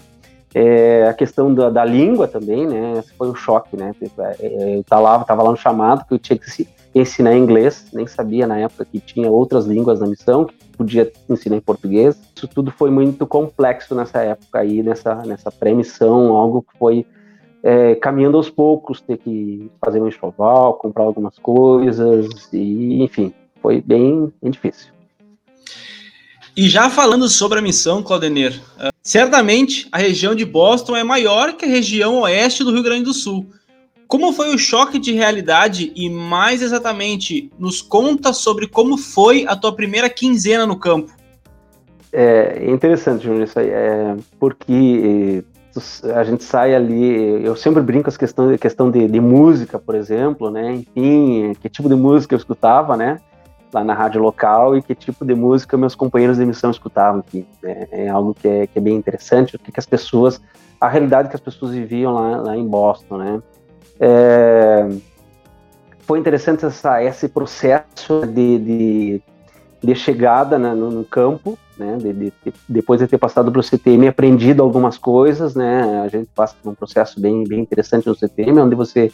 É, 0.57 1.05
a 1.05 1.13
questão 1.13 1.53
da, 1.53 1.69
da, 1.69 1.83
língua 1.83 2.29
também, 2.29 2.65
né? 2.65 3.03
Foi 3.17 3.29
um 3.29 3.35
choque, 3.35 3.75
né? 3.75 3.93
É, 4.39 4.75
eu 4.75 4.79
estava 4.79 5.25
tava 5.25 5.43
lá 5.43 5.51
no 5.51 5.57
chamado 5.57 6.05
que 6.07 6.13
eu 6.13 6.17
tinha 6.17 6.39
que 6.39 6.49
se 6.49 6.65
ensinar 6.95 7.35
inglês, 7.35 7.89
nem 7.91 8.07
sabia 8.07 8.47
na 8.47 8.57
época 8.59 8.85
que 8.85 9.01
tinha 9.01 9.29
outras 9.29 9.65
línguas 9.65 9.99
na 9.99 10.07
missão, 10.07 10.45
que 10.45 10.55
podia 10.77 11.11
ensinar 11.29 11.57
em 11.57 11.59
português. 11.59 12.17
Isso 12.33 12.47
tudo 12.47 12.71
foi 12.71 12.89
muito 12.89 13.27
complexo 13.27 13.93
nessa 13.93 14.19
época 14.21 14.59
aí, 14.59 14.81
nessa, 14.81 15.15
nessa 15.25 15.51
pré-missão, 15.51 16.33
algo 16.33 16.61
que 16.61 16.79
foi 16.79 17.05
é, 17.61 17.95
caminhando 17.95 18.37
aos 18.37 18.49
poucos, 18.49 19.01
ter 19.01 19.17
que 19.17 19.69
fazer 19.83 20.01
um 20.01 20.07
enxoval, 20.07 20.75
comprar 20.75 21.03
algumas 21.03 21.37
coisas, 21.37 22.47
e 22.53 23.03
enfim, 23.03 23.33
foi 23.61 23.81
bem, 23.81 24.31
bem 24.41 24.51
difícil. 24.51 24.94
E 26.57 26.69
já 26.69 26.89
falando 26.89 27.27
sobre 27.27 27.59
a 27.59 27.61
missão, 27.61 28.01
Claudenir, 28.01 28.61
uh, 28.77 28.89
certamente 29.03 29.89
a 29.91 29.97
região 29.97 30.33
de 30.33 30.45
Boston 30.45 30.95
é 30.95 31.03
maior 31.03 31.53
que 31.53 31.65
a 31.65 31.67
região 31.67 32.21
oeste 32.21 32.63
do 32.63 32.71
Rio 32.71 32.81
Grande 32.81 33.03
do 33.03 33.13
Sul. 33.13 33.47
Como 34.07 34.31
foi 34.31 34.55
o 34.55 34.57
choque 34.57 34.97
de 34.97 35.11
realidade 35.11 35.91
e, 35.95 36.09
mais 36.09 36.61
exatamente, 36.61 37.51
nos 37.59 37.81
conta 37.81 38.31
sobre 38.31 38.67
como 38.67 38.97
foi 38.97 39.45
a 39.47 39.55
tua 39.55 39.75
primeira 39.75 40.09
quinzena 40.09 40.65
no 40.65 40.77
campo? 40.77 41.11
É 42.13 42.71
interessante, 42.71 43.25
Júnior, 43.25 43.43
isso 43.43 43.59
aí, 43.59 43.67
é 43.67 44.15
porque 44.39 45.43
a 46.15 46.23
gente 46.23 46.45
sai 46.45 46.73
ali, 46.73 47.43
eu 47.43 47.57
sempre 47.57 47.81
brinco 47.81 48.05
com 48.05 48.15
a 48.15 48.17
questão, 48.17 48.57
questão 48.57 48.89
de, 48.89 49.09
de 49.09 49.19
música, 49.19 49.77
por 49.77 49.95
exemplo, 49.95 50.49
né, 50.49 50.75
enfim, 50.75 51.53
que 51.59 51.67
tipo 51.67 51.89
de 51.89 51.95
música 51.95 52.33
eu 52.33 52.37
escutava, 52.37 52.95
né, 52.95 53.19
lá 53.73 53.83
na 53.83 53.93
rádio 53.93 54.21
local 54.21 54.77
e 54.77 54.81
que 54.81 54.95
tipo 54.95 55.25
de 55.25 55.35
música 55.35 55.77
meus 55.77 55.95
companheiros 55.95 56.37
de 56.37 56.43
emissão 56.43 56.71
escutavam 56.71 57.19
aqui. 57.19 57.45
Né? 57.61 57.87
É 57.91 58.09
algo 58.09 58.33
que 58.33 58.47
é, 58.47 58.67
que 58.67 58.77
é 58.77 58.81
bem 58.81 58.95
interessante, 58.95 59.55
o 59.55 59.59
que, 59.59 59.71
que, 59.71 59.79
as 59.79 59.85
pessoas, 59.85 60.41
a 60.79 60.87
realidade 60.87 61.29
que 61.29 61.35
as 61.35 61.41
pessoas 61.41 61.73
viviam 61.73 62.13
lá, 62.13 62.37
lá 62.37 62.57
em 62.57 62.65
Boston, 62.65 63.17
né? 63.17 63.43
É, 63.99 64.89
foi 65.99 66.19
interessante 66.19 66.65
essa, 66.65 67.03
esse 67.03 67.27
processo 67.27 68.25
de, 68.27 68.59
de, 68.59 69.21
de 69.81 69.95
chegada 69.95 70.59
né, 70.59 70.73
no, 70.73 70.91
no, 70.91 71.03
campo, 71.03 71.57
né? 71.77 71.97
De, 71.97 72.13
de, 72.13 72.33
depois 72.67 72.99
de 72.99 73.07
ter 73.07 73.17
passado 73.17 73.51
para 73.51 73.59
o 73.59 73.63
CTM, 73.63 74.07
aprendido 74.07 74.61
algumas 74.61 74.97
coisas, 74.97 75.55
né? 75.55 76.01
A 76.03 76.07
gente 76.07 76.29
passa 76.35 76.55
por 76.61 76.69
um 76.69 76.75
processo 76.75 77.19
bem, 77.19 77.43
bem 77.45 77.59
interessante 77.59 78.07
no 78.07 78.15
CTM, 78.15 78.59
onde 78.59 78.75
você 78.75 79.11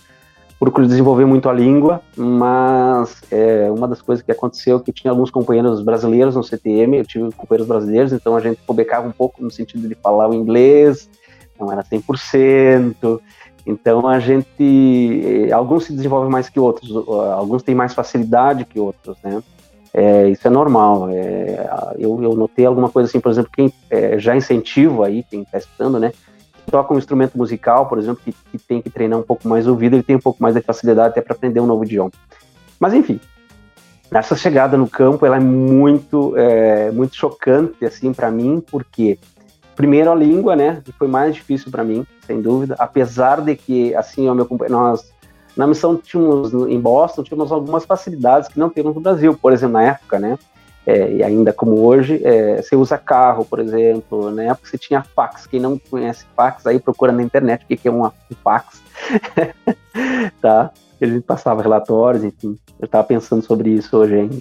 procuro 0.62 0.86
desenvolver 0.86 1.26
muito 1.26 1.50
a 1.50 1.54
língua, 1.54 2.02
mas 2.15 3.19
é, 3.32 3.67
uma 3.71 3.88
das 3.88 4.00
coisas 4.00 4.24
que 4.24 4.32
aconteceu 4.32 4.78
é 4.78 4.80
que 4.80 4.93
tinha 4.93 5.10
alguns 5.10 5.32
companheiros 5.32 5.82
brasileiros 5.82 6.36
no 6.36 6.43
CTM, 6.43 6.97
eu 6.97 7.04
tive 7.04 7.32
companheiros 7.32 7.67
brasileiros, 7.67 8.13
então 8.13 8.36
a 8.36 8.39
gente 8.39 8.62
pobecava 8.62 9.08
um 9.08 9.12
pouco 9.12 9.43
no 9.43 9.50
sentido 9.50 9.88
de 9.88 9.95
falar 9.95 10.30
o 10.30 10.36
inglês, 10.36 11.10
não 11.60 11.71
era 11.71 11.84
100%, 11.84 13.19
então 13.65 14.08
a 14.08 14.19
gente, 14.19 15.47
é, 15.50 15.52
alguns 15.52 15.86
se 15.86 15.93
desenvolvem 15.93 16.30
mais 16.30 16.47
que 16.47 16.60
outros, 16.60 16.91
alguns 17.08 17.63
têm 17.63 17.74
mais 17.74 17.95
facilidade 17.95 18.63
que 18.63 18.80
outros, 18.80 19.17
né? 19.24 19.41
É, 19.91 20.30
isso 20.30 20.47
é 20.47 20.52
normal. 20.52 21.10
É, 21.10 21.67
eu, 21.97 22.21
eu, 22.21 22.36
notei 22.36 22.67
alguma 22.67 22.88
coisa 22.88 23.10
assim, 23.10 23.19
por 23.19 23.32
exemplo, 23.32 23.50
quem 23.52 23.74
é, 23.89 24.19
já 24.19 24.36
incentivo 24.36 25.04
aí, 25.04 25.24
quem 25.24 25.41
está 25.41 25.58
escutando, 25.58 26.00
né? 26.00 26.12
Toca 26.69 26.93
um 26.93 26.97
instrumento 26.97 27.38
musical, 27.38 27.88
por 27.88 27.97
exemplo, 27.97 28.21
que, 28.24 28.34
que 28.52 28.58
tem 28.58 28.82
que 28.82 28.89
treinar 28.89 29.19
um 29.19 29.24
pouco 29.24 29.47
mais 29.47 29.67
o 29.67 29.71
ouvido, 29.71 29.95
ele 29.95 30.04
tem 30.04 30.15
um 30.15 30.21
pouco 30.21 30.41
mais 30.41 30.56
de 30.56 30.62
facilidade 30.62 31.10
até 31.10 31.21
para 31.21 31.34
aprender 31.34 31.60
um 31.60 31.65
novo 31.65 31.84
idioma. 31.84 32.12
Mas 32.80 32.93
enfim, 32.93 33.19
essa 34.12 34.36
chegada 34.36 34.78
no 34.78 34.89
campo 34.89 35.26
ela 35.26 35.38
é 35.38 35.39
muito 35.39 36.34
é, 36.36 36.91
muito 36.91 37.15
chocante 37.15 37.86
assim 37.86 38.13
para 38.13 38.30
mim, 38.30 38.63
porque 38.69 39.17
primeiro 39.76 40.12
a 40.12 40.15
língua, 40.15 40.56
né, 40.56 40.82
que 40.84 40.91
foi 40.91 41.08
mais 41.08 41.36
difícil 41.36 41.71
para 41.71 41.84
mim, 41.84 42.06
sem 42.26 42.41
dúvida, 42.41 42.76
apesar 42.78 43.41
de 43.41 43.56
que 43.56 43.95
assim, 43.95 44.30
o 44.30 44.36
meu 44.36 44.47
nós 44.69 45.12
na 45.56 45.67
missão 45.67 45.97
tínhamos 45.97 46.54
em 46.54 46.80
Boston 46.80 47.24
tínhamos 47.24 47.52
algumas 47.52 47.86
facilidades 47.86 48.50
que 48.50 48.60
não 48.60 48.69
temos 48.69 48.95
no 48.95 49.02
Brasil, 49.02 49.38
por 49.39 49.54
exemplo, 49.54 49.74
na 49.74 49.84
época, 49.84 50.19
né? 50.19 50.38
É, 50.86 51.12
e 51.13 51.24
ainda 51.24 51.54
como 51.54 51.80
hoje, 51.86 52.20
é, 52.24 52.62
você 52.62 52.76
usa 52.76 52.98
carro, 52.98 53.46
por 53.46 53.60
exemplo, 53.60 54.32
na 54.32 54.44
época 54.44 54.67
você 54.67 54.78
tinha 54.78 55.04
fax, 55.04 55.46
quem 55.46 55.60
não 55.60 55.78
conhece 55.78 56.26
fax, 56.36 56.65
aí 56.65 56.80
procura 56.80 57.12
na 57.12 57.22
internet 57.22 57.63
o 57.63 57.67
que, 57.67 57.88
é 57.88 57.91
um 57.91 58.10
fax, 58.44 58.82
tá? 60.41 60.72
Gente 61.00 61.22
passava 61.22 61.62
relatórios, 61.62 62.24
enfim, 62.24 62.58
eu 62.80 62.86
estava 62.86 63.04
pensando 63.04 63.44
sobre 63.44 63.70
isso 63.70 63.96
hoje 63.96 64.15
ainda. 64.15 64.38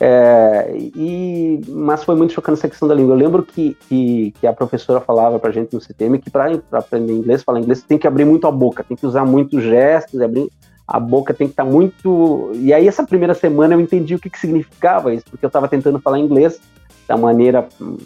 É, 0.00 0.74
e, 0.76 1.60
mas 1.68 2.02
foi 2.02 2.16
muito 2.16 2.32
chocante 2.32 2.58
essa 2.58 2.68
questão 2.68 2.88
da 2.88 2.94
língua. 2.94 3.14
Eu 3.14 3.18
lembro 3.18 3.42
que, 3.44 3.76
que, 3.88 4.32
que 4.40 4.46
a 4.46 4.52
professora 4.52 5.00
falava 5.00 5.38
para 5.38 5.50
a 5.50 5.52
gente 5.52 5.72
no 5.72 5.80
CTM 5.80 6.18
que 6.18 6.30
para 6.30 6.60
aprender 6.72 7.12
inglês, 7.12 7.42
falar 7.42 7.60
inglês, 7.60 7.82
tem 7.82 7.96
que 7.96 8.06
abrir 8.06 8.24
muito 8.24 8.46
a 8.46 8.50
boca, 8.50 8.82
tem 8.82 8.96
que 8.96 9.06
usar 9.06 9.24
muitos 9.24 9.62
gestos, 9.62 10.20
abrir, 10.20 10.50
a 10.86 11.00
boca 11.00 11.32
tem 11.32 11.46
que 11.46 11.52
estar 11.52 11.64
tá 11.64 11.70
muito. 11.70 12.52
E 12.54 12.72
aí, 12.72 12.86
essa 12.86 13.04
primeira 13.04 13.34
semana 13.34 13.74
eu 13.74 13.80
entendi 13.80 14.14
o 14.14 14.18
que, 14.18 14.30
que 14.30 14.38
significava 14.38 15.14
isso, 15.14 15.24
porque 15.30 15.44
eu 15.44 15.48
estava 15.48 15.68
tentando 15.68 15.98
falar 15.98 16.18
inglês 16.18 16.60
da 17.08 17.16
maneira 17.16 17.68
hum, 17.80 17.96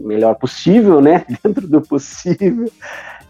melhor 0.00 0.34
possível, 0.34 1.00
né? 1.00 1.24
Dentro 1.42 1.66
do 1.66 1.80
possível. 1.80 2.70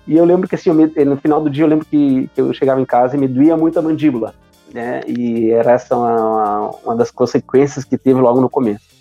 E 0.07 0.17
eu 0.17 0.25
lembro 0.25 0.49
que, 0.49 0.55
assim, 0.55 0.71
no 0.71 1.17
final 1.17 1.41
do 1.41 1.51
dia, 1.51 1.65
eu 1.65 1.69
lembro 1.69 1.87
que 1.87 2.29
eu 2.37 2.53
chegava 2.53 2.81
em 2.81 2.85
casa 2.85 3.17
e 3.17 3.19
me 3.19 3.27
doía 3.27 3.57
muito 3.57 3.79
a 3.79 3.83
mandíbula, 3.83 4.35
né? 4.73 5.01
E 5.07 5.51
era 5.51 5.73
essa 5.73 5.97
uma, 5.97 6.71
uma 6.85 6.97
das 6.97 7.11
consequências 7.11 7.85
que 7.85 7.97
teve 7.97 8.21
logo 8.21 8.41
no 8.41 8.51
começo. 8.51 8.94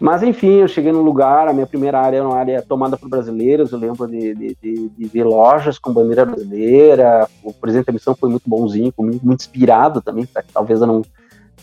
Mas 0.00 0.22
enfim, 0.22 0.56
eu 0.56 0.68
cheguei 0.68 0.92
num 0.92 1.02
lugar, 1.02 1.48
a 1.48 1.52
minha 1.52 1.66
primeira 1.66 2.00
área 2.00 2.18
era 2.18 2.26
uma 2.26 2.36
área 2.36 2.62
tomada 2.62 2.96
por 2.96 3.08
brasileiros, 3.08 3.72
eu 3.72 3.78
lembro 3.78 4.06
de, 4.08 4.34
de, 4.34 4.56
de, 4.60 4.88
de 4.88 5.04
ver 5.06 5.24
lojas 5.24 5.78
com 5.78 5.92
bandeira 5.92 6.24
brasileira, 6.24 7.28
o 7.42 7.52
presidente 7.52 7.86
da 7.86 7.92
missão 7.92 8.14
foi 8.14 8.28
muito 8.28 8.48
bonzinho, 8.48 8.92
muito, 8.98 9.24
muito 9.24 9.40
inspirado 9.40 10.02
também, 10.02 10.28
talvez 10.52 10.80
eu 10.80 10.86
não, 10.86 11.02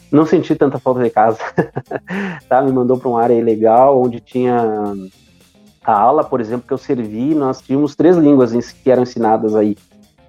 não 0.09 0.25
senti 0.25 0.55
tanta 0.55 0.79
falta 0.79 1.03
de 1.03 1.09
casa, 1.09 1.39
tá? 2.47 2.61
me 2.61 2.71
mandou 2.71 2.97
para 2.97 3.09
uma 3.09 3.21
área 3.21 3.43
legal, 3.43 4.01
onde 4.01 4.21
tinha 4.21 4.93
a 5.83 5.93
aula, 5.93 6.23
por 6.23 6.39
exemplo, 6.39 6.65
que 6.65 6.73
eu 6.73 6.77
servi, 6.77 7.35
nós 7.35 7.61
tínhamos 7.61 7.95
três 7.95 8.15
línguas 8.15 8.53
que 8.71 8.89
eram 8.89 9.03
ensinadas 9.03 9.55
aí, 9.55 9.75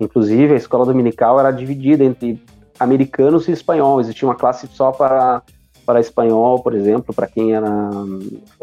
inclusive 0.00 0.54
a 0.54 0.56
escola 0.56 0.84
dominical 0.84 1.38
era 1.38 1.52
dividida 1.52 2.02
entre 2.02 2.42
americanos 2.80 3.46
e 3.46 3.52
espanhol, 3.52 4.00
existia 4.00 4.26
uma 4.26 4.34
classe 4.34 4.66
só 4.66 4.90
para 4.90 5.42
para 5.84 6.00
espanhol, 6.00 6.62
por 6.62 6.74
exemplo, 6.74 7.14
para 7.14 7.26
quem 7.26 7.54
era, 7.54 7.90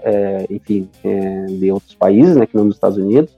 é, 0.01 0.45
enfim, 0.49 0.89
é, 1.03 1.45
de 1.45 1.71
outros 1.71 1.95
países, 1.95 2.35
né, 2.35 2.45
que 2.45 2.55
não 2.55 2.65
dos 2.65 2.75
Estados 2.75 2.97
Unidos, 2.97 3.37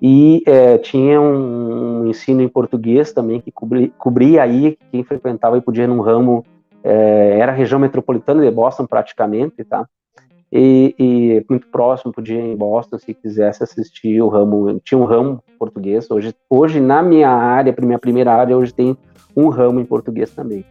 e 0.00 0.42
é, 0.46 0.78
tinha 0.78 1.20
um, 1.20 2.02
um, 2.02 2.06
ensino 2.06 2.40
em 2.40 2.48
português 2.48 3.12
também 3.12 3.40
que 3.40 3.50
cobri, 3.50 3.92
cobria 3.98 4.42
aí 4.42 4.78
quem 4.92 5.02
frequentava 5.02 5.58
e 5.58 5.60
podia 5.60 5.84
ir 5.84 5.88
num 5.88 6.00
ramo, 6.00 6.44
é, 6.84 7.38
era 7.40 7.50
a 7.50 7.54
região 7.54 7.80
metropolitana 7.80 8.42
de 8.42 8.50
Boston 8.50 8.86
praticamente, 8.86 9.64
tá? 9.64 9.86
E, 10.50 10.94
e, 10.98 11.44
muito 11.50 11.66
próximo, 11.66 12.12
podia 12.12 12.36
ir 12.36 12.52
em 12.52 12.56
Boston 12.56 12.98
se 12.98 13.12
quisesse 13.12 13.62
assistir 13.62 14.22
o 14.22 14.28
ramo, 14.28 14.80
tinha 14.82 14.98
um 14.98 15.04
ramo 15.04 15.42
português, 15.58 16.10
hoje, 16.10 16.34
hoje 16.48 16.80
na 16.80 17.02
minha 17.02 17.28
área, 17.28 17.74
minha 17.82 17.98
primeira 17.98 18.32
área, 18.32 18.56
hoje 18.56 18.72
tem 18.72 18.96
um 19.36 19.48
ramo 19.48 19.80
em 19.80 19.84
português 19.84 20.30
também. 20.30 20.64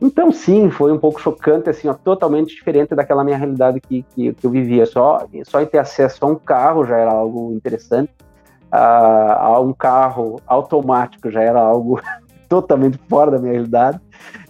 Então, 0.00 0.30
sim, 0.30 0.70
foi 0.70 0.92
um 0.92 0.98
pouco 0.98 1.20
chocante, 1.20 1.70
assim, 1.70 1.88
ó, 1.88 1.94
totalmente 1.94 2.54
diferente 2.54 2.94
daquela 2.94 3.24
minha 3.24 3.36
realidade 3.36 3.80
que, 3.80 4.04
que, 4.14 4.34
que, 4.34 4.46
eu 4.46 4.50
vivia. 4.50 4.84
Só, 4.84 5.26
só 5.44 5.60
em 5.60 5.66
ter 5.66 5.78
acesso 5.78 6.24
a 6.24 6.28
um 6.28 6.34
carro 6.34 6.84
já 6.84 6.98
era 6.98 7.10
algo 7.10 7.52
interessante, 7.54 8.10
a, 8.70 9.46
a 9.46 9.60
um 9.60 9.72
carro 9.72 10.40
automático 10.46 11.30
já 11.30 11.40
era 11.40 11.60
algo 11.60 12.00
totalmente 12.48 12.98
fora 13.08 13.30
da 13.30 13.38
minha 13.38 13.52
realidade, 13.52 13.98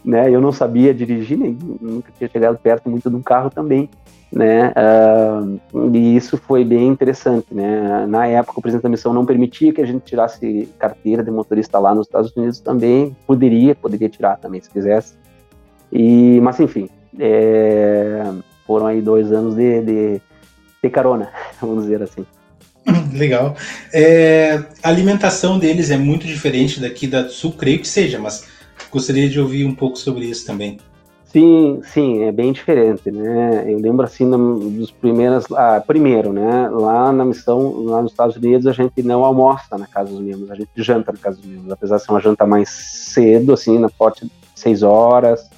né? 0.04 0.28
Eu 0.30 0.40
não 0.40 0.50
sabia 0.50 0.92
dirigir, 0.92 1.38
nem 1.38 1.56
nunca 1.80 2.12
tinha 2.16 2.28
chegado 2.28 2.58
perto 2.58 2.90
muito 2.90 3.08
de 3.08 3.14
um 3.14 3.22
carro 3.22 3.48
também, 3.48 3.88
né? 4.32 4.72
Uh, 4.76 5.94
e 5.94 6.16
isso 6.16 6.36
foi 6.36 6.64
bem 6.64 6.88
interessante, 6.88 7.54
né? 7.54 8.04
Na 8.06 8.26
época, 8.26 8.58
o 8.58 8.62
presidente 8.62 8.82
da 8.82 8.88
missão 8.88 9.12
não 9.14 9.24
permitia 9.24 9.72
que 9.72 9.80
a 9.80 9.86
gente 9.86 10.02
tirasse 10.02 10.68
carteira 10.78 11.22
de 11.22 11.30
motorista 11.30 11.78
lá 11.78 11.94
nos 11.94 12.06
Estados 12.06 12.34
Unidos 12.36 12.58
também. 12.58 13.16
Poderia, 13.26 13.76
poderia 13.76 14.08
tirar 14.08 14.38
também 14.38 14.60
se 14.60 14.70
quisesse. 14.70 15.14
E, 15.92 16.40
mas 16.40 16.58
enfim, 16.60 16.88
é, 17.18 18.24
foram 18.66 18.86
aí 18.86 19.00
dois 19.00 19.32
anos 19.32 19.54
de, 19.54 19.80
de, 19.82 20.20
de, 20.82 20.90
carona, 20.90 21.30
vamos 21.60 21.84
dizer 21.84 22.02
assim. 22.02 22.24
Legal. 23.12 23.56
É, 23.92 24.62
a 24.82 24.88
alimentação 24.88 25.58
deles 25.58 25.90
é 25.90 25.96
muito 25.96 26.26
diferente 26.26 26.80
daqui 26.80 27.06
da 27.06 27.28
Sul, 27.28 27.52
creio 27.52 27.80
que 27.80 27.88
seja, 27.88 28.18
mas 28.18 28.46
gostaria 28.90 29.28
de 29.28 29.40
ouvir 29.40 29.64
um 29.64 29.74
pouco 29.74 29.98
sobre 29.98 30.26
isso 30.26 30.46
também. 30.46 30.78
Sim, 31.36 31.80
sim, 31.92 32.22
é 32.22 32.32
bem 32.32 32.50
diferente, 32.50 33.10
né? 33.10 33.64
Eu 33.66 33.78
lembro 33.78 34.06
assim 34.06 34.30
dos 34.30 34.90
primeiros, 34.90 35.44
ah, 35.52 35.82
primeiro, 35.86 36.32
né? 36.32 36.68
Lá 36.70 37.12
na 37.12 37.26
missão, 37.26 37.84
lá 37.84 38.00
nos 38.00 38.12
Estados 38.12 38.36
Unidos, 38.36 38.66
a 38.66 38.72
gente 38.72 39.02
não 39.02 39.22
almoça 39.22 39.76
na 39.76 39.86
casa 39.86 40.10
dos 40.10 40.20
membros, 40.20 40.50
a 40.50 40.54
gente 40.54 40.70
janta 40.76 41.12
na 41.12 41.18
casa 41.18 41.36
dos 41.36 41.44
membros, 41.44 41.70
apesar 41.70 41.96
de 41.96 42.04
ser 42.04 42.10
uma 42.10 42.20
janta 42.20 42.46
mais 42.46 42.70
cedo, 42.70 43.52
assim, 43.52 43.78
na 43.78 43.90
porte 43.90 44.30
seis 44.54 44.82
horas, 44.82 45.50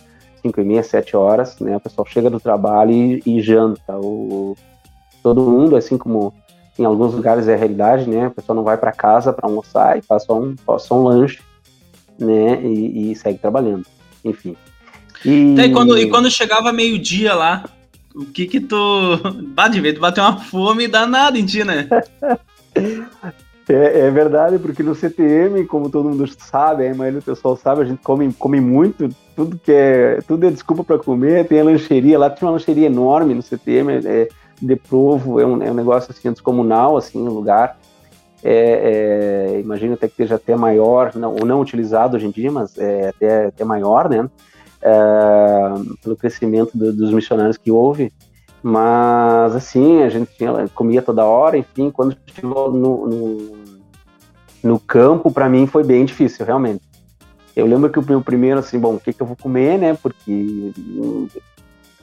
5 0.42 0.60
e 0.60 0.64
meia, 0.64 0.82
7 0.82 1.16
horas, 1.16 1.58
né? 1.60 1.76
O 1.76 1.80
pessoal 1.80 2.06
chega 2.06 2.30
do 2.30 2.40
trabalho 2.40 2.92
e, 2.92 3.22
e 3.26 3.40
janta. 3.40 3.96
O, 3.96 4.56
todo 5.22 5.42
mundo, 5.42 5.76
assim 5.76 5.98
como 5.98 6.34
em 6.78 6.84
alguns 6.84 7.14
lugares 7.14 7.48
é 7.48 7.54
a 7.54 7.56
realidade, 7.56 8.08
né? 8.08 8.26
A 8.26 8.30
pessoa 8.30 8.54
não 8.54 8.62
vai 8.62 8.76
para 8.76 8.92
casa 8.92 9.32
para 9.32 9.48
almoçar 9.48 9.98
e 9.98 10.02
faz 10.02 10.24
só 10.24 10.38
um, 10.38 10.54
só 10.78 10.98
um 10.98 11.02
lanche, 11.02 11.40
né? 12.18 12.62
E, 12.62 13.12
e 13.12 13.16
segue 13.16 13.38
trabalhando. 13.38 13.84
Enfim. 14.24 14.56
E... 15.24 15.54
e, 15.58 15.72
quando, 15.72 15.98
e 15.98 16.08
quando 16.08 16.30
chegava 16.30 16.72
meio-dia 16.72 17.34
lá, 17.34 17.64
o 18.14 18.24
que 18.24 18.46
que 18.46 18.60
tu. 18.60 18.76
Bate, 19.54 19.80
de 19.80 19.92
tu 19.92 20.00
bateu 20.00 20.22
uma 20.24 20.38
fome 20.38 20.86
danada 20.86 21.38
em 21.38 21.44
ti, 21.44 21.64
né? 21.64 21.88
É, 23.70 24.06
é, 24.06 24.10
verdade, 24.10 24.58
porque 24.58 24.82
no 24.82 24.94
CTM, 24.94 25.66
como 25.66 25.90
todo 25.90 26.08
mundo 26.08 26.26
sabe, 26.38 26.88
a 26.88 26.94
maioria 26.94 27.20
do 27.20 27.24
pessoal 27.24 27.54
sabe, 27.54 27.82
a 27.82 27.84
gente 27.84 28.00
come, 28.02 28.32
come 28.32 28.62
muito, 28.62 29.10
tudo 29.38 29.56
que 29.56 29.70
é, 29.70 30.18
tudo 30.26 30.48
é 30.48 30.50
desculpa 30.50 30.82
para 30.82 30.98
comer, 30.98 31.46
tem 31.46 31.60
a 31.60 31.64
lancheria, 31.64 32.18
lá 32.18 32.28
tinha 32.28 32.48
uma 32.48 32.54
lancheria 32.54 32.86
enorme 32.86 33.34
no 33.34 33.40
CTM, 33.40 34.04
é, 34.04 34.28
de 34.60 34.74
provo, 34.74 35.38
é 35.38 35.46
um, 35.46 35.62
é 35.62 35.70
um 35.70 35.74
negócio 35.74 36.10
assim, 36.10 36.32
descomunal, 36.32 36.96
assim, 36.96 37.22
no 37.22 37.32
lugar, 37.32 37.78
é, 38.42 39.52
é, 39.54 39.60
imagino 39.60 39.94
até 39.94 40.08
que 40.08 40.14
esteja 40.14 40.34
até 40.34 40.56
maior, 40.56 41.14
não, 41.14 41.36
ou 41.36 41.46
não 41.46 41.60
utilizado 41.60 42.16
hoje 42.16 42.26
em 42.26 42.32
dia, 42.32 42.50
mas 42.50 42.76
é 42.76 43.10
até, 43.10 43.46
até 43.46 43.64
maior, 43.64 44.08
né, 44.08 44.28
é, 44.82 44.96
pelo 46.02 46.16
crescimento 46.16 46.76
do, 46.76 46.92
dos 46.92 47.12
missionários 47.12 47.56
que 47.56 47.70
houve, 47.70 48.12
mas, 48.60 49.54
assim, 49.54 50.02
a 50.02 50.08
gente 50.08 50.32
tinha, 50.36 50.66
comia 50.74 51.00
toda 51.00 51.24
hora, 51.24 51.56
enfim, 51.56 51.92
quando 51.92 52.16
chegou 52.34 52.72
no, 52.72 53.06
no, 53.06 53.56
no 54.64 54.80
campo, 54.80 55.30
para 55.30 55.48
mim 55.48 55.68
foi 55.68 55.84
bem 55.84 56.04
difícil, 56.04 56.44
realmente. 56.44 56.87
Eu 57.58 57.66
lembro 57.66 57.90
que 57.90 57.98
o 57.98 58.04
meu 58.06 58.22
primeiro, 58.22 58.60
assim, 58.60 58.78
bom, 58.78 58.94
o 58.94 59.00
que, 59.00 59.12
que 59.12 59.20
eu 59.20 59.26
vou 59.26 59.36
comer, 59.36 59.76
né? 59.78 59.98
Porque 60.00 60.72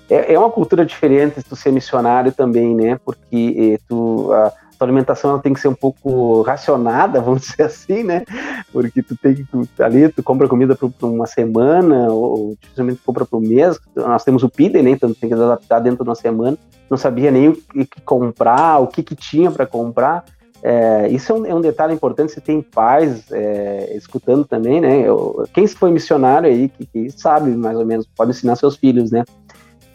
é, 0.09 0.33
é 0.33 0.37
uma 0.37 0.51
cultura 0.51 0.85
diferente 0.85 1.41
tu 1.41 1.55
ser 1.55 1.71
missionário 1.71 2.33
também, 2.33 2.75
né? 2.75 2.99
Porque 3.05 3.55
eh, 3.57 3.79
tu, 3.87 4.33
a, 4.33 4.51
tua 4.77 4.85
alimentação 4.85 5.31
ela 5.31 5.39
tem 5.39 5.53
que 5.53 5.61
ser 5.61 5.69
um 5.69 5.73
pouco 5.73 6.41
racionada, 6.41 7.21
vamos 7.23 7.43
dizer 7.43 7.63
assim, 7.63 8.03
né? 8.03 8.25
Porque 8.73 9.01
tu 9.01 9.15
tem 9.15 9.33
que 9.33 9.45
tu, 9.45 9.65
ali 9.79 10.09
tu 10.09 10.21
compra 10.21 10.49
comida 10.49 10.75
para 10.75 11.07
uma 11.07 11.25
semana 11.25 12.11
ou 12.11 12.57
dificilmente 12.61 12.99
compra 13.05 13.25
para 13.25 13.37
o 13.37 13.41
mês. 13.41 13.79
Nós 13.95 14.25
temos 14.25 14.43
o 14.43 14.49
PIDE, 14.49 14.81
né? 14.81 14.89
Então 14.89 15.13
tem 15.13 15.29
que 15.29 15.35
adaptar 15.35 15.79
dentro 15.79 16.03
de 16.03 16.09
uma 16.09 16.15
semana. 16.15 16.57
Não 16.89 16.97
sabia 16.97 17.31
nem 17.31 17.47
o 17.47 17.55
que 17.55 18.01
comprar, 18.03 18.79
o 18.79 18.87
que, 18.87 19.01
que 19.01 19.15
tinha 19.15 19.49
para 19.49 19.65
comprar. 19.65 20.25
É, 20.67 21.07
isso 21.09 21.31
é 21.31 21.35
um, 21.35 21.45
é 21.45 21.53
um, 21.53 21.61
detalhe 21.61 21.93
importante. 21.93 22.31
Você 22.31 22.41
tem 22.41 22.59
pais 22.59 23.31
é, 23.31 23.95
escutando 23.95 24.43
também, 24.45 24.81
né? 24.81 25.01
Eu, 25.01 25.47
quem 25.53 25.67
foi 25.67 25.91
missionário 25.91 26.49
aí 26.49 26.69
que, 26.69 26.87
que 26.87 27.11
sabe 27.11 27.51
mais 27.51 27.77
ou 27.77 27.85
menos 27.85 28.07
pode 28.07 28.31
ensinar 28.31 28.55
seus 28.55 28.75
filhos, 28.75 29.11
né? 29.11 29.23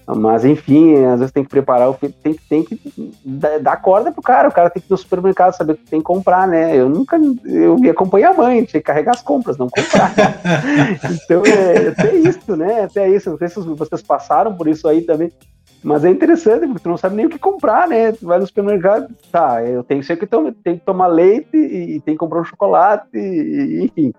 Mas, 0.07 0.45
enfim, 0.45 1.05
às 1.05 1.19
vezes 1.19 1.33
tem 1.33 1.43
que 1.43 1.51
preparar 1.51 1.89
o 1.89 1.95
filho, 1.95 2.15
tem, 2.23 2.35
tem 2.49 2.65
que 2.65 2.81
dar 3.25 3.77
corda 3.79 4.13
pro 4.13 4.23
cara. 4.23 4.49
O 4.49 4.53
cara 4.53 4.71
tem 4.71 4.81
que 4.81 4.87
ir 4.87 4.93
no 4.93 4.97
supermercado 4.97 5.57
saber 5.57 5.73
o 5.73 5.77
que 5.77 5.91
tem 5.91 6.01
que 6.01 6.05
comprar, 6.05 6.47
né? 6.47 6.77
Eu 6.77 6.89
nunca. 6.89 7.17
Eu 7.45 7.77
ia 7.81 7.91
acompanhar 7.91 8.31
a 8.31 8.37
mãe, 8.37 8.65
tinha 8.65 8.81
que 8.81 8.87
carregar 8.87 9.13
as 9.13 9.23
compras, 9.23 9.59
não 9.59 9.69
comprar. 9.69 10.15
então, 11.25 11.43
é 11.47 11.89
até 11.89 12.15
isso, 12.15 12.57
né? 12.57 12.83
Até 12.83 13.09
isso. 13.09 13.31
Não 13.31 13.39
sei 13.39 13.49
se 13.49 13.61
vocês 13.61 14.03
passaram 14.03 14.55
por 14.55 14.69
isso 14.69 14.87
aí 14.87 15.03
também. 15.03 15.33
Mas 15.83 16.05
é 16.05 16.11
interessante, 16.11 16.67
porque 16.67 16.83
tu 16.83 16.89
não 16.91 16.97
sabe 16.97 17.17
nem 17.17 17.27
o 17.27 17.31
que 17.31 17.39
comprar, 17.39 17.89
né? 17.89 18.13
Tu 18.13 18.27
vai 18.27 18.39
no 18.39 18.47
supermercado, 18.47 19.09
tá, 19.33 19.65
eu 19.65 19.83
tenho 19.83 20.03
que, 20.03 20.17
tenho 20.17 20.79
que 20.79 20.85
tomar 20.85 21.07
leite 21.07 21.57
e 21.57 22.01
tem 22.01 22.15
que 22.15 22.19
comprar 22.19 22.41
um 22.41 22.45
chocolate, 22.45 23.17
e, 23.17 23.85
enfim. 23.85 24.13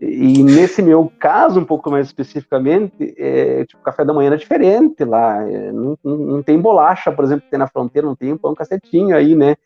E 0.00 0.42
nesse 0.42 0.82
meu 0.82 1.10
caso, 1.18 1.60
um 1.60 1.64
pouco 1.64 1.90
mais 1.90 2.06
especificamente, 2.06 3.14
é, 3.16 3.64
tipo, 3.64 3.82
café 3.82 4.04
da 4.04 4.12
manhã 4.12 4.28
era 4.28 4.36
diferente 4.36 5.04
lá. 5.04 5.42
É, 5.48 5.72
não, 5.72 5.96
não, 6.04 6.16
não, 6.16 6.42
tem 6.42 6.58
bolacha, 6.58 7.12
por 7.12 7.24
exemplo, 7.24 7.44
que 7.44 7.50
tem 7.50 7.58
na 7.58 7.68
fronteira, 7.68 8.06
não 8.06 8.16
tem 8.16 8.32
um 8.32 8.38
pão 8.38 8.54
cacetinho 8.54 9.16
aí, 9.16 9.34
né? 9.34 9.56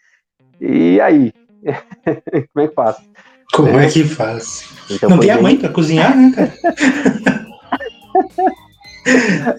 E 0.60 1.00
aí? 1.00 1.32
Como 2.52 2.64
é 2.64 2.68
que 2.68 2.74
faz? 2.74 2.96
Como 3.52 3.78
é, 3.78 3.86
é 3.86 3.90
que 3.90 4.04
faz? 4.04 4.68
Então, 4.90 5.10
não 5.10 5.18
tem 5.18 5.30
a 5.30 5.40
mãe 5.40 5.56
para 5.56 5.70
cozinhar, 5.70 6.16
né, 6.16 6.32
cara? 6.34 6.52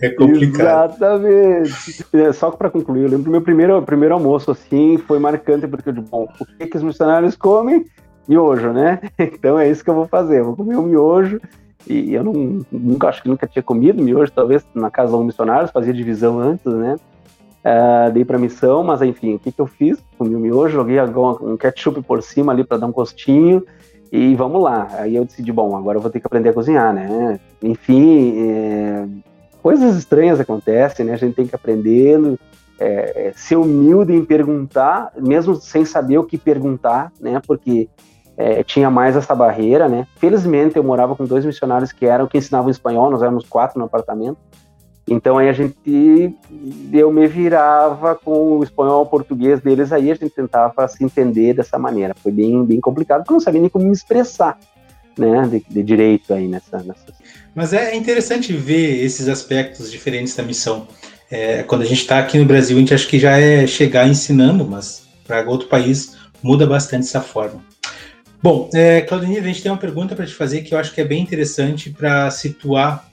é 0.02 0.10
complicado. 0.10 0.96
Exatamente. 0.96 2.06
É, 2.14 2.34
só 2.34 2.52
para 2.52 2.70
concluir, 2.70 3.04
eu 3.04 3.10
lembro 3.10 3.26
que 3.26 3.30
meu 3.30 3.42
primeiro, 3.42 3.82
primeiro 3.82 4.14
almoço 4.14 4.52
assim 4.52 4.98
foi 4.98 5.20
marcante, 5.20 5.68
porque 5.68 5.90
eu 5.90 5.94
digo, 5.94 6.08
bom, 6.10 6.28
o 6.40 6.46
que, 6.46 6.68
que 6.68 6.78
os 6.78 6.84
missionários 6.84 7.36
comem? 7.36 7.86
miojo, 8.30 8.72
né? 8.72 9.00
Então 9.18 9.58
é 9.58 9.68
isso 9.68 9.84
que 9.84 9.90
eu 9.90 9.96
vou 9.96 10.08
fazer. 10.08 10.40
Eu 10.40 10.46
vou 10.46 10.56
comer 10.56 10.78
um 10.78 10.84
miojo. 10.84 11.42
E 11.88 12.14
eu 12.14 12.24
não, 12.24 12.62
nunca 12.72 13.08
acho 13.08 13.24
que 13.24 13.30
nunca 13.30 13.48
tinha 13.48 13.64
comido 13.64 14.04
miojo, 14.04 14.32
talvez 14.32 14.64
na 14.76 14.92
casa 14.92 15.12
dos 15.12 15.26
missionários, 15.26 15.72
fazia 15.72 15.94
divisão 15.94 16.40
antes, 16.40 16.66
né? 16.66 16.98
Uh, 17.66 18.12
dei 18.12 18.24
para 18.24 18.38
missão, 18.38 18.84
mas 18.84 19.02
enfim, 19.02 19.36
o 19.36 19.40
que, 19.40 19.52
que 19.52 19.60
eu 19.60 19.66
fiz? 19.66 19.98
Comi 20.18 20.36
o 20.36 20.40
miojo, 20.40 20.76
joguei 20.76 20.98
um 21.42 21.58
ketchup 21.58 22.02
por 22.04 22.22
cima 22.22 22.52
ali 22.52 22.64
para 22.64 22.78
dar 22.78 22.88
um 22.88 22.92
gostinho 22.92 23.64
e 24.12 24.36
vamos 24.36 24.62
lá. 24.62 24.88
Aí 24.94 25.16
eu 25.16 25.26
decidi, 25.26 25.52
bom, 25.52 25.76
agora 25.76 25.98
eu 25.98 26.02
vou 26.02 26.12
ter 26.12 26.20
que 26.20 26.28
aprender 26.28 26.50
a 26.50 26.54
cozinhar, 26.54 26.94
né? 26.94 27.40
Enfim, 27.64 28.36
é, 28.38 29.08
coisas 29.62 29.96
estranhas 29.96 30.40
acontecem, 30.40 31.06
né? 31.06 31.14
A 31.14 31.18
gente 31.18 31.36
tem 31.36 31.48
que 31.48 31.56
aprendendo, 31.56 32.40
é, 32.80 33.28
é, 33.28 33.34
ser 33.36 33.58
humilde 33.58 34.14
em 34.14 34.24
perguntar, 34.24 35.12
mesmo 35.18 35.56
sem 35.56 35.84
saber 35.84 36.18
o 36.18 36.24
que 36.24 36.38
perguntar, 36.38 37.12
né? 37.20 37.42
Porque 37.46 37.90
é, 38.38 38.64
tinha 38.64 38.90
mais 38.90 39.18
essa 39.18 39.36
barreira, 39.36 39.90
né? 39.90 40.08
Felizmente 40.16 40.78
eu 40.78 40.84
morava 40.84 41.16
com 41.16 41.26
dois 41.26 41.44
missionários 41.44 41.92
que 41.92 42.06
eram 42.06 42.26
que 42.26 42.38
ensinavam 42.38 42.72
espanhol, 42.72 43.12
nós 43.12 43.22
éramos 43.22 43.46
quatro 43.46 43.78
no 43.78 43.86
apartamento. 43.86 44.38
Então 45.06 45.38
aí 45.38 45.50
a 45.50 45.54
gente 45.54 46.38
eu 46.94 47.12
me 47.12 47.28
virava 47.28 48.16
com 48.16 48.60
o 48.60 48.64
espanhol 48.64 49.02
o 49.02 49.08
português 49.08 49.60
deles 49.60 49.92
aí 49.92 50.12
a 50.12 50.16
gente 50.16 50.30
tentava 50.30 50.88
se 50.88 51.04
entender 51.04 51.54
dessa 51.54 51.78
maneira. 51.78 52.14
Foi 52.16 52.32
bem 52.32 52.64
bem 52.64 52.80
complicado 52.80 53.20
porque 53.22 53.32
eu 53.32 53.36
não 53.36 53.42
sabia 53.42 53.60
nem 53.60 53.70
como 53.70 53.86
me 53.86 53.92
expressar, 53.92 54.58
né, 55.18 55.48
de, 55.48 55.66
de 55.68 55.84
direito 55.84 56.34
aí 56.34 56.48
nessa, 56.48 56.78
nessa. 56.84 57.12
Mas 57.56 57.74
é 57.74 57.96
interessante 57.96 58.54
ver 58.54 59.04
esses 59.04 59.28
aspectos 59.28 59.92
diferentes 59.92 60.36
da 60.36 60.44
missão. 60.44 60.88
É, 61.32 61.64
quando 61.64 61.82
a 61.82 61.86
gente 61.86 62.02
está 62.02 62.20
aqui 62.20 62.38
no 62.38 62.46
Brasil, 62.46 62.78
a 62.78 62.80
gente 62.80 62.94
acha 62.94 63.08
que 63.08 63.20
já 63.20 63.38
é 63.38 63.68
chegar 63.68 64.08
ensinando, 64.08 64.66
mas 64.66 65.08
para 65.26 65.48
outro 65.48 65.68
país 65.68 66.18
muda 66.42 66.66
bastante 66.66 67.06
essa 67.06 67.22
forma. 67.22 67.64
Bom, 68.42 68.70
é, 68.74 69.06
a 69.10 69.42
gente 69.42 69.62
tem 69.62 69.72
uma 69.72 69.78
pergunta 69.78 70.16
para 70.16 70.26
te 70.26 70.34
fazer 70.34 70.62
que 70.62 70.74
eu 70.74 70.80
acho 70.80 70.94
que 70.94 71.02
é 71.02 71.06
bem 71.06 71.22
interessante 71.22 71.90
para 71.90 72.32
situar 72.32 73.10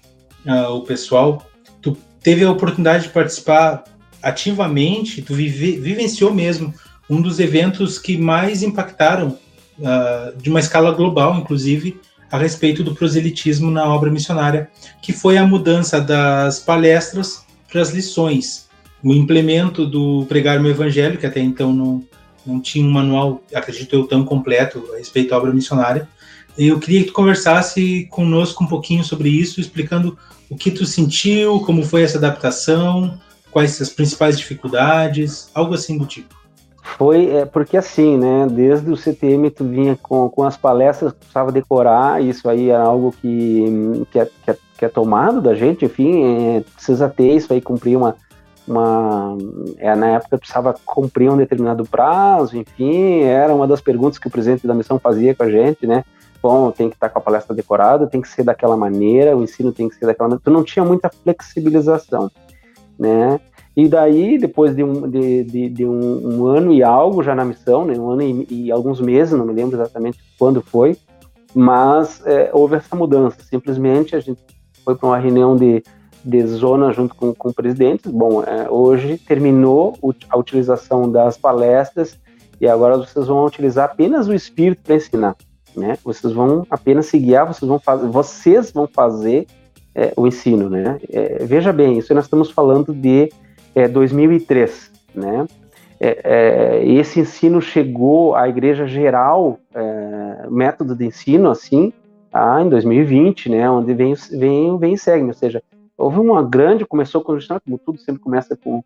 uh, 0.47 0.71
o 0.71 0.83
pessoal. 0.83 1.45
Tu 1.83 1.97
teve 2.23 2.45
a 2.45 2.51
oportunidade 2.51 3.05
de 3.05 3.11
participar 3.11 3.85
ativamente, 4.23 5.23
tu 5.23 5.35
vive, 5.35 5.77
vivenciou 5.79 6.33
mesmo 6.33 6.73
um 7.11 7.21
dos 7.21 7.41
eventos 7.41 7.99
que 7.99 8.17
mais 8.17 8.63
impactaram, 8.63 9.39
uh, 9.79 10.37
de 10.37 10.49
uma 10.49 10.61
escala 10.61 10.93
global, 10.93 11.37
inclusive, 11.37 12.01
a 12.31 12.39
respeito 12.39 12.83
do 12.83 12.95
proselitismo 12.95 13.71
na 13.71 13.87
obra 13.87 14.11
missionária, 14.11 14.69
que 15.01 15.13
foi 15.13 15.37
a 15.37 15.47
mudança 15.47 16.01
das 16.01 16.59
palestras 16.59 17.45
para 17.71 17.81
as 17.81 17.91
lições, 17.91 18.69
o 19.03 19.13
implemento 19.13 19.87
do 19.87 20.25
pregar 20.29 20.61
o 20.61 20.69
evangelho, 20.69 21.19
que 21.19 21.27
até 21.27 21.41
então 21.41 21.73
não, 21.73 22.05
não 22.45 22.61
tinha 22.61 22.87
um 22.87 22.91
manual, 22.91 23.43
acredito 23.55 23.95
eu, 23.95 24.07
tão 24.07 24.25
completo 24.25 24.85
a 24.95 24.99
respeito 24.99 25.31
da 25.31 25.39
obra 25.39 25.53
missionária. 25.53 26.09
Eu 26.59 26.79
queria 26.81 27.01
que 27.01 27.09
tu 27.09 27.13
conversasse 27.13 28.07
conosco 28.11 28.65
um 28.65 28.67
pouquinho 28.67 29.05
sobre 29.05 29.29
isso, 29.29 29.61
explicando 29.61 30.17
o 30.49 30.57
que 30.57 30.71
tu 30.71 30.87
sentiu, 30.87 31.61
como 31.61 31.83
foi 31.83 32.03
essa 32.03 32.19
adaptação, 32.19 33.19
quais 33.51 33.81
as 33.81 33.91
principais 33.91 34.39
dificuldades, 34.39 35.51
algo 35.55 35.75
assim 35.75 35.99
do 35.99 36.07
tipo. 36.07 36.36
Foi 36.87 37.31
é, 37.31 37.45
porque 37.45 37.77
assim, 37.77 38.17
né? 38.17 38.47
Desde 38.51 38.91
o 38.91 38.97
CTM 38.97 39.51
tu 39.51 39.65
vinha 39.65 39.99
com, 40.01 40.31
com 40.31 40.45
as 40.45 40.57
palestras, 40.57 41.13
precisava 41.13 41.51
decorar, 41.51 42.23
isso 42.23 42.49
aí 42.49 42.71
era 42.71 42.85
algo 42.85 43.13
que, 43.21 44.07
que, 44.11 44.19
é, 44.19 44.25
que, 44.45 44.51
é, 44.51 44.57
que 44.79 44.85
é 44.85 44.89
tomado 44.89 45.43
da 45.43 45.55
gente, 45.55 45.85
enfim, 45.85 46.57
é, 46.57 46.61
precisa 46.75 47.09
ter 47.09 47.35
isso 47.35 47.53
aí, 47.53 47.61
cumprir 47.61 47.97
uma, 47.97 48.17
uma 48.67 49.37
é, 49.79 49.95
na 49.95 50.11
época 50.13 50.39
precisava 50.39 50.75
cumprir 50.87 51.31
um 51.31 51.37
determinado 51.37 51.85
prazo, 51.85 52.57
enfim, 52.57 53.23
era 53.25 53.55
uma 53.55 53.67
das 53.67 53.81
perguntas 53.81 54.19
que 54.19 54.29
o 54.29 54.31
presidente 54.31 54.67
da 54.67 54.75
missão 54.75 54.99
fazia 54.99 55.35
com 55.35 55.43
a 55.43 55.51
gente, 55.51 55.87
né? 55.87 56.05
Bom, 56.41 56.71
tem 56.71 56.89
que 56.89 56.95
estar 56.95 57.09
com 57.09 57.19
a 57.19 57.23
palestra 57.23 57.55
decorada, 57.55 58.07
tem 58.07 58.21
que 58.21 58.29
ser 58.29 58.45
daquela 58.45 58.77
maneira, 58.77 59.37
o 59.37 59.43
ensino 59.43 59.73
tem 59.73 59.89
que 59.89 59.97
ser 59.97 60.07
daquela 60.07 60.29
maneira. 60.29 60.43
Tu 60.45 60.51
não 60.51 60.63
tinha 60.63 60.85
muita 60.85 61.11
flexibilização, 61.11 62.31
né? 62.99 63.41
E 63.77 63.89
daí, 63.89 64.39
depois 64.39 64.75
de 64.75 64.83
um, 64.83 65.09
de, 65.09 65.45
de, 65.45 65.69
de 65.69 65.85
um, 65.85 66.39
um, 66.39 66.47
ano 66.47 66.73
e 66.73 66.83
algo 66.83 67.23
já 67.23 67.35
na 67.35 67.45
missão, 67.45 67.85
né? 67.85 67.99
Um 67.99 68.11
ano 68.11 68.23
e, 68.23 68.47
e 68.51 68.73
alguns 68.73 69.01
meses, 69.01 69.39
não 69.39 69.45
me 69.45 69.53
lembro 69.53 69.77
exatamente 69.77 70.19
quando 70.39 70.63
foi, 70.63 70.97
mas 71.55 72.23
é, 72.25 72.51
houve 72.53 72.77
essa 72.77 72.97
mudança. 72.97 73.37
Simplesmente 73.43 74.17
a 74.17 74.21
gente 74.21 74.41
foi 74.83 74.95
para 74.95 75.09
uma 75.09 75.19
reunião 75.19 75.55
de 75.57 75.83
de 76.27 76.45
zona 76.45 76.93
junto 76.93 77.15
com, 77.15 77.33
com 77.33 77.51
o 77.51 77.55
presidente. 77.55 78.09
Bom, 78.09 78.43
é, 78.43 78.69
hoje 78.69 79.17
terminou 79.17 79.97
a 80.29 80.37
utilização 80.37 81.11
das 81.11 81.39
palestras 81.39 82.19
e 82.61 82.67
agora 82.67 82.97
vocês 82.97 83.29
vão 83.29 83.47
utilizar 83.47 83.85
apenas 83.85 84.27
o 84.27 84.35
espírito 84.35 84.83
para 84.83 84.97
ensinar, 84.97 85.37
né? 85.77 85.97
Vocês 86.03 86.33
vão 86.33 86.67
apenas 86.69 87.07
se 87.07 87.19
guiar, 87.19 87.47
vocês 87.47 87.69
vão 87.69 87.79
fazer, 87.79 88.09
vocês 88.09 88.73
vão 88.73 88.89
fazer 88.89 89.47
é, 89.95 90.13
o 90.17 90.27
ensino, 90.27 90.69
né? 90.69 90.99
É, 91.09 91.45
veja 91.45 91.73
bem, 91.73 91.99
isso 91.99 92.13
nós 92.13 92.25
estamos 92.25 92.51
falando 92.51 92.93
de 92.93 93.31
2003, 93.89 94.91
é, 95.15 95.21
né? 95.21 95.47
é, 96.01 96.21
é, 96.25 96.89
esse 96.89 97.21
ensino 97.21 97.61
chegou 97.61 98.35
à 98.35 98.49
igreja 98.49 98.87
geral, 98.87 99.59
é, 99.75 100.47
método 100.49 100.95
de 100.95 101.07
ensino, 101.07 101.51
assim, 101.51 101.93
ah, 102.33 102.61
em 102.63 102.69
2020, 102.69 103.51
né, 103.51 103.69
onde 103.71 103.95
vem, 103.95 104.15
vem, 104.33 104.79
vem 104.79 104.95
e 104.95 104.99
segue, 104.99 105.25
ou 105.25 105.35
seja, 105.35 105.63
houve 105.97 106.19
uma 106.19 106.43
grande, 106.43 106.85
começou 106.85 107.23
com 107.23 107.33
o 107.33 107.39
como 107.65 107.79
tudo 107.79 107.99
sempre 107.99 108.21
começa 108.21 108.57
com, 108.57 108.83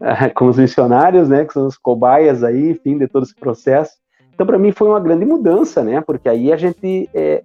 com 0.34 0.46
os 0.46 0.58
missionários, 0.58 1.28
né, 1.28 1.44
que 1.44 1.52
são 1.52 1.66
os 1.66 1.76
cobaias 1.76 2.44
aí, 2.44 2.70
enfim, 2.70 2.98
de 2.98 3.08
todo 3.08 3.24
esse 3.24 3.34
processo, 3.34 4.02
então, 4.34 4.46
para 4.46 4.58
mim, 4.58 4.72
foi 4.72 4.88
uma 4.88 4.98
grande 4.98 5.24
mudança, 5.24 5.84
né? 5.84 6.00
Porque 6.00 6.28
aí 6.28 6.52
a 6.52 6.56
gente 6.56 7.08
é, 7.14 7.42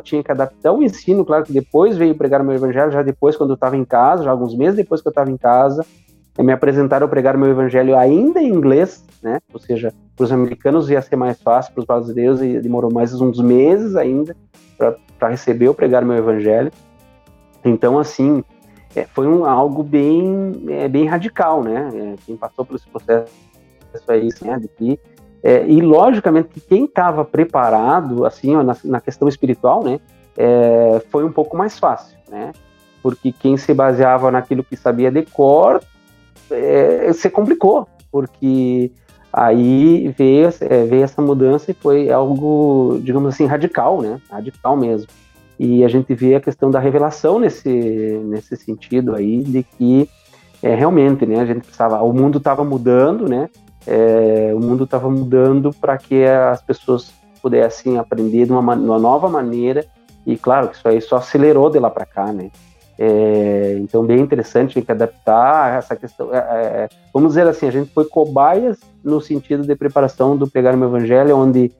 tinha 0.00 0.22
que 0.22 0.30
adaptar 0.30 0.72
o 0.72 0.82
ensino. 0.82 1.24
Claro 1.24 1.44
que 1.44 1.52
depois 1.52 1.96
veio 1.96 2.14
pregar 2.14 2.40
o 2.40 2.44
meu 2.44 2.54
evangelho, 2.54 2.90
já 2.90 3.02
depois, 3.02 3.36
quando 3.36 3.50
eu 3.50 3.54
estava 3.54 3.76
em 3.76 3.84
casa, 3.84 4.24
já 4.24 4.30
alguns 4.30 4.56
meses 4.56 4.76
depois 4.76 5.00
que 5.00 5.08
eu 5.08 5.10
estava 5.10 5.30
em 5.30 5.36
casa, 5.36 5.84
me 6.38 6.52
apresentaram 6.52 7.08
pregar 7.08 7.34
o 7.34 7.38
meu 7.38 7.48
evangelho 7.48 7.96
ainda 7.96 8.40
em 8.40 8.48
inglês, 8.48 9.04
né? 9.22 9.40
Ou 9.52 9.58
seja, 9.58 9.92
para 10.14 10.24
os 10.24 10.32
americanos 10.32 10.90
ia 10.90 11.00
ser 11.00 11.16
mais 11.16 11.40
fácil, 11.40 11.72
para 11.72 11.80
os 11.80 11.86
brasileiros 11.86 12.42
e 12.42 12.60
demorou 12.60 12.92
mais 12.92 13.14
uns 13.14 13.40
meses 13.40 13.96
ainda 13.96 14.36
para 14.76 15.28
receber 15.28 15.68
o 15.68 15.74
pregar 15.74 16.02
o 16.02 16.06
meu 16.06 16.16
evangelho. 16.16 16.70
Então, 17.64 17.98
assim, 17.98 18.44
é, 18.94 19.04
foi 19.04 19.26
um, 19.26 19.44
algo 19.44 19.82
bem, 19.82 20.64
é, 20.68 20.88
bem 20.88 21.06
radical, 21.06 21.62
né? 21.62 21.90
É, 21.94 22.14
quem 22.24 22.36
passou 22.36 22.64
por 22.64 22.76
esse 22.76 22.86
processo 22.86 23.30
aí, 24.08 24.28
né, 24.42 24.58
de 24.58 24.68
que 24.68 25.00
é, 25.46 25.64
e 25.64 25.80
logicamente 25.80 26.48
que 26.48 26.60
quem 26.60 26.86
estava 26.86 27.24
preparado, 27.24 28.26
assim, 28.26 28.56
ó, 28.56 28.64
na, 28.64 28.76
na, 28.82 29.00
questão 29.00 29.28
espiritual, 29.28 29.84
né, 29.84 30.00
é, 30.36 31.00
foi 31.08 31.22
um 31.22 31.30
pouco 31.30 31.56
mais 31.56 31.78
fácil, 31.78 32.18
né? 32.28 32.50
Porque 33.00 33.30
quem 33.30 33.56
se 33.56 33.72
baseava 33.72 34.28
naquilo 34.32 34.64
que 34.64 34.76
sabia 34.76 35.08
de 35.08 35.22
cor, 35.22 35.80
é, 36.50 37.12
se 37.12 37.30
complicou, 37.30 37.86
porque 38.10 38.90
aí 39.32 40.12
veio, 40.18 40.48
é, 40.62 40.82
veio 40.82 41.04
essa 41.04 41.22
mudança 41.22 41.70
e 41.70 41.74
foi 41.74 42.10
algo, 42.10 42.98
digamos 43.00 43.32
assim, 43.32 43.46
radical, 43.46 44.02
né? 44.02 44.20
Radical 44.28 44.76
mesmo. 44.76 45.06
E 45.60 45.84
a 45.84 45.88
gente 45.88 46.12
vê 46.12 46.34
a 46.34 46.40
questão 46.40 46.72
da 46.72 46.80
revelação 46.80 47.38
nesse, 47.38 47.70
nesse 48.24 48.56
sentido 48.56 49.14
aí, 49.14 49.44
de 49.44 49.62
que 49.62 50.10
é, 50.60 50.74
realmente, 50.74 51.24
né, 51.24 51.38
a 51.38 51.46
gente 51.46 51.60
precisava, 51.60 52.02
o 52.02 52.12
mundo 52.12 52.38
estava 52.38 52.64
mudando, 52.64 53.28
né? 53.28 53.48
É, 53.86 54.52
o 54.54 54.60
mundo 54.60 54.84
estava 54.84 55.08
mudando 55.08 55.70
para 55.80 55.96
que 55.96 56.24
as 56.24 56.60
pessoas 56.60 57.12
pudessem 57.40 57.98
aprender 57.98 58.46
de 58.46 58.52
uma, 58.52 58.60
uma, 58.74 58.98
nova 58.98 59.28
maneira 59.28 59.86
e 60.26 60.36
claro 60.36 60.68
que 60.68 60.76
isso 60.76 60.88
aí 60.88 61.00
só 61.00 61.16
acelerou 61.16 61.70
de 61.70 61.78
lá 61.78 61.88
para 61.88 62.04
cá, 62.04 62.32
né? 62.32 62.50
É, 62.98 63.76
então 63.78 64.04
bem 64.04 64.20
interessante, 64.20 64.74
tem 64.74 64.82
que 64.82 64.90
adaptar 64.90 65.78
essa 65.78 65.94
questão. 65.94 66.34
É, 66.34 66.38
é, 66.38 66.88
vamos 67.12 67.30
dizer 67.30 67.46
assim, 67.46 67.68
a 67.68 67.70
gente 67.70 67.92
foi 67.92 68.06
cobaias 68.06 68.78
no 69.04 69.20
sentido 69.20 69.64
de 69.64 69.76
preparação 69.76 70.36
do 70.36 70.48
pregar 70.48 70.74
o 70.74 70.78
meu 70.78 70.88
evangelho, 70.88 71.36
onde 71.36 71.70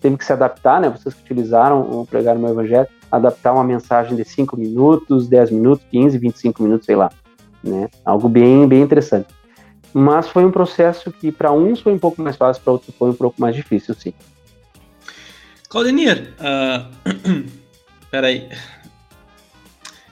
teve 0.00 0.16
que 0.16 0.24
se 0.24 0.32
adaptar, 0.32 0.80
né? 0.80 0.88
Vocês 0.88 1.14
que 1.14 1.22
utilizaram 1.22 1.80
o 1.80 2.06
pregar 2.06 2.36
o 2.36 2.38
meu 2.38 2.50
evangelho, 2.50 2.88
adaptar 3.10 3.52
uma 3.52 3.64
mensagem 3.64 4.16
de 4.16 4.24
5 4.24 4.56
minutos, 4.56 5.28
10 5.28 5.50
minutos, 5.50 5.84
15, 5.90 6.16
25 6.16 6.62
minutos, 6.62 6.86
sei 6.86 6.96
lá, 6.96 7.10
né? 7.62 7.88
Algo 8.04 8.28
bem 8.28 8.66
bem 8.66 8.80
interessante. 8.80 9.28
Mas 9.92 10.28
foi 10.28 10.44
um 10.44 10.50
processo 10.50 11.12
que 11.12 11.30
para 11.30 11.52
uns 11.52 11.80
foi 11.80 11.92
um 11.92 11.98
pouco 11.98 12.22
mais 12.22 12.36
fácil, 12.36 12.62
para 12.62 12.72
outros 12.72 12.94
foi 12.96 13.10
um 13.10 13.14
pouco 13.14 13.40
mais 13.40 13.54
difícil, 13.54 13.94
sim. 13.94 14.12
Claudenir, 15.68 16.34
uh... 16.38 17.44
peraí. 18.10 18.48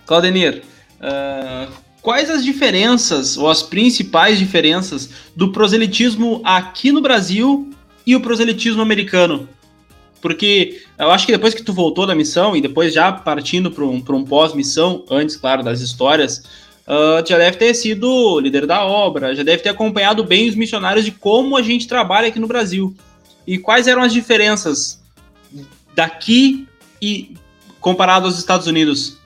Claudenir, 0.06 0.62
uh... 1.00 1.72
quais 2.02 2.28
as 2.28 2.44
diferenças, 2.44 3.36
ou 3.36 3.48
as 3.48 3.62
principais 3.62 4.38
diferenças, 4.38 5.10
do 5.34 5.52
proselitismo 5.52 6.42
aqui 6.44 6.92
no 6.92 7.00
Brasil 7.00 7.70
e 8.06 8.14
o 8.14 8.20
proselitismo 8.20 8.82
americano? 8.82 9.48
Porque 10.20 10.82
eu 10.98 11.10
acho 11.10 11.24
que 11.24 11.32
depois 11.32 11.54
que 11.54 11.62
tu 11.62 11.72
voltou 11.72 12.06
da 12.06 12.14
missão 12.14 12.54
e 12.54 12.60
depois 12.60 12.92
já 12.92 13.10
partindo 13.10 13.70
para 13.70 13.84
um, 13.84 14.02
um 14.06 14.24
pós-missão, 14.24 15.04
antes, 15.10 15.36
claro, 15.36 15.62
das 15.62 15.80
histórias, 15.80 16.42
uh, 16.90 17.26
já 17.26 17.38
deve 17.38 17.56
ter 17.56 17.72
sido 17.74 18.40
líder 18.40 18.66
da 18.66 18.84
obra, 18.84 19.34
já 19.34 19.44
deve 19.44 19.62
ter 19.62 19.68
acompanhado 19.68 20.24
bem 20.24 20.48
os 20.48 20.56
missionários 20.56 21.04
de 21.04 21.12
como 21.12 21.56
a 21.56 21.62
gente 21.62 21.86
trabalha 21.86 22.28
aqui 22.28 22.40
no 22.40 22.48
Brasil. 22.48 22.92
E 23.46 23.56
quais 23.56 23.86
eram 23.86 24.02
as 24.02 24.12
diferenças 24.12 25.00
daqui 25.94 26.66
e 27.00 27.34
comparado 27.80 28.26
aos 28.26 28.38
Estados 28.38 28.66
Unidos? 28.66 29.18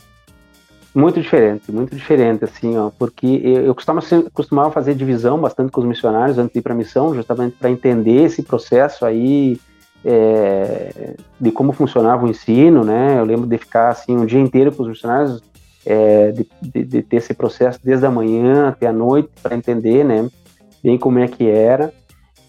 Muito 0.94 1.20
diferente, 1.20 1.72
muito 1.72 1.96
diferente, 1.96 2.44
assim, 2.44 2.76
ó, 2.76 2.88
porque 2.96 3.26
eu 3.26 3.74
costumava, 3.74 4.06
costumava 4.32 4.70
fazer 4.70 4.94
divisão 4.94 5.40
bastante 5.40 5.72
com 5.72 5.80
os 5.80 5.86
missionários 5.86 6.38
antes 6.38 6.52
de 6.52 6.60
ir 6.60 6.62
para 6.62 6.72
a 6.72 6.76
missão, 6.76 7.12
justamente 7.12 7.56
para 7.58 7.68
entender 7.68 8.22
esse 8.22 8.44
processo 8.44 9.04
aí 9.04 9.58
é, 10.04 11.14
de 11.40 11.50
como 11.50 11.72
funcionava 11.72 12.24
o 12.24 12.28
ensino, 12.28 12.84
né? 12.84 13.18
Eu 13.18 13.24
lembro 13.24 13.44
de 13.48 13.58
ficar 13.58 13.88
assim 13.88 14.16
um 14.16 14.24
dia 14.24 14.38
inteiro 14.38 14.70
com 14.70 14.84
os 14.84 14.88
missionários 14.88 15.42
é, 15.86 16.32
de, 16.32 16.48
de, 16.62 16.84
de, 16.84 17.02
ter 17.02 17.16
esse 17.16 17.34
processo 17.34 17.78
desde 17.82 18.06
a 18.06 18.10
manhã 18.10 18.68
até 18.68 18.86
a 18.86 18.92
noite 18.92 19.30
para 19.42 19.56
entender, 19.56 20.04
né, 20.04 20.28
bem 20.82 20.98
como 20.98 21.18
é 21.18 21.28
que 21.28 21.48
era. 21.48 21.92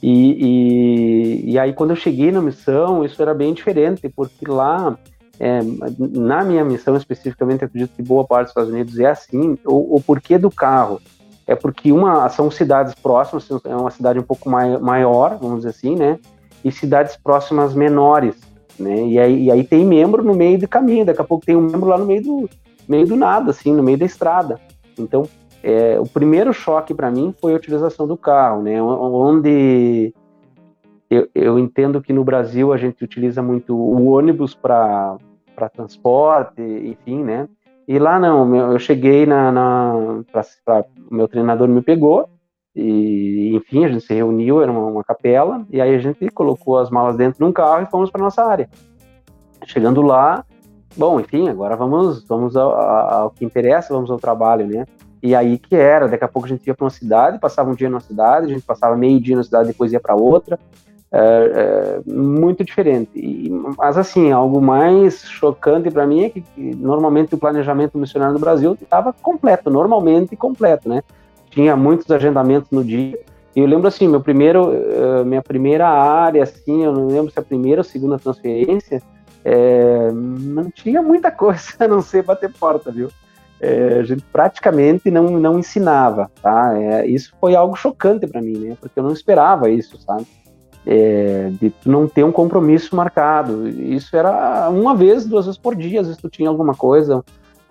E, 0.02 1.46
e, 1.46 1.52
e, 1.52 1.60
aí 1.60 1.74
quando 1.74 1.92
eu 1.92 1.96
cheguei 1.96 2.32
na 2.32 2.42
missão, 2.42 3.04
isso 3.04 3.22
era 3.22 3.34
bem 3.34 3.54
diferente, 3.54 4.08
porque 4.10 4.46
lá, 4.48 4.98
é, 5.40 5.60
na 5.98 6.44
minha 6.44 6.64
missão 6.64 6.96
especificamente, 6.96 7.66
acredito 7.66 7.96
que 7.96 8.04
boa 8.04 8.24
parte 8.24 8.44
dos 8.44 8.52
Estados 8.52 8.72
Unidos 8.72 9.00
é 9.00 9.08
assim, 9.08 9.58
o, 9.66 9.96
o 9.96 10.02
porquê 10.02 10.38
do 10.38 10.52
carro 10.52 11.02
é 11.48 11.56
porque 11.56 11.92
uma 11.92 12.28
são 12.30 12.50
cidades 12.50 12.94
próximas, 12.96 13.48
é 13.66 13.76
uma 13.76 13.92
cidade 13.92 14.20
um 14.20 14.24
pouco 14.24 14.50
mai, 14.50 14.78
maior, 14.78 15.38
vamos 15.40 15.58
dizer 15.58 15.70
assim, 15.70 15.96
né, 15.96 16.20
e 16.64 16.72
cidades 16.72 17.18
próximas 17.18 17.74
menores, 17.74 18.36
né, 18.80 19.08
e 19.08 19.20
aí, 19.20 19.44
e 19.46 19.52
aí 19.52 19.64
tem 19.64 19.86
membro 19.86 20.24
no 20.24 20.34
meio 20.34 20.60
do 20.60 20.68
caminho, 20.68 21.06
daqui 21.06 21.22
a 21.22 21.26
pouco 21.26 21.46
tem 21.46 21.56
um 21.56 21.62
membro 21.62 21.88
lá 21.88 21.98
no 21.98 22.06
meio 22.06 22.24
do, 22.24 22.50
meio 22.88 23.08
do 23.08 23.16
nada, 23.16 23.52
assim, 23.52 23.74
no 23.74 23.84
meio 23.84 23.98
da 23.98 24.06
estrada. 24.06 24.60
Então, 24.98 25.28
é, 25.64 26.00
o 26.00 26.06
primeiro 26.06 26.54
choque 26.54 26.94
para 26.94 27.10
mim 27.10 27.34
foi 27.42 27.54
a 27.54 27.58
utilização 27.58 28.08
do 28.08 28.16
carro, 28.16 28.62
né? 28.62 28.82
Onde 28.82 30.14
eu, 31.10 31.28
eu, 31.34 31.60
entendo 31.60 32.02
que 32.02 32.14
no 32.14 32.24
Brasil 32.24 32.72
a 32.72 32.78
gente 32.78 33.04
utiliza 33.04 33.42
muito 33.42 33.76
o 33.76 34.06
ônibus 34.12 34.54
para 34.54 35.18
transporte, 35.74 36.62
enfim, 36.62 37.24
né? 37.24 37.48
E 37.88 38.00
lá 38.00 38.20
não, 38.20 38.72
eu 38.72 38.80
cheguei 38.80 39.26
na, 39.26 39.52
na 39.52 40.24
pra, 40.32 40.86
o 41.10 41.16
meu 41.16 41.28
treinador 41.28 41.68
me 41.68 41.82
pegou 41.82 42.28
e 42.76 43.56
enfim 43.56 43.86
a 43.86 43.88
gente 43.88 44.06
se 44.06 44.14
reuniu, 44.14 44.62
era 44.62 44.72
uma, 44.72 44.88
uma, 44.88 45.04
capela 45.04 45.66
e 45.70 45.80
aí 45.80 45.94
a 45.94 46.00
gente 46.00 46.30
colocou 46.32 46.78
as 46.78 46.90
malas 46.90 47.16
dentro 47.16 47.38
de 47.38 47.46
um 47.46 47.52
carro 47.52 47.84
e 47.84 47.86
fomos 47.86 48.10
para 48.10 48.22
nossa 48.22 48.44
área. 48.44 48.70
Chegando 49.66 50.02
lá, 50.02 50.44
Bom, 50.98 51.20
enfim, 51.20 51.50
agora 51.50 51.76
vamos, 51.76 52.24
vamos 52.26 52.56
ao, 52.56 52.72
ao, 52.74 53.30
que 53.30 53.44
interessa, 53.44 53.94
vamos 53.94 54.10
ao 54.10 54.18
trabalho, 54.18 54.66
né? 54.66 54.86
E 55.22 55.36
aí 55.36 55.58
que 55.58 55.76
era, 55.76 56.08
daqui 56.08 56.24
a 56.24 56.28
pouco 56.28 56.46
a 56.46 56.50
gente 56.50 56.66
ia 56.68 56.74
para 56.74 56.86
uma 56.86 56.90
cidade, 56.90 57.40
passava 57.40 57.70
um 57.70 57.76
dia 57.76 57.90
numa 57.90 58.00
cidade, 58.00 58.46
a 58.46 58.50
gente 58.50 58.66
passava 58.66 58.96
meio 58.96 59.20
dia 59.20 59.36
na 59.36 59.44
cidade, 59.44 59.68
depois 59.68 59.92
ia 59.92 60.00
para 60.00 60.16
outra, 60.16 60.58
é, 61.12 61.18
é, 61.18 62.12
muito 62.12 62.64
diferente. 62.64 63.12
E, 63.16 63.50
mas 63.78 63.98
assim, 63.98 64.32
algo 64.32 64.62
mais 64.62 65.24
chocante 65.24 65.90
para 65.90 66.06
mim 66.06 66.26
é 66.26 66.30
que, 66.30 66.42
que, 66.42 66.76
normalmente 66.76 67.36
o 67.36 67.38
planejamento 67.38 67.98
missionário 67.98 68.34
no 68.34 68.40
Brasil 68.40 68.78
estava 68.80 69.14
completo, 69.14 69.70
normalmente 69.70 70.36
completo, 70.36 70.88
né? 70.88 71.04
Tinha 71.50 71.76
muitos 71.76 72.10
agendamentos 72.12 72.70
no 72.70 72.84
dia. 72.84 73.18
E 73.56 73.60
eu 73.60 73.66
lembro 73.66 73.88
assim, 73.88 74.08
meu 74.08 74.20
primeiro, 74.20 74.72
uh, 74.72 75.26
minha 75.26 75.42
primeira 75.42 75.88
área, 75.88 76.44
assim, 76.44 76.84
eu 76.84 76.92
não 76.92 77.08
lembro 77.08 77.32
se 77.32 77.40
a 77.40 77.42
primeira 77.42 77.80
ou 77.80 77.86
segunda 77.86 78.20
transferência, 78.20 79.02
é, 79.46 80.12
não 80.12 80.72
tinha 80.72 81.04
muita 81.04 81.30
coisa 81.30 81.62
a 81.80 81.88
não 81.88 82.02
ser 82.02 82.24
bater 82.24 82.52
porta, 82.52 82.92
viu? 82.92 83.10
É, 83.62 84.00
a 84.00 84.04
gente 84.04 84.24
praticamente 84.34 85.10
não, 85.12 85.30
não 85.30 85.60
ensinava, 85.60 86.30
tá? 86.42 86.78
É, 86.78 87.06
isso 87.06 87.32
foi 87.40 87.56
algo 87.56 87.76
chocante 87.76 88.26
para 88.26 88.42
mim, 88.42 88.58
né? 88.58 88.78
Porque 88.82 89.00
eu 89.00 89.04
não 89.04 89.14
esperava 89.14 89.70
isso, 89.70 89.98
sabe? 90.02 90.26
É, 90.86 91.52
de 91.62 91.70
tu 91.70 91.90
não 91.90 92.08
ter 92.08 92.24
um 92.24 92.32
compromisso 92.32 92.96
marcado. 92.96 93.68
Isso 93.70 94.16
era 94.18 94.70
uma 94.70 94.96
vez, 94.96 95.26
duas 95.26 95.46
vezes 95.46 95.60
por 95.60 95.76
dia, 95.76 96.02
às 96.02 96.08
vezes 96.08 96.22
tu 96.22 96.30
tinha 96.30 96.50
alguma 96.50 96.76
coisa, 96.76 97.20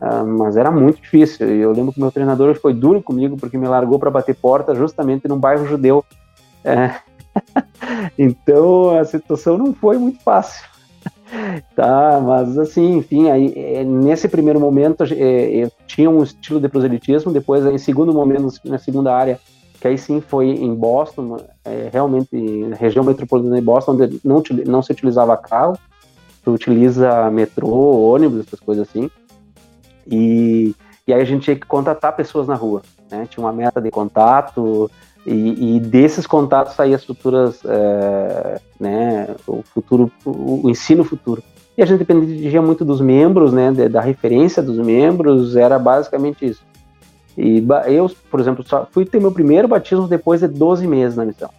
uh, 0.01 0.27
mas 0.27 0.57
era 0.57 0.71
muito 0.71 1.01
difícil. 1.01 1.49
Eu 1.49 1.73
lembro 1.73 1.93
que 1.93 2.01
meu 2.01 2.11
treinador 2.11 2.55
foi 2.57 2.73
duro 2.73 3.03
comigo 3.03 3.37
porque 3.37 3.59
me 3.59 3.69
largou 3.69 3.99
para 3.99 4.11
bater 4.11 4.35
porta 4.35 4.75
justamente 4.75 5.29
num 5.29 5.39
bairro 5.39 5.67
judeu. 5.67 6.05
É. 6.65 6.95
então 8.19 8.99
a 8.99 9.05
situação 9.05 9.59
não 9.59 9.73
foi 9.75 9.97
muito 9.97 10.21
fácil 10.23 10.74
tá, 11.75 12.21
mas 12.21 12.59
assim, 12.59 12.97
enfim, 12.97 13.31
aí, 13.31 13.53
é, 13.57 13.85
nesse 13.85 14.29
primeiro 14.29 14.61
momento 14.61 15.05
é, 15.05 15.65
eu 15.65 15.73
tinha 15.87 16.09
um 16.09 16.23
estilo 16.23 16.61
de 16.61 16.69
proselitismo, 16.69 17.33
depois 17.33 17.65
em 17.67 17.79
segundo 17.79 18.13
momento, 18.13 18.49
na 18.65 18.79
segunda 18.79 19.15
área, 19.15 19.39
que 19.81 19.89
aí 19.89 19.99
sim 19.99 20.21
foi 20.21 20.49
em 20.49 20.75
Boston, 20.75 21.39
é, 21.65 21.89
realmente 21.93 22.29
região 22.79 23.05
metropolitana 23.05 23.57
de 23.57 23.63
Boston, 23.63 23.93
onde 23.93 24.21
não, 24.25 24.43
não 24.67 24.83
se 24.83 24.93
utilizava 24.93 25.37
carro, 25.37 25.79
tu 26.45 26.53
utiliza 26.53 27.31
metrô, 27.31 28.13
ônibus, 28.13 28.47
essas 28.47 28.61
coisas 28.61 28.89
assim, 28.89 29.11
e, 30.07 30.75
e 31.07 31.13
aí 31.13 31.21
a 31.21 31.25
gente 31.25 31.45
tinha 31.45 31.57
que 31.57 31.67
contatar 31.67 32.15
pessoas 32.15 32.47
na 32.47 32.55
rua, 32.55 32.83
né, 33.11 33.27
tinha 33.29 33.45
uma 33.45 33.53
meta 33.53 33.81
de 33.81 33.91
contato, 33.91 34.91
E, 35.27 35.77
e 35.77 35.81
desses 35.81 36.27
contatos 36.27 36.75
saíam 36.75 36.97
as 36.97 37.05
futuras, 37.05 37.61
é, 37.65 38.61
né, 38.79 39.35
o 39.47 39.63
futuro, 39.63 40.13
o, 40.25 40.69
ensino 40.69 41.03
futuro. 41.03 41.43
E 41.77 41.83
a 41.83 41.87
gente 41.87 42.01
dependia 42.01 42.61
muito 42.61 42.85
dos 42.85 43.01
membros, 43.01 43.53
né, 43.53 43.73
da 43.73 44.01
referência 44.01 44.63
dos 44.63 44.77
membros, 44.79 45.57
era 45.57 45.79
basicamente 45.79 46.45
isso. 46.45 46.63
E 47.37 47.65
eu, 47.87 48.11
por 48.31 48.39
exemplo, 48.39 48.65
só 48.67 48.87
fui 48.91 49.05
ter 49.05 49.19
meu 49.19 49.33
primeiro 49.33 49.67
batismo 49.67 50.07
depois 50.07 50.41
de 50.41 50.49
12 50.49 50.87
meses 50.87 51.17
na 51.17 51.25
missão. 51.25 51.51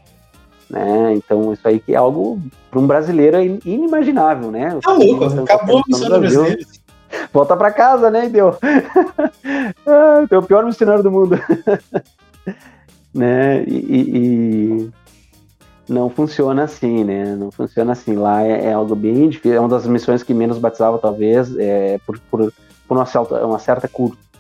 Né? 0.70 1.14
Então, 1.16 1.52
isso 1.52 1.68
aí 1.68 1.80
que 1.80 1.94
é 1.94 1.98
algo 1.98 2.40
para 2.70 2.80
um 2.80 2.88
brasileiro 2.88 3.38
inimaginável, 3.66 4.52
né? 4.52 4.78
Tá 4.82 4.94
louco, 4.94 5.26
acabou 5.26 5.80
a 5.80 5.84
missão 5.88 6.10
do 6.10 6.20
brasileiro. 6.20 6.66
Volta 7.34 7.58
para 7.58 7.72
casa, 7.72 8.10
né, 8.10 8.30
deu. 8.30 8.58
ah, 9.86 10.26
o 10.38 10.44
pior 10.44 10.66
missionário 10.66 11.04
do 11.04 11.12
mundo. 11.12 11.38
né? 13.16 13.64
E, 13.64 14.90
e, 14.90 14.92
não 15.88 16.10
funciona 16.10 16.64
assim, 16.64 17.04
né? 17.04 17.36
Não 17.36 17.50
funciona 17.50 17.94
assim. 17.94 18.16
Lá 18.16 18.44
é, 18.44 18.66
é, 18.66 18.74
algo 18.74 18.96
bem 18.96 19.30
difícil. 19.30 19.56
É 19.56 19.60
uma 19.60 19.70
das 19.70 19.88
missões 19.88 20.22
que 20.22 20.34
menos 20.34 20.58
batizava, 20.58 20.98
talvez, 20.98 21.56
é, 21.58 21.98
por, 22.06 22.20
por, 22.30 22.54
por 22.88 22.98
uma, 22.98 23.06
certa, 23.06 23.46
uma 23.46 23.60
certa 23.60 23.90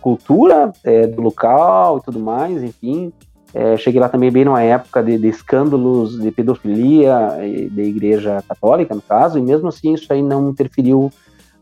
cultura 0.02 0.74
é, 0.84 1.08
do 1.08 1.22
local 1.22 2.00
e 2.00 2.02
tudo 2.02 2.20
mais, 2.20 2.62
enfim. 2.62 3.14
É, 3.54 3.78
cheguei 3.78 4.02
lá 4.02 4.10
também 4.10 4.30
bem 4.30 4.44
numa 4.44 4.62
época 4.62 5.02
de, 5.02 5.18
de 5.18 5.30
escândalos 5.30 6.20
de 6.20 6.30
pedofilia 6.30 7.38
da 7.72 7.84
igreja 7.84 8.44
católica, 8.46 8.94
no 8.94 9.02
caso, 9.02 9.40
e 9.40 9.42
mesmo 9.42 9.70
assim 9.70 9.94
isso 9.94 10.12
aí 10.12 10.22
não 10.22 10.50
interferiu 10.50 11.10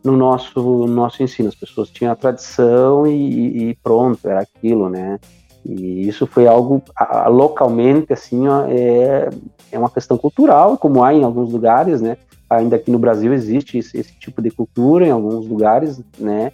no 0.04 0.18
nosso, 0.18 0.60
no 0.60 0.88
nosso 0.88 1.22
ensino. 1.22 1.50
As 1.50 1.56
pessoas 1.56 1.90
tinham 1.90 2.12
a 2.12 2.16
tradição 2.16 3.06
e, 3.06 3.70
e 3.70 3.76
pronto, 3.84 4.28
era 4.28 4.42
aquilo, 4.42 4.90
né? 4.90 5.20
E 5.66 6.08
isso 6.08 6.28
foi 6.28 6.46
algo 6.46 6.84
localmente, 7.28 8.12
assim, 8.12 8.44
é, 8.70 9.30
é 9.72 9.80
uma 9.80 9.90
questão 9.90 10.18
cultural, 10.18 10.78
como 10.78 11.04
há 11.04 11.14
em 11.14 11.24
alguns 11.24 11.52
lugares, 11.52 12.02
né? 12.02 12.18
Ainda 12.50 12.76
aqui 12.76 12.92
no 12.92 13.00
Brasil 13.00 13.34
existe 13.34 13.78
esse, 13.78 13.98
esse 13.98 14.14
tipo 14.20 14.42
de 14.42 14.52
cultura 14.52 15.08
em 15.08 15.12
alguns 15.12 15.48
lugares, 15.48 16.02
né? 16.20 16.52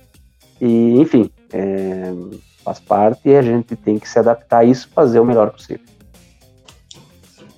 E, 0.62 0.99
enfim, 0.99 1.30
é, 1.51 2.14
faz 2.64 2.80
parte 2.80 3.30
e 3.30 3.36
a 3.36 3.41
gente 3.41 3.76
tem 3.76 3.97
que 3.97 4.07
se 4.07 4.20
adaptar 4.20 4.60
a 4.60 4.64
isso 4.64 4.89
fazer 4.93 5.20
o 5.20 5.26
melhor 5.26 5.49
possível. 5.51 5.86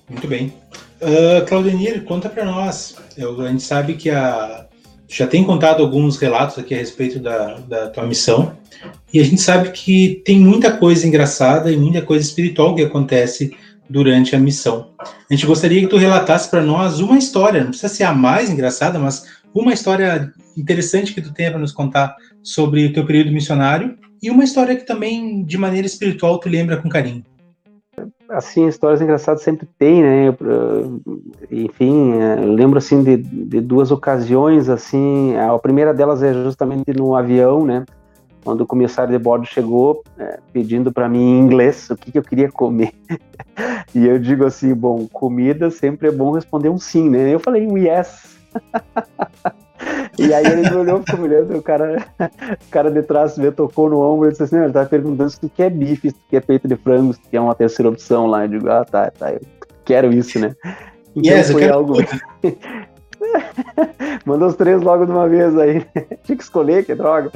Muito 0.08 0.26
bem. 0.26 0.54
Uh, 1.00 1.44
Claudenir, 1.46 2.04
conta 2.04 2.28
para 2.28 2.44
nós. 2.44 2.96
Eu, 3.16 3.40
a 3.40 3.48
gente 3.48 3.62
sabe 3.62 3.94
que 3.94 4.08
a, 4.08 4.66
já 5.12 5.26
tem 5.26 5.44
contado 5.44 5.82
alguns 5.82 6.16
relatos 6.16 6.58
aqui 6.58 6.74
a 6.74 6.78
respeito 6.78 7.18
da, 7.18 7.58
da 7.58 7.90
tua 7.90 8.06
missão, 8.06 8.56
e 9.12 9.20
a 9.20 9.24
gente 9.24 9.40
sabe 9.40 9.70
que 9.70 10.22
tem 10.24 10.40
muita 10.40 10.72
coisa 10.72 11.06
engraçada 11.06 11.70
e 11.70 11.76
muita 11.76 12.00
coisa 12.00 12.24
espiritual 12.24 12.74
que 12.74 12.82
acontece 12.82 13.54
durante 13.88 14.34
a 14.34 14.38
missão. 14.38 14.90
A 14.98 15.34
gente 15.34 15.46
gostaria 15.46 15.80
que 15.82 15.86
tu 15.86 15.98
relatasse 15.98 16.48
para 16.48 16.62
nós 16.62 16.98
uma 16.98 17.18
história, 17.18 17.62
não 17.62 17.70
precisa 17.70 17.92
ser 17.92 18.04
a 18.04 18.14
mais 18.14 18.48
engraçada, 18.48 18.98
mas 18.98 19.26
uma 19.54 19.74
história 19.74 20.32
interessante 20.56 21.12
que 21.12 21.20
tu 21.20 21.32
tenha 21.32 21.50
para 21.50 21.60
nos 21.60 21.72
contar 21.72 22.16
sobre 22.42 22.86
o 22.86 22.92
teu 22.92 23.04
período 23.04 23.32
missionário 23.32 23.98
e 24.22 24.30
uma 24.30 24.44
história 24.44 24.74
que 24.74 24.86
também, 24.86 25.44
de 25.44 25.58
maneira 25.58 25.86
espiritual, 25.86 26.38
tu 26.38 26.48
lembra 26.48 26.78
com 26.78 26.88
carinho. 26.88 27.22
Assim, 28.32 28.66
histórias 28.66 29.00
engraçadas 29.00 29.42
sempre 29.42 29.68
tem, 29.78 30.02
né? 30.02 30.34
Enfim, 31.50 32.14
é, 32.14 32.42
eu 32.42 32.52
lembro 32.52 32.78
assim 32.78 33.02
de, 33.02 33.16
de 33.16 33.60
duas 33.60 33.90
ocasiões, 33.90 34.68
assim. 34.68 35.36
A 35.36 35.58
primeira 35.58 35.92
delas 35.92 36.22
é 36.22 36.32
justamente 36.32 36.92
no 36.92 37.14
avião, 37.14 37.64
né? 37.64 37.84
quando 38.44 38.62
o 38.62 38.66
comissário 38.66 39.16
de 39.16 39.22
bordo 39.22 39.46
chegou 39.46 40.02
é, 40.18 40.38
pedindo 40.52 40.92
para 40.92 41.08
mim 41.08 41.20
em 41.20 41.40
inglês 41.40 41.88
o 41.90 41.96
que, 41.96 42.10
que, 42.10 42.18
eu 42.18 42.22
queria 42.22 42.50
comer. 42.50 42.92
e 43.94 44.06
eu 44.06 44.18
digo 44.18 44.44
assim, 44.44 44.74
bom, 44.74 45.06
comida 45.06 45.70
sempre 45.70 46.08
é 46.08 46.10
bom 46.10 46.32
responder 46.32 46.68
um 46.68 46.78
sim, 46.78 47.08
né? 47.08 47.32
Eu 47.32 47.40
falei 47.40 47.66
um 47.66 47.78
yes. 47.78 48.36
E 50.18 50.34
aí 50.34 50.44
ele 50.44 50.74
olhou 50.74 51.00
ficou 51.00 51.20
me 51.20 51.28
olhando, 51.28 51.56
o 51.56 51.62
cara, 51.62 52.04
o 52.20 52.70
cara 52.70 52.90
de 52.90 53.02
trás 53.02 53.38
me 53.38 53.50
tocou 53.50 53.88
no 53.88 54.00
ombro 54.00 54.28
e 54.28 54.30
disse 54.30 54.42
assim, 54.42 54.58
ele 54.58 54.72
tá 54.72 54.84
perguntando 54.84 55.30
se 55.30 55.40
tu 55.40 55.48
quer 55.48 55.70
bife, 55.70 56.10
se 56.10 56.16
tu 56.16 56.24
quer 56.28 56.42
peito 56.42 56.68
de 56.68 56.76
frango, 56.76 57.14
se 57.14 57.20
tu 57.20 57.30
quer 57.30 57.40
uma 57.40 57.54
terceira 57.54 57.88
opção 57.88 58.26
lá. 58.26 58.44
Eu 58.44 58.48
digo, 58.48 58.68
ah, 58.68 58.84
tá, 58.84 59.10
tá, 59.10 59.32
eu 59.32 59.40
quero 59.84 60.12
isso, 60.12 60.38
né? 60.38 60.54
Então 61.14 61.30
yes, 61.30 61.50
foi 61.50 61.68
algo... 61.68 61.92
Mandou 64.24 64.48
os 64.48 64.56
três 64.56 64.80
logo 64.80 65.04
de 65.04 65.12
uma 65.12 65.28
vez 65.28 65.54
aí. 65.58 65.84
Tinha 66.24 66.36
que 66.36 66.42
escolher, 66.42 66.86
que 66.86 66.94
droga. 66.94 67.30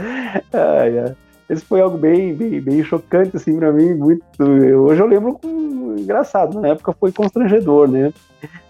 Ai, 0.50 0.98
ai. 0.98 1.14
Esse 1.50 1.62
foi 1.62 1.82
algo 1.82 1.98
bem, 1.98 2.34
bem, 2.34 2.58
bem 2.58 2.82
chocante, 2.82 3.36
assim, 3.36 3.58
pra 3.58 3.70
mim, 3.70 3.92
muito... 3.92 4.24
Hoje 4.42 5.02
eu 5.02 5.06
lembro 5.06 5.34
com... 5.34 5.94
engraçado, 5.98 6.58
na 6.58 6.68
época 6.68 6.94
foi 6.98 7.12
constrangedor, 7.12 7.86
né? 7.86 8.14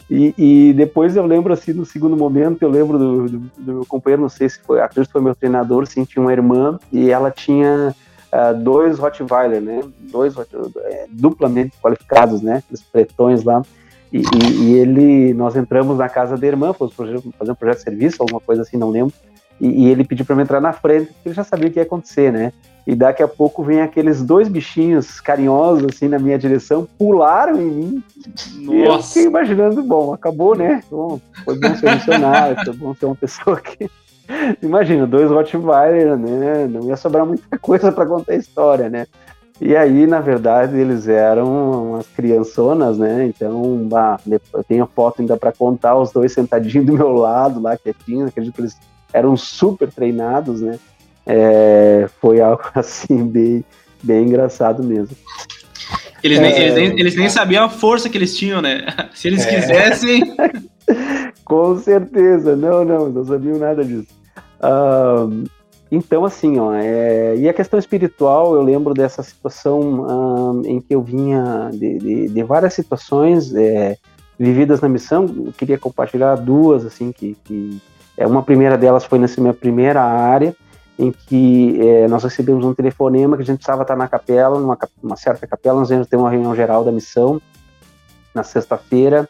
E, 0.08 0.34
e, 0.38 0.72
depois 0.72 1.16
eu 1.16 1.26
lembro, 1.26 1.52
assim, 1.52 1.72
no 1.72 1.84
segundo 1.84 2.16
momento, 2.16 2.62
eu 2.62 2.70
lembro 2.70 2.96
do, 2.96 3.28
do, 3.28 3.38
do, 3.38 3.72
meu 3.72 3.86
companheiro, 3.86 4.22
não 4.22 4.28
sei 4.28 4.48
se 4.48 4.60
foi, 4.60 4.80
acredito 4.80 5.08
que 5.08 5.12
foi 5.12 5.20
meu 5.20 5.34
treinador, 5.34 5.84
sim, 5.86 6.04
tinha 6.04 6.22
uma 6.22 6.32
irmã 6.32 6.78
e 6.92 7.10
ela 7.10 7.28
tinha 7.28 7.92
uh, 8.32 8.62
dois 8.62 9.00
Rottweiler, 9.00 9.60
né? 9.60 9.82
Dois 9.98 10.34
é, 10.38 11.06
duplamente 11.10 11.76
qualificados, 11.82 12.40
né? 12.40 12.62
Os 12.70 12.82
pretões 12.82 13.42
lá. 13.42 13.62
E, 14.12 14.18
e, 14.18 14.62
e, 14.62 14.74
ele, 14.74 15.34
nós 15.34 15.56
entramos 15.56 15.98
na 15.98 16.08
casa 16.08 16.36
da 16.36 16.46
irmã, 16.46 16.72
fomos 16.72 16.94
fazer 16.94 17.50
um 17.50 17.54
projeto 17.56 17.78
de 17.78 17.82
serviço, 17.82 18.22
alguma 18.22 18.40
coisa 18.40 18.62
assim, 18.62 18.76
não 18.76 18.90
lembro. 18.90 19.12
E, 19.60 19.84
e 19.84 19.88
ele 19.88 20.04
pediu 20.04 20.24
para 20.24 20.36
eu 20.36 20.40
entrar 20.40 20.60
na 20.60 20.72
frente, 20.72 21.06
porque 21.06 21.28
ele 21.28 21.34
já 21.34 21.44
sabia 21.44 21.68
o 21.68 21.70
que 21.70 21.78
ia 21.78 21.84
acontecer, 21.84 22.32
né? 22.32 22.52
E 22.86 22.94
daqui 22.94 23.22
a 23.22 23.26
pouco 23.26 23.64
vem 23.64 23.80
aqueles 23.80 24.22
dois 24.22 24.48
bichinhos 24.48 25.20
carinhosos 25.20 25.86
assim 25.92 26.06
na 26.06 26.18
minha 26.18 26.38
direção, 26.38 26.86
pularam 26.96 27.60
em 27.60 27.70
mim. 27.70 28.04
Nossa. 28.58 28.76
eu 28.76 29.02
fiquei 29.02 29.24
imaginando, 29.24 29.82
bom, 29.82 30.14
acabou, 30.14 30.54
né? 30.54 30.82
Bom, 30.88 31.20
foi 31.44 31.58
bom 31.58 31.74
ser 31.74 31.94
missionário, 31.94 32.64
foi 32.64 32.74
bom 32.74 32.94
ser 32.94 33.06
uma 33.06 33.16
pessoa 33.16 33.60
que. 33.60 33.90
Imagina, 34.62 35.06
dois 35.06 35.30
Rottweiler, 35.30 36.16
né? 36.16 36.66
Não 36.68 36.86
ia 36.86 36.96
sobrar 36.96 37.26
muita 37.26 37.58
coisa 37.58 37.90
para 37.90 38.06
contar 38.06 38.34
a 38.34 38.36
história, 38.36 38.88
né? 38.88 39.06
E 39.60 39.74
aí, 39.74 40.06
na 40.06 40.20
verdade, 40.20 40.76
eles 40.76 41.08
eram 41.08 41.90
umas 41.90 42.06
criançonas, 42.08 42.98
né? 42.98 43.26
Então, 43.26 43.88
bah, 43.88 44.20
eu 44.52 44.64
tenho 44.64 44.86
foto 44.94 45.22
ainda 45.22 45.36
para 45.36 45.50
contar, 45.50 45.96
os 45.96 46.12
dois 46.12 46.32
sentadinhos 46.32 46.86
do 46.86 46.92
meu 46.92 47.12
lado, 47.12 47.60
lá 47.60 47.76
quietinhos. 47.76 48.28
Acredito 48.28 48.54
que 48.54 48.60
eles 48.60 48.76
eram 49.12 49.36
super 49.36 49.90
treinados, 49.92 50.60
né? 50.60 50.78
é, 51.26 52.08
foi 52.20 52.40
algo 52.40 52.62
assim 52.74 53.26
bem, 53.26 53.64
bem 54.02 54.24
engraçado 54.24 54.82
mesmo. 54.82 55.16
Eles, 56.22 56.38
é, 56.38 56.42
nem, 56.42 56.52
eles, 56.56 56.74
nem, 56.74 57.00
eles 57.00 57.16
nem 57.16 57.28
sabiam 57.28 57.64
a 57.64 57.68
força 57.68 58.08
que 58.08 58.16
eles 58.16 58.36
tinham, 58.36 58.62
né? 58.62 58.86
Se 59.12 59.28
eles 59.28 59.44
é. 59.44 59.54
quisessem. 59.54 60.36
Com 61.44 61.78
certeza, 61.78 62.56
não, 62.56 62.84
não, 62.84 63.08
não 63.08 63.24
sabiam 63.24 63.58
nada 63.58 63.84
disso. 63.84 64.08
Um, 64.62 65.44
então, 65.92 66.24
assim, 66.24 66.58
ó, 66.58 66.74
é, 66.74 67.36
e 67.36 67.48
a 67.48 67.52
questão 67.52 67.78
espiritual, 67.78 68.54
eu 68.54 68.62
lembro 68.62 68.92
dessa 68.92 69.22
situação 69.22 69.80
um, 69.80 70.62
em 70.64 70.80
que 70.80 70.92
eu 70.92 71.02
vinha 71.02 71.70
de, 71.72 71.98
de, 71.98 72.28
de 72.28 72.42
várias 72.42 72.74
situações 72.74 73.54
é, 73.54 73.96
vividas 74.36 74.80
na 74.80 74.88
missão. 74.88 75.26
Eu 75.46 75.52
queria 75.52 75.78
compartilhar 75.78 76.34
duas, 76.34 76.84
assim, 76.84 77.12
que, 77.12 77.36
que 77.44 77.80
é 78.16 78.26
uma 78.26 78.42
primeira 78.42 78.78
delas 78.78 79.04
foi 79.04 79.18
nessa 79.18 79.40
minha 79.40 79.52
primeira 79.52 80.02
área, 80.02 80.54
em 80.98 81.12
que 81.12 81.78
é, 81.80 82.08
nós 82.08 82.24
recebemos 82.24 82.64
um 82.64 82.72
telefonema 82.72 83.36
que 83.36 83.42
a 83.42 83.46
gente 83.46 83.58
precisava 83.58 83.82
estar 83.82 83.96
na 83.96 84.08
capela, 84.08 84.58
numa 84.58 84.78
uma 85.02 85.16
certa 85.16 85.46
capela, 85.46 85.80
nós 85.80 85.90
íamos 85.90 86.08
ter 86.08 86.16
uma 86.16 86.30
reunião 86.30 86.54
geral 86.54 86.82
da 86.84 86.90
missão 86.90 87.40
na 88.34 88.42
sexta-feira, 88.42 89.28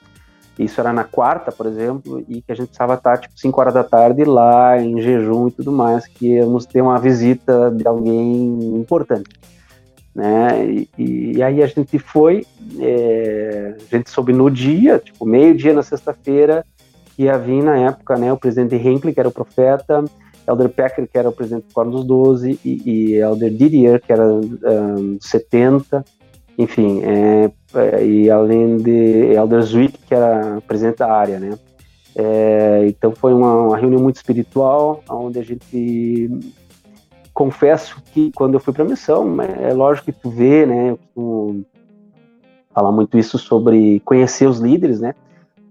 isso 0.59 0.81
era 0.81 0.93
na 0.93 1.05
quarta, 1.05 1.53
por 1.53 1.67
exemplo, 1.67 2.25
e 2.29 2.41
que 2.41 2.51
a 2.51 2.55
gente 2.55 2.69
precisava 2.69 2.95
estar 2.95 3.19
tipo 3.19 3.39
5 3.39 3.61
horas 3.61 3.75
da 3.75 3.85
tarde 3.85 4.25
lá 4.25 4.81
em 4.81 5.01
jejum 5.03 5.49
e 5.49 5.51
tudo 5.51 5.71
mais, 5.71 6.07
que 6.07 6.35
íamos 6.35 6.65
ter 6.65 6.81
uma 6.81 6.99
visita 6.99 7.71
de 7.71 7.87
alguém 7.87 8.79
importante. 8.79 9.29
Né? 10.15 10.87
E, 10.99 11.35
e 11.37 11.43
aí 11.43 11.63
a 11.63 11.67
gente 11.67 11.99
foi, 11.99 12.47
é, 12.81 13.77
a 13.93 13.97
gente 13.97 14.09
soube 14.09 14.33
no 14.33 14.51
dia, 14.51 14.99
tipo 14.99 15.27
meio-dia 15.27 15.75
na 15.75 15.83
sexta-feira, 15.83 16.65
que 17.17 17.25
ia 17.25 17.39
vir 17.39 17.63
na 17.63 17.77
época 17.79 18.17
né, 18.17 18.31
o 18.31 18.37
presidente 18.37 18.77
Hinckley, 18.77 19.15
que 19.15 19.21
era 19.21 19.29
o 19.29 19.33
profeta, 19.33 20.05
Elder 20.47 20.69
Packer, 20.69 21.09
que 21.09 21.19
era 21.19 21.29
o 21.29 21.33
presidente 21.33 21.67
do 21.67 21.73
Quórum 21.73 21.91
dos 21.91 22.05
Doze, 22.05 22.61
e, 22.65 23.15
Elder 23.15 23.51
Didier, 23.51 24.01
que 24.01 24.13
era 24.13 24.25
um, 24.25 25.19
70, 25.21 26.05
enfim, 26.59 27.03
é, 27.03 27.51
é, 27.75 28.07
e 28.07 28.31
além 28.31 28.77
de 28.77 29.33
Elder 29.35 29.63
Zwick, 29.63 29.99
que 30.07 30.15
era 30.15 30.61
presidente 30.67 30.99
da 30.99 31.11
área, 31.11 31.41
né? 31.41 31.59
É, 32.15 32.87
então 32.87 33.13
foi 33.13 33.35
uma, 33.35 33.55
uma, 33.55 33.77
reunião 33.77 34.01
muito 34.01 34.17
espiritual, 34.17 35.03
onde 35.11 35.39
a 35.39 35.43
gente 35.43 36.31
confesso 37.35 38.03
que 38.13 38.33
quando 38.35 38.55
eu 38.55 38.61
fui 38.61 38.73
para 38.73 38.85
a 38.85 38.89
missão, 38.89 39.37
é, 39.43 39.73
lógico 39.75 40.07
que 40.07 40.13
tu 40.13 40.31
vê, 40.31 40.65
né? 40.65 40.97
Falar 42.73 42.93
muito 42.93 43.19
isso 43.19 43.39
sobre 43.39 44.01
conhecer 44.01 44.47
os 44.47 44.61
líderes, 44.61 45.01
né? 45.01 45.15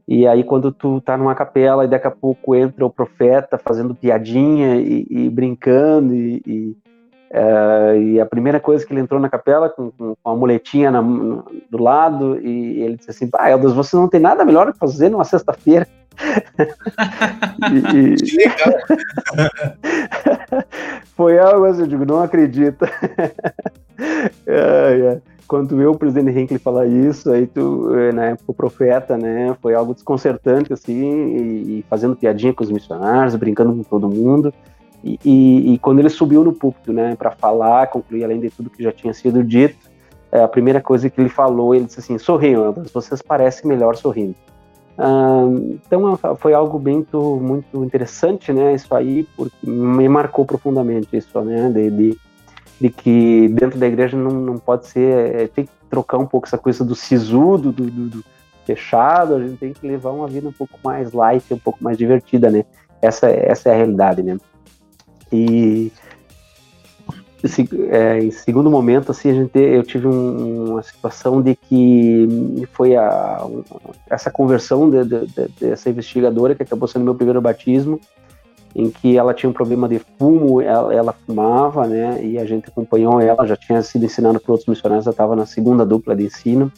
E 0.08 0.28
aí, 0.28 0.44
quando 0.44 0.72
tu 0.72 1.02
tá 1.02 1.18
numa 1.18 1.34
capela 1.34 1.84
e 1.84 1.88
daqui 1.88 2.06
a 2.06 2.12
pouco 2.12 2.54
entra 2.56 2.86
o 2.86 2.90
profeta 2.90 3.58
fazendo 3.58 3.96
piadinha 3.96 4.76
e, 4.76 5.08
e 5.10 5.30
brincando, 5.30 6.14
e, 6.14 6.42
e 6.46 6.78
Uh, 7.36 7.98
e 8.00 8.22
a 8.22 8.26
primeira 8.26 8.62
coisa 8.62 8.86
que 8.86 8.94
ele 8.94 9.02
entrou 9.02 9.20
na 9.20 9.28
capela 9.28 9.68
com, 9.68 9.92
com 9.92 10.16
a 10.24 10.34
muletinha 10.36 10.90
na, 10.90 11.02
no, 11.02 11.44
do 11.70 11.84
lado 11.84 12.40
e 12.40 12.82
ele 12.82 12.96
disse 12.96 13.10
assim, 13.10 13.30
ah, 13.34 13.50
Eldas, 13.50 13.74
você 13.74 13.94
não 13.98 14.08
tem 14.08 14.22
nada 14.22 14.46
melhor 14.46 14.72
que 14.72 14.80
fazer 14.80 15.10
numa 15.10 15.26
sexta-feira. 15.26 15.86
E, 17.72 18.16
que 18.16 18.38
legal. 18.38 18.74
Foi 21.16 21.40
algo 21.40 21.66
assim, 21.66 21.82
eu 21.82 21.88
digo, 21.88 22.06
não 22.06 22.22
acredita. 22.22 22.90
é, 24.46 25.00
é. 25.14 25.22
Quando 25.48 25.80
eu, 25.80 25.92
o 25.92 25.98
presidente 25.98 26.38
Hinckley, 26.38 26.60
falar 26.60 26.88
isso, 26.88 27.32
aí 27.32 27.46
tu, 27.46 27.94
eh, 27.96 28.12
na 28.12 28.26
época, 28.26 28.46
o 28.48 28.54
profeta, 28.54 29.16
né, 29.16 29.56
foi 29.62 29.76
algo 29.76 29.94
desconcertante, 29.94 30.74
assim, 30.74 31.04
e, 31.04 31.80
e 31.80 31.86
fazendo 31.88 32.16
piadinha 32.16 32.52
com 32.52 32.64
os 32.64 32.72
missionários, 32.72 33.36
brincando 33.36 33.72
com 33.72 33.84
todo 33.84 34.10
mundo. 34.10 34.52
E, 35.04 35.20
e, 35.24 35.74
e 35.74 35.78
quando 35.78 36.00
ele 36.00 36.10
subiu 36.10 36.44
no 36.44 36.52
púlpito, 36.52 36.92
né, 36.92 37.16
para 37.16 37.30
falar, 37.30 37.88
concluir 37.88 38.24
além 38.24 38.40
de 38.40 38.50
tudo 38.50 38.72
que 38.72 38.82
já 38.82 38.92
tinha 38.92 39.14
sido 39.14 39.44
dito, 39.44 39.78
é, 40.32 40.42
a 40.42 40.48
primeira 40.48 40.82
coisa 40.82 41.10
que 41.10 41.22
ele 41.22 41.30
falou, 41.30 41.76
ele 41.76 41.86
disse 41.86 42.00
assim: 42.00 42.18
sorriam, 42.18 42.74
vocês 42.94 43.22
parecem 43.22 43.70
melhor 43.70 43.96
sorrindo. 43.96 44.36
Então 44.98 46.18
foi 46.38 46.54
algo 46.54 46.80
muito, 46.80 47.38
muito 47.38 47.84
interessante, 47.84 48.54
né, 48.54 48.76
isso 48.76 48.94
aí, 48.96 49.28
porque 49.36 49.56
me 49.64 50.08
marcou 50.08 50.46
profundamente 50.46 51.18
isso, 51.18 51.42
né, 51.42 51.70
de, 51.70 51.92
de, 51.92 52.18
de 52.80 52.90
que 52.90 53.50
dentro 53.50 53.78
da 53.78 53.88
igreja 53.88 54.16
não, 54.16 54.32
não 54.32 54.58
pode 54.58 54.88
ser, 54.88 55.36
é, 55.36 55.48
tem 55.48 55.66
que 55.66 55.72
trocar 55.90 56.18
um 56.18 56.26
pouco 56.26 56.48
essa 56.48 56.58
coisa 56.58 56.84
do 56.84 56.96
sisudo, 56.96 57.74
do, 57.74 57.92
do, 57.92 58.10
do 58.10 58.26
fechado, 58.66 59.36
a 59.36 59.40
gente 59.40 59.58
tem 59.58 59.74
que 59.74 59.86
levar 59.86 60.12
uma 60.12 60.28
vida 60.28 60.48
um 60.48 60.54
pouco 60.54 60.80
mais 60.82 61.12
light, 61.12 61.54
um 61.54 61.60
pouco 61.60 61.84
mais 61.84 61.98
divertida, 61.98 62.50
né, 62.50 62.64
essa, 63.02 63.28
essa 63.28 63.70
é 63.70 63.74
a 63.74 63.76
realidade, 63.76 64.24
né. 64.24 64.38
E 65.30 65.92
é, 67.90 68.20
em 68.20 68.32
segundo 68.32 68.72
momento, 68.72 69.12
assim, 69.12 69.30
a 69.30 69.34
gente, 69.34 69.60
eu 69.60 69.84
tive 69.84 70.08
um, 70.08 70.72
uma 70.72 70.84
situação 70.84 71.42
de 71.42 71.56
que 71.56 72.68
foi 72.74 72.96
a, 72.96 73.46
essa 74.10 74.32
conversão 74.32 74.90
de, 74.90 75.04
de, 75.04 75.28
de, 75.28 75.48
dessa 75.60 75.90
investigadora, 75.90 76.56
que 76.56 76.64
acabou 76.64 76.88
sendo 76.88 77.06
meu 77.06 77.16
primeiro 77.16 77.42
batismo, 77.42 78.00
em 78.76 78.90
que 78.90 79.18
ela 79.18 79.34
tinha 79.34 79.50
um 79.50 79.54
problema 79.54 79.88
de 79.88 80.00
fumo, 80.18 80.62
ela, 80.62 80.94
ela 80.94 81.14
fumava, 81.14 81.88
né, 81.88 82.24
e 82.24 82.38
a 82.38 82.46
gente 82.46 82.68
acompanhou 82.68 83.22
ela, 83.22 83.46
já 83.46 83.56
tinha 83.56 83.82
sido 83.82 84.06
ensinando 84.06 84.40
por 84.40 84.54
outros 84.54 84.68
missionários, 84.68 85.06
ela 85.06 85.14
estava 85.14 85.36
na 85.36 85.46
segunda 85.46 85.86
dupla 85.86 86.16
de 86.16 86.26
ensino, 86.26 86.72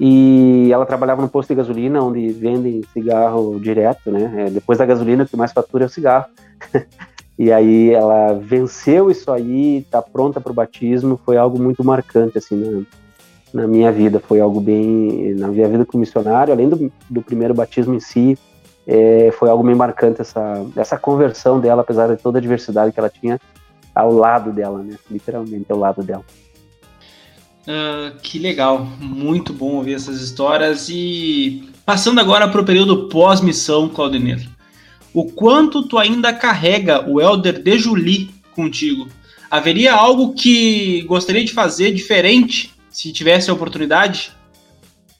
e 0.00 0.70
ela 0.72 0.86
trabalhava 0.86 1.20
no 1.20 1.28
posto 1.28 1.48
de 1.48 1.56
gasolina, 1.56 2.00
onde 2.00 2.28
vendem 2.28 2.82
cigarro 2.92 3.58
direto, 3.58 4.10
né, 4.10 4.46
é, 4.46 4.50
depois 4.50 4.78
da 4.78 4.86
gasolina, 4.86 5.24
o 5.24 5.26
que 5.26 5.36
mais 5.36 5.52
fatura 5.52 5.84
é 5.84 5.86
o 5.86 5.90
cigarro. 5.90 6.26
E 7.38 7.52
aí 7.52 7.90
ela 7.90 8.32
venceu 8.32 9.10
isso 9.10 9.30
aí, 9.30 9.78
está 9.78 10.02
pronta 10.02 10.40
para 10.40 10.50
o 10.50 10.54
batismo, 10.54 11.20
foi 11.24 11.36
algo 11.36 11.56
muito 11.62 11.84
marcante 11.84 12.36
assim 12.36 12.56
na, 12.56 13.62
na, 13.62 13.68
minha 13.68 13.92
vida, 13.92 14.18
foi 14.18 14.40
algo 14.40 14.60
bem 14.60 15.34
na 15.36 15.46
minha 15.46 15.68
vida 15.68 15.86
como 15.86 16.00
missionário, 16.00 16.52
além 16.52 16.68
do, 16.68 16.92
do 17.08 17.22
primeiro 17.22 17.54
batismo 17.54 17.94
em 17.94 18.00
si, 18.00 18.36
é, 18.84 19.30
foi 19.38 19.48
algo 19.48 19.62
bem 19.62 19.76
marcante 19.76 20.20
essa 20.20 20.66
essa 20.74 20.98
conversão 20.98 21.60
dela, 21.60 21.82
apesar 21.82 22.08
de 22.08 22.20
toda 22.20 22.38
a 22.38 22.42
diversidade 22.42 22.90
que 22.90 22.98
ela 22.98 23.08
tinha 23.08 23.40
ao 23.94 24.12
lado 24.12 24.52
dela, 24.52 24.82
né? 24.82 24.96
Literalmente 25.08 25.70
ao 25.70 25.78
lado 25.78 26.02
dela. 26.02 26.24
Uh, 27.62 28.18
que 28.20 28.38
legal, 28.38 28.84
muito 28.98 29.52
bom 29.52 29.74
ouvir 29.74 29.94
essas 29.94 30.20
histórias 30.22 30.88
e 30.88 31.70
passando 31.84 32.18
agora 32.18 32.48
para 32.48 32.60
o 32.60 32.64
período 32.64 33.08
pós-missão, 33.08 33.88
Claudinei 33.88 34.57
o 35.18 35.24
quanto 35.24 35.82
tu 35.82 35.98
ainda 35.98 36.32
carrega 36.32 37.04
o 37.10 37.20
Elder 37.20 37.60
de 37.60 37.76
Julie 37.76 38.30
contigo. 38.54 39.08
Haveria 39.50 39.92
algo 39.92 40.32
que 40.32 41.02
gostaria 41.08 41.44
de 41.44 41.52
fazer 41.52 41.92
diferente 41.92 42.72
se 42.88 43.12
tivesse 43.12 43.50
a 43.50 43.52
oportunidade? 43.52 44.30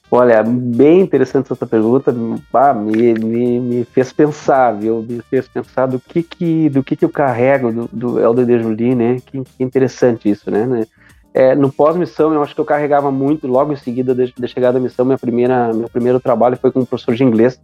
Olha, 0.09 0.41
bem 0.41 1.01
interessante 1.01 1.51
essa 1.51 1.67
pergunta, 1.67 2.15
ah, 2.53 2.73
me, 2.73 3.13
me, 3.13 3.59
me, 3.59 3.83
fez 3.83 4.13
pensar, 4.13 4.71
viu? 4.71 5.05
Me 5.07 5.21
fez 5.29 5.49
pensar 5.49 5.85
do 5.85 5.99
que 5.99 6.23
que, 6.23 6.69
do 6.69 6.81
que, 6.81 6.95
que 6.95 7.03
eu 7.03 7.09
carrego 7.09 7.69
do, 7.69 7.89
do 7.91 8.19
Elder 8.21 8.45
de 8.45 8.57
Julie, 8.57 8.95
né? 8.95 9.17
Que, 9.25 9.43
que 9.43 9.63
interessante 9.63 10.29
isso, 10.29 10.49
né? 10.49 10.65
né? 10.65 10.87
É, 11.33 11.53
no 11.55 11.69
pós-missão, 11.71 12.33
eu 12.33 12.41
acho 12.41 12.55
que 12.55 12.61
eu 12.61 12.65
carregava 12.65 13.11
muito, 13.11 13.47
logo 13.47 13.73
em 13.73 13.75
seguida 13.75 14.15
da 14.15 14.47
chegada 14.47 14.79
da 14.79 14.79
missão, 14.79 15.05
minha 15.05 15.17
primeira, 15.17 15.73
meu 15.73 15.89
primeiro 15.89 16.21
trabalho 16.21 16.57
foi 16.57 16.71
como 16.71 16.85
professor 16.85 17.15
de 17.15 17.23
inglês, 17.23 17.59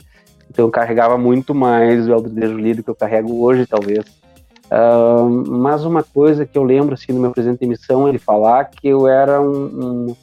então 0.50 0.66
eu 0.66 0.72
carregava 0.72 1.18
muito 1.18 1.54
mais 1.54 2.08
o 2.08 2.12
Elder 2.12 2.32
de 2.32 2.74
do 2.76 2.84
que 2.84 2.90
eu 2.90 2.96
carrego 2.96 3.42
hoje, 3.42 3.66
talvez. 3.66 4.06
Uh, 4.66 5.30
mas 5.48 5.86
uma 5.86 6.04
coisa 6.04 6.46
que 6.46 6.58
eu 6.58 6.64
lembro 6.64 6.96
assim 6.96 7.12
no 7.12 7.20
meu 7.20 7.32
presente 7.32 7.60
de 7.60 7.68
missão 7.68 8.10
ele 8.10 8.18
falar 8.18 8.66
que 8.66 8.88
eu 8.88 9.08
era 9.08 9.40
um, 9.40 10.08
um 10.10 10.16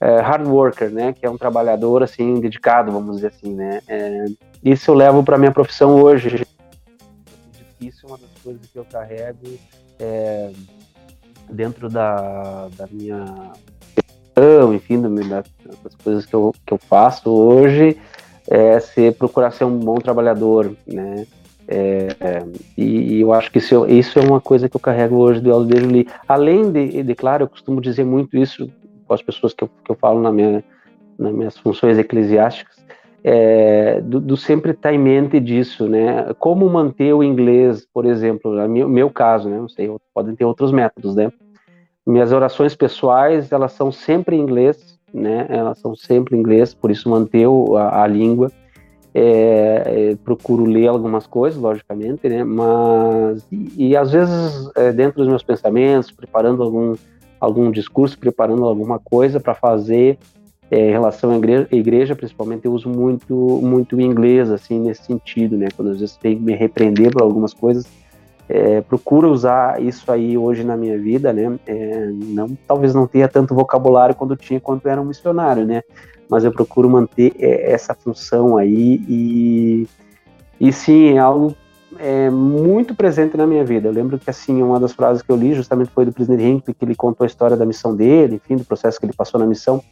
é, 0.00 0.20
hard 0.20 0.46
worker, 0.48 0.90
né, 0.90 1.12
que 1.12 1.24
é 1.24 1.30
um 1.30 1.36
trabalhador 1.36 2.02
assim 2.02 2.40
dedicado, 2.40 2.90
vamos 2.90 3.16
dizer 3.16 3.28
assim, 3.28 3.54
né. 3.54 3.80
É, 3.86 4.24
isso 4.64 4.90
eu 4.90 4.94
levo 4.94 5.22
para 5.22 5.38
minha 5.38 5.52
profissão 5.52 6.02
hoje. 6.02 6.46
Isso 7.80 8.06
é 8.06 8.08
uma 8.08 8.18
das 8.18 8.30
coisas 8.42 8.66
que 8.66 8.78
eu 8.78 8.84
carrego 8.84 9.58
é, 10.00 10.50
dentro 11.50 11.88
da, 11.88 12.68
da 12.76 12.86
minha 12.90 13.52
enfim, 14.74 15.00
das 15.84 15.94
coisas 16.02 16.24
que 16.24 16.34
eu, 16.34 16.54
que 16.66 16.72
eu 16.72 16.78
faço 16.78 17.30
hoje 17.30 18.00
é 18.48 18.80
ser, 18.80 19.14
procurar 19.14 19.50
ser 19.50 19.64
um 19.64 19.78
bom 19.78 19.96
trabalhador, 19.96 20.72
né? 20.86 21.26
É, 21.68 22.08
é, 22.20 22.44
e, 22.76 23.14
e, 23.14 23.20
eu 23.20 23.32
acho 23.32 23.50
que 23.50 23.58
isso, 23.58 23.86
isso, 23.86 24.18
é 24.18 24.22
uma 24.22 24.40
coisa 24.40 24.68
que 24.68 24.76
eu 24.76 24.80
carrego 24.80 25.16
hoje 25.16 25.40
do 25.40 25.52
Aldo 25.52 25.74
Lee. 25.74 26.08
Além 26.28 26.70
de, 26.70 27.02
de, 27.02 27.14
claro, 27.14 27.44
eu 27.44 27.48
costumo 27.48 27.80
dizer 27.80 28.04
muito 28.04 28.36
isso 28.36 28.70
com 29.06 29.14
as 29.14 29.22
pessoas 29.22 29.54
que 29.54 29.64
eu, 29.64 29.70
que 29.84 29.90
eu 29.90 29.94
falo 29.94 30.20
na 30.20 30.32
minha, 30.32 30.64
nas 31.18 31.32
minhas 31.32 31.56
funções 31.56 31.98
eclesiásticas, 31.98 32.82
é, 33.24 34.00
do, 34.00 34.20
do, 34.20 34.36
sempre 34.36 34.72
estar 34.72 34.92
em 34.92 34.98
mente 34.98 35.38
disso, 35.38 35.88
né? 35.88 36.34
Como 36.38 36.68
manter 36.68 37.12
o 37.12 37.22
inglês, 37.22 37.86
por 37.92 38.04
exemplo, 38.04 38.52
no 38.54 38.68
meu, 38.68 38.88
meu 38.88 39.10
caso, 39.10 39.48
né? 39.48 39.58
Não 39.58 39.68
sei, 39.68 39.88
podem 40.12 40.34
ter 40.34 40.44
outros 40.44 40.72
métodos, 40.72 41.14
né? 41.14 41.30
Minhas 42.04 42.32
orações 42.32 42.74
pessoais, 42.74 43.52
elas 43.52 43.72
são 43.72 43.92
sempre 43.92 44.34
em 44.34 44.40
inglês, 44.40 44.91
né? 45.12 45.46
Elas 45.48 45.78
são 45.78 45.94
sempre 45.94 46.36
em 46.36 46.40
inglês, 46.40 46.74
por 46.74 46.90
isso 46.90 47.08
manter 47.08 47.46
a, 47.76 48.02
a 48.02 48.06
língua. 48.06 48.50
É, 49.14 50.12
é, 50.12 50.16
procuro 50.24 50.64
ler 50.64 50.86
algumas 50.86 51.26
coisas, 51.26 51.60
logicamente, 51.60 52.26
né? 52.28 52.42
Mas 52.44 53.46
e, 53.52 53.88
e 53.88 53.96
às 53.96 54.10
vezes 54.10 54.70
é, 54.74 54.90
dentro 54.90 55.18
dos 55.18 55.28
meus 55.28 55.42
pensamentos, 55.42 56.10
preparando 56.10 56.62
algum 56.62 56.94
algum 57.38 57.70
discurso, 57.70 58.18
preparando 58.18 58.64
alguma 58.64 58.98
coisa 58.98 59.38
para 59.38 59.52
fazer 59.52 60.16
é, 60.70 60.88
em 60.88 60.90
relação 60.92 61.32
à 61.32 61.36
igreja, 61.36 61.68
igreja, 61.72 62.16
principalmente 62.16 62.64
eu 62.64 62.72
uso 62.72 62.88
muito 62.88 63.34
muito 63.62 64.00
inglês 64.00 64.50
assim 64.50 64.80
nesse 64.80 65.04
sentido, 65.04 65.58
né? 65.58 65.68
Quando 65.76 65.90
às 65.90 66.00
vezes 66.00 66.16
tenho 66.16 66.38
que 66.38 66.42
me 66.42 66.54
repreender 66.54 67.12
por 67.12 67.20
algumas 67.20 67.52
coisas, 67.52 67.86
é, 68.52 68.82
procuro 68.82 69.32
usar 69.32 69.80
isso 69.80 70.12
aí 70.12 70.36
hoje 70.36 70.62
na 70.62 70.76
minha 70.76 70.98
vida, 70.98 71.32
né? 71.32 71.58
É, 71.66 72.10
não, 72.12 72.54
talvez 72.68 72.94
não 72.94 73.06
tenha 73.06 73.26
tanto 73.26 73.54
vocabulário 73.54 74.14
quando 74.14 74.36
tinha 74.36 74.60
quando 74.60 74.86
era 74.86 75.00
um 75.00 75.06
missionário, 75.06 75.64
né? 75.64 75.82
Mas 76.28 76.44
eu 76.44 76.52
procuro 76.52 76.88
manter 76.90 77.32
é, 77.38 77.72
essa 77.72 77.94
função 77.94 78.58
aí 78.58 79.02
e, 79.08 79.88
e 80.60 80.70
sim, 80.70 81.14
é 81.14 81.18
algo 81.18 81.56
é, 81.98 82.28
muito 82.28 82.94
presente 82.94 83.38
na 83.38 83.46
minha 83.46 83.64
vida. 83.64 83.88
Eu 83.88 83.92
lembro 83.92 84.18
que 84.18 84.28
assim 84.28 84.62
uma 84.62 84.78
das 84.78 84.92
frases 84.92 85.22
que 85.22 85.32
eu 85.32 85.36
li 85.36 85.54
justamente 85.54 85.90
foi 85.90 86.04
do 86.04 86.12
presidente 86.12 86.44
Hinckley, 86.44 86.74
que 86.74 86.84
ele 86.84 86.94
contou 86.94 87.24
a 87.24 87.26
história 87.26 87.56
da 87.56 87.64
missão 87.64 87.96
dele, 87.96 88.36
enfim, 88.36 88.56
do 88.56 88.66
processo 88.66 89.00
que 89.00 89.06
ele 89.06 89.14
passou 89.14 89.40
na 89.40 89.46
missão. 89.46 89.82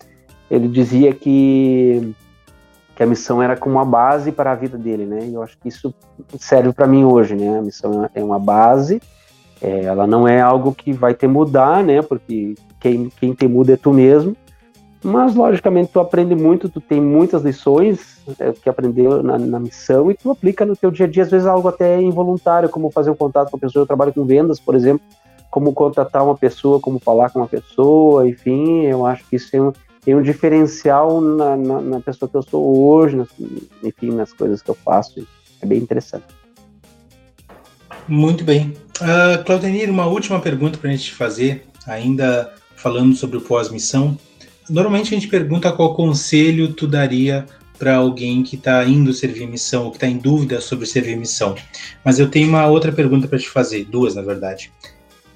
Ele 0.50 0.68
dizia 0.68 1.14
que 1.14 2.14
que 3.00 3.04
a 3.04 3.06
missão 3.06 3.42
era 3.42 3.56
como 3.56 3.76
uma 3.76 3.84
base 3.86 4.30
para 4.30 4.52
a 4.52 4.54
vida 4.54 4.76
dele, 4.76 5.06
né? 5.06 5.20
E 5.24 5.32
eu 5.32 5.42
acho 5.42 5.56
que 5.56 5.68
isso 5.68 5.94
serve 6.38 6.70
para 6.70 6.86
mim 6.86 7.02
hoje, 7.02 7.34
né? 7.34 7.58
A 7.58 7.62
missão 7.62 8.06
é 8.14 8.22
uma 8.22 8.38
base, 8.38 9.00
é, 9.58 9.84
ela 9.84 10.06
não 10.06 10.28
é 10.28 10.38
algo 10.38 10.74
que 10.74 10.92
vai 10.92 11.14
te 11.14 11.26
mudar, 11.26 11.82
né? 11.82 12.02
Porque 12.02 12.54
quem, 12.78 13.08
quem 13.18 13.32
te 13.32 13.48
muda 13.48 13.72
é 13.72 13.76
tu 13.78 13.90
mesmo. 13.90 14.36
Mas, 15.02 15.34
logicamente, 15.34 15.90
tu 15.90 15.98
aprende 15.98 16.34
muito, 16.34 16.68
tu 16.68 16.78
tem 16.78 17.00
muitas 17.00 17.42
lições 17.42 18.22
é, 18.38 18.52
que 18.52 18.68
aprendeu 18.68 19.22
na, 19.22 19.38
na, 19.38 19.58
missão 19.58 20.10
e 20.10 20.14
tu 20.14 20.30
aplica 20.30 20.66
no 20.66 20.76
teu 20.76 20.90
dia 20.90 21.06
a 21.06 21.08
dia, 21.08 21.22
às 21.22 21.30
vezes 21.30 21.46
algo 21.46 21.68
até 21.68 21.98
involuntário, 22.02 22.68
como 22.68 22.90
fazer 22.90 23.10
um 23.10 23.16
contato 23.16 23.50
com 23.50 23.56
a 23.56 23.60
pessoa. 23.60 23.84
Eu 23.84 23.86
trabalho 23.86 24.12
com 24.12 24.26
vendas, 24.26 24.60
por 24.60 24.74
exemplo, 24.74 25.00
como 25.50 25.72
contratar 25.72 26.22
uma 26.22 26.36
pessoa, 26.36 26.78
como 26.78 26.98
falar 26.98 27.30
com 27.30 27.38
uma 27.38 27.48
pessoa, 27.48 28.28
enfim, 28.28 28.82
eu 28.82 29.06
acho 29.06 29.26
que 29.26 29.36
isso 29.36 29.56
é 29.56 29.62
um, 29.62 29.72
tem 30.04 30.14
um 30.14 30.22
diferencial 30.22 31.20
na, 31.20 31.56
na, 31.56 31.80
na, 31.80 32.00
pessoa 32.00 32.28
que 32.28 32.36
eu 32.36 32.42
sou 32.42 32.88
hoje, 32.88 33.16
nas, 33.16 33.28
enfim, 33.82 34.10
nas 34.10 34.32
coisas 34.32 34.62
que 34.62 34.70
eu 34.70 34.74
faço. 34.74 35.26
É 35.60 35.66
bem 35.66 35.78
interessante. 35.78 36.24
Muito 38.08 38.42
bem. 38.42 38.74
Uh, 39.00 39.44
Claudenir, 39.44 39.90
uma 39.90 40.06
última 40.06 40.40
pergunta 40.40 40.78
para 40.78 40.90
a 40.90 40.92
gente 40.92 41.12
fazer, 41.12 41.66
ainda 41.86 42.52
falando 42.76 43.14
sobre 43.14 43.36
o 43.36 43.40
pós-missão. 43.40 44.18
Normalmente 44.68 45.14
a 45.14 45.18
gente 45.18 45.28
pergunta 45.28 45.72
qual 45.72 45.94
conselho 45.94 46.72
tu 46.72 46.86
daria 46.86 47.44
para 47.78 47.96
alguém 47.96 48.42
que 48.42 48.56
está 48.56 48.84
indo 48.84 49.12
servir 49.12 49.46
missão 49.46 49.84
ou 49.84 49.90
que 49.90 49.96
está 49.96 50.06
em 50.06 50.18
dúvida 50.18 50.60
sobre 50.60 50.86
servir 50.86 51.16
missão. 51.16 51.54
Mas 52.04 52.18
eu 52.18 52.30
tenho 52.30 52.48
uma 52.48 52.66
outra 52.66 52.92
pergunta 52.92 53.26
para 53.26 53.38
te 53.38 53.48
fazer, 53.48 53.84
duas 53.84 54.14
na 54.14 54.22
verdade. 54.22 54.70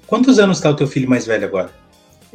Quantos 0.05 0.37
anos 0.37 0.57
está 0.57 0.69
o 0.69 0.75
teu 0.75 0.87
filho 0.87 1.09
mais 1.09 1.25
velho 1.25 1.45
agora? 1.45 1.71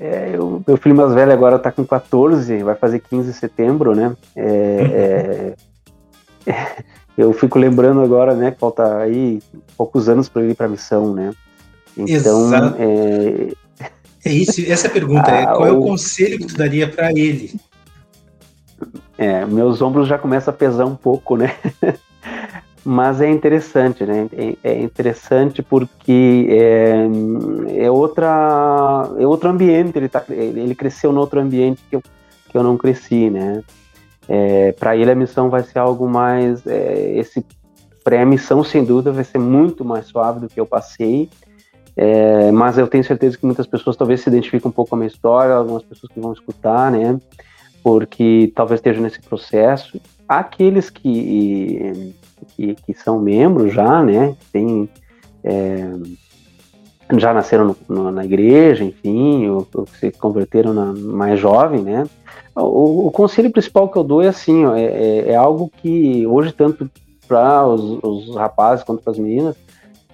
É, 0.02 0.34
o 0.40 0.62
meu 0.66 0.78
filho 0.78 0.94
mais 0.94 1.12
velho 1.12 1.30
agora 1.30 1.56
está 1.56 1.70
com 1.70 1.84
14, 1.84 2.62
vai 2.62 2.74
fazer 2.74 3.00
15 3.00 3.32
de 3.32 3.36
setembro, 3.36 3.94
né? 3.94 4.16
É, 4.34 5.54
é, 6.46 6.54
eu 7.18 7.30
fico 7.34 7.58
lembrando 7.58 8.00
agora, 8.00 8.34
né, 8.34 8.56
falta 8.58 8.96
aí 8.96 9.42
poucos 9.76 10.08
anos 10.08 10.26
para 10.26 10.40
ele 10.40 10.52
ir 10.52 10.54
para 10.54 10.64
a 10.64 10.70
missão, 10.70 11.12
né? 11.12 11.32
Então, 11.94 12.46
Exato. 12.46 12.76
é, 12.78 13.52
é 14.24 14.32
isso, 14.32 14.62
essa 14.66 14.88
pergunta 14.88 15.30
é, 15.30 15.40
ah, 15.40 15.42
é 15.42 15.44
qual 15.44 15.62
o... 15.64 15.66
é 15.66 15.72
o 15.72 15.82
conselho 15.82 16.38
que 16.38 16.46
tu 16.46 16.56
daria 16.56 16.88
para 16.88 17.10
ele? 17.10 17.60
É, 19.18 19.44
meus 19.44 19.82
ombros 19.82 20.08
já 20.08 20.16
começam 20.16 20.54
a 20.54 20.56
pesar 20.56 20.86
um 20.86 20.96
pouco, 20.96 21.36
né? 21.36 21.54
Mas 22.84 23.20
é 23.20 23.28
interessante, 23.30 24.04
né? 24.04 24.28
É, 24.32 24.56
é 24.72 24.80
interessante 24.80 25.62
porque 25.62 26.46
é, 26.48 27.84
é, 27.84 27.90
outra, 27.90 29.08
é 29.18 29.26
outro 29.26 29.50
ambiente. 29.50 29.96
Ele, 29.96 30.08
tá, 30.08 30.24
ele 30.28 30.74
cresceu 30.74 31.12
no 31.12 31.20
outro 31.20 31.40
ambiente 31.40 31.82
que 31.88 31.96
eu, 31.96 32.02
que 32.48 32.56
eu 32.56 32.62
não 32.62 32.76
cresci, 32.76 33.28
né? 33.28 33.62
É, 34.28 34.72
Para 34.72 34.96
ele 34.96 35.10
a 35.10 35.14
missão 35.14 35.50
vai 35.50 35.62
ser 35.62 35.78
algo 35.78 36.08
mais 36.08 36.66
é, 36.66 37.18
esse 37.18 37.44
pré-missão 38.02 38.64
sem 38.64 38.84
dúvida 38.84 39.12
vai 39.12 39.24
ser 39.24 39.38
muito 39.38 39.84
mais 39.84 40.06
suave 40.06 40.40
do 40.40 40.48
que 40.48 40.58
eu 40.58 40.66
passei. 40.66 41.28
É, 41.96 42.50
mas 42.50 42.78
eu 42.78 42.88
tenho 42.88 43.04
certeza 43.04 43.36
que 43.36 43.44
muitas 43.44 43.66
pessoas 43.66 43.96
talvez 43.96 44.20
se 44.20 44.30
identifiquem 44.30 44.68
um 44.68 44.72
pouco 44.72 44.90
com 44.90 44.96
a 44.96 44.98
minha 44.98 45.08
história, 45.08 45.54
algumas 45.54 45.82
pessoas 45.82 46.10
que 46.12 46.20
vão 46.20 46.32
escutar, 46.32 46.90
né? 46.90 47.20
Porque 47.82 48.52
talvez 48.54 48.78
estejam 48.78 49.02
nesse 49.02 49.20
processo. 49.20 50.00
Aqueles 50.30 50.88
que, 50.88 52.14
que, 52.54 52.76
que 52.76 52.94
são 52.94 53.18
membros 53.18 53.72
já, 53.72 54.00
né? 54.00 54.36
Tem, 54.52 54.88
é, 55.42 55.90
já 57.18 57.34
nasceram 57.34 57.64
no, 57.64 57.76
no, 57.88 58.10
na 58.12 58.24
igreja, 58.24 58.84
enfim, 58.84 59.48
ou, 59.48 59.66
ou, 59.74 59.88
se 59.88 60.12
converteram 60.12 60.72
na, 60.72 60.92
mais 60.92 61.40
jovem, 61.40 61.82
né? 61.82 62.04
O, 62.54 63.08
o, 63.08 63.10
conselho 63.10 63.50
principal 63.50 63.88
que 63.88 63.98
eu 63.98 64.04
dou 64.04 64.22
é 64.22 64.28
assim, 64.28 64.64
ó, 64.64 64.76
é, 64.76 64.84
é, 64.84 65.30
é 65.30 65.34
algo 65.34 65.68
que 65.82 66.24
hoje 66.24 66.52
tanto 66.52 66.88
para 67.26 67.66
os, 67.66 67.98
os 68.00 68.36
rapazes 68.36 68.84
quanto 68.84 69.02
para 69.02 69.10
as 69.10 69.18
meninas 69.18 69.56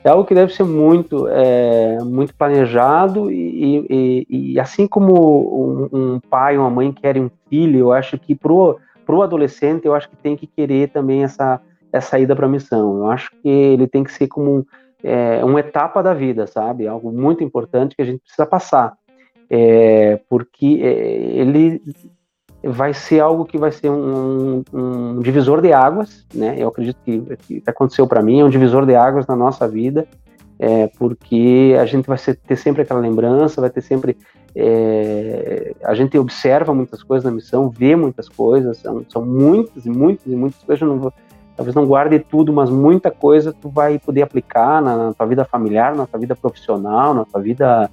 é 0.03 0.09
algo 0.09 0.25
que 0.25 0.35
deve 0.35 0.55
ser 0.55 0.65
muito, 0.65 1.27
é, 1.29 1.99
muito 2.03 2.33
planejado 2.35 3.31
e, 3.31 3.85
e, 3.91 4.27
e 4.55 4.61
assim 4.61 4.87
como 4.87 5.91
um, 5.93 6.15
um, 6.15 6.21
pai 6.21 6.57
ou 6.57 6.65
uma 6.65 6.71
mãe 6.71 6.91
querem 6.91 7.25
um 7.25 7.31
filho, 7.51 7.81
eu 7.81 7.93
acho 7.93 8.17
que 8.17 8.35
pro 8.35 8.79
pro 9.07 9.23
adolescente 9.23 9.87
eu 9.87 9.95
acho 9.95 10.11
que 10.11 10.17
tem 10.17 10.37
que 10.37 10.47
querer 10.47 10.91
também 10.91 11.23
essa 11.23 11.61
essa 11.93 12.19
ida 12.19 12.35
para 12.37 12.47
a 12.47 12.49
missão. 12.49 12.99
Eu 12.99 13.11
acho 13.11 13.31
que 13.43 13.49
ele 13.49 13.87
tem 13.87 14.05
que 14.05 14.13
ser 14.13 14.27
como 14.29 14.59
um, 14.59 14.65
é, 15.03 15.45
uma 15.45 15.61
etapa 15.61 16.03
da 16.03 16.13
vida, 16.13 16.47
sabe? 16.47 16.87
Algo 16.87 17.11
muito 17.11 17.43
importante 17.43 17.97
que 17.97 18.03
a 18.03 18.05
gente 18.05 18.21
precisa 18.21 18.45
passar, 18.45 18.95
é, 19.49 20.21
porque 20.29 20.81
é, 20.83 20.91
ele 21.39 21.81
vai 22.63 22.93
ser 22.93 23.21
algo 23.21 23.45
que 23.45 23.57
vai 23.57 23.71
ser 23.71 23.91
um, 23.91 24.63
um 24.73 25.21
divisor 25.21 25.61
de 25.61 25.73
águas, 25.73 26.27
né? 26.35 26.57
Eu 26.59 26.69
acredito 26.69 26.99
que, 27.05 27.37
que 27.47 27.63
aconteceu 27.67 28.07
para 28.07 28.23
mim, 28.23 28.41
é 28.41 28.45
um 28.45 28.51
divisor 28.51 28.85
de 28.85 28.95
águas 28.95 29.27
na 29.27 29.37
nossa 29.37 29.69
vida, 29.69 30.07
é, 30.59 30.87
porque 30.99 31.77
a 31.79 31.85
gente 31.85 32.07
vai 32.07 32.19
ter 32.19 32.57
sempre 32.57 32.83
aquela 32.83 33.01
lembrança, 33.01 33.61
vai 33.61 33.71
ter 33.71 33.83
sempre. 33.83 34.17
É, 34.55 35.75
a 35.85 35.95
gente 35.95 36.17
observa 36.17 36.73
muitas 36.73 37.03
coisas 37.03 37.25
na 37.25 37.31
missão, 37.31 37.69
vê 37.69 37.95
muitas 37.95 38.29
coisas, 38.29 38.79
são, 38.79 39.05
são 39.09 39.25
muitas 39.25 39.85
e 39.85 39.91
muitas 39.91 40.27
e 40.27 40.35
muitas 40.35 40.63
coisas. 40.63 40.81
Eu 40.81 40.89
não 40.89 40.99
vou, 40.99 41.13
talvez 41.55 41.75
não 41.75 41.87
guarde 41.87 42.19
tudo, 42.19 42.53
mas 42.53 42.71
muita 42.71 43.11
coisa 43.11 43.53
tu 43.53 43.69
vai 43.69 43.99
poder 43.99 44.23
aplicar 44.23 44.81
na, 44.81 44.97
na 44.97 45.13
tua 45.13 45.27
vida 45.27 45.45
familiar, 45.45 45.95
na 45.95 46.07
tua 46.07 46.19
vida 46.19 46.35
profissional, 46.35 47.13
na 47.13 47.25
tua 47.25 47.41
vida. 47.41 47.91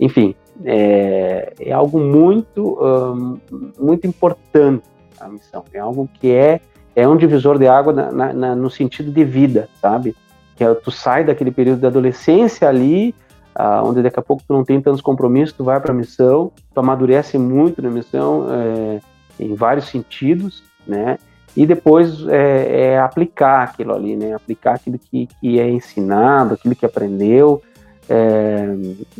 Enfim, 0.00 0.34
é, 0.64 1.52
é 1.60 1.72
algo 1.72 2.00
muito, 2.00 2.76
um, 2.82 3.38
muito 3.78 4.06
importante 4.06 4.82
a 5.20 5.28
missão. 5.28 5.64
É 5.72 5.78
algo 5.78 6.08
que 6.14 6.32
é, 6.32 6.60
é 6.96 7.06
um 7.06 7.16
divisor 7.16 7.56
de 7.56 7.68
água 7.68 7.92
na, 7.92 8.32
na, 8.32 8.54
no 8.56 8.70
sentido 8.70 9.12
de 9.12 9.24
vida, 9.24 9.68
sabe? 9.80 10.16
Que 10.60 10.64
é, 10.64 10.74
tu 10.74 10.90
sai 10.90 11.24
daquele 11.24 11.50
período 11.50 11.80
de 11.80 11.86
adolescência 11.86 12.68
ali, 12.68 13.14
ah, 13.54 13.82
onde 13.82 14.02
daqui 14.02 14.20
a 14.20 14.22
pouco 14.22 14.42
tu 14.46 14.52
não 14.52 14.62
tem 14.62 14.78
tantos 14.78 15.00
compromissos, 15.00 15.56
tu 15.56 15.64
vai 15.64 15.80
para 15.80 15.90
a 15.90 15.94
missão, 15.94 16.52
tu 16.74 16.78
amadurece 16.78 17.38
muito 17.38 17.80
na 17.80 17.88
missão, 17.88 18.46
é, 18.50 19.00
em 19.42 19.54
vários 19.54 19.86
sentidos, 19.86 20.62
né? 20.86 21.16
E 21.56 21.64
depois 21.64 22.28
é, 22.28 22.82
é, 22.82 22.98
aplicar 23.00 23.62
aquilo 23.62 23.94
ali, 23.94 24.14
né? 24.16 24.34
Aplicar 24.34 24.74
aquilo 24.74 24.98
que, 24.98 25.26
que 25.40 25.58
é 25.58 25.66
ensinado, 25.66 26.52
aquilo 26.52 26.76
que 26.76 26.84
aprendeu, 26.84 27.62
é, 28.06 28.68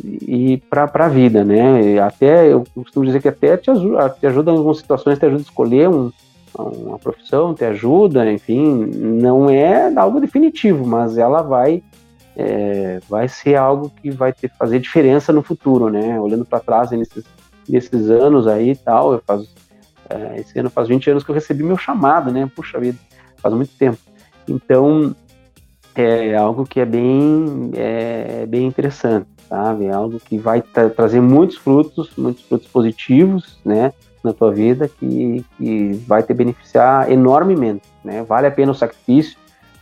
e 0.03 0.61
para 0.69 0.83
a 0.93 1.09
vida, 1.09 1.43
né? 1.43 1.97
Até 1.97 2.53
eu 2.53 2.63
costumo 2.75 3.03
dizer 3.03 3.19
que 3.19 3.29
até 3.29 3.57
te 3.57 3.71
ajuda, 3.71 4.09
te 4.11 4.27
ajuda 4.27 4.51
em 4.51 4.57
algumas 4.57 4.77
situações, 4.77 5.17
te 5.17 5.25
ajuda 5.25 5.41
a 5.41 5.41
escolher 5.41 5.89
um, 5.89 6.11
uma 6.57 6.99
profissão, 6.99 7.53
te 7.53 7.63
ajuda, 7.65 8.31
enfim, 8.31 8.85
não 8.85 9.49
é 9.49 9.93
algo 9.95 10.19
definitivo, 10.19 10.85
mas 10.85 11.17
ela 11.17 11.41
vai 11.41 11.81
é, 12.35 12.99
vai 13.09 13.27
ser 13.27 13.55
algo 13.55 13.91
que 14.01 14.09
vai 14.09 14.33
ter, 14.33 14.49
fazer 14.57 14.79
diferença 14.79 15.33
no 15.33 15.43
futuro, 15.43 15.89
né? 15.89 16.19
Olhando 16.19 16.45
para 16.45 16.59
trás 16.59 16.91
nesses, 16.91 17.25
nesses 17.67 18.09
anos 18.09 18.47
aí 18.47 18.71
e 18.71 18.75
tal, 18.75 19.13
eu 19.13 19.23
faço, 19.25 19.49
é, 20.09 20.39
esse 20.39 20.57
ano 20.57 20.69
faz 20.69 20.87
20 20.87 21.09
anos 21.11 21.23
que 21.23 21.31
eu 21.31 21.35
recebi 21.35 21.63
meu 21.63 21.77
chamado, 21.77 22.31
né? 22.31 22.49
Puxa 22.55 22.79
vida, 22.79 22.97
faz 23.37 23.53
muito 23.53 23.71
tempo. 23.77 23.97
Então, 24.47 25.15
é 25.95 26.35
algo 26.35 26.65
que 26.65 26.79
é 26.79 26.85
bem, 26.85 27.71
é, 27.75 28.45
bem 28.45 28.65
interessante, 28.65 29.27
sabe? 29.49 29.85
É 29.85 29.91
algo 29.91 30.19
que 30.19 30.37
vai 30.37 30.61
tra 30.61 30.89
trazer 30.89 31.21
muitos 31.21 31.57
frutos, 31.57 32.11
muitos 32.17 32.43
frutos 32.43 32.67
positivos, 32.67 33.59
né, 33.63 33.93
na 34.23 34.33
tua 34.33 34.51
vida, 34.51 34.87
que, 34.87 35.45
que 35.57 35.93
vai 36.07 36.21
te 36.21 36.33
beneficiar 36.33 37.11
enormemente, 37.11 37.83
né? 38.03 38.23
Vale 38.23 38.47
a 38.47 38.51
pena 38.51 38.71
o 38.71 38.75
sacrifício, 38.75 39.37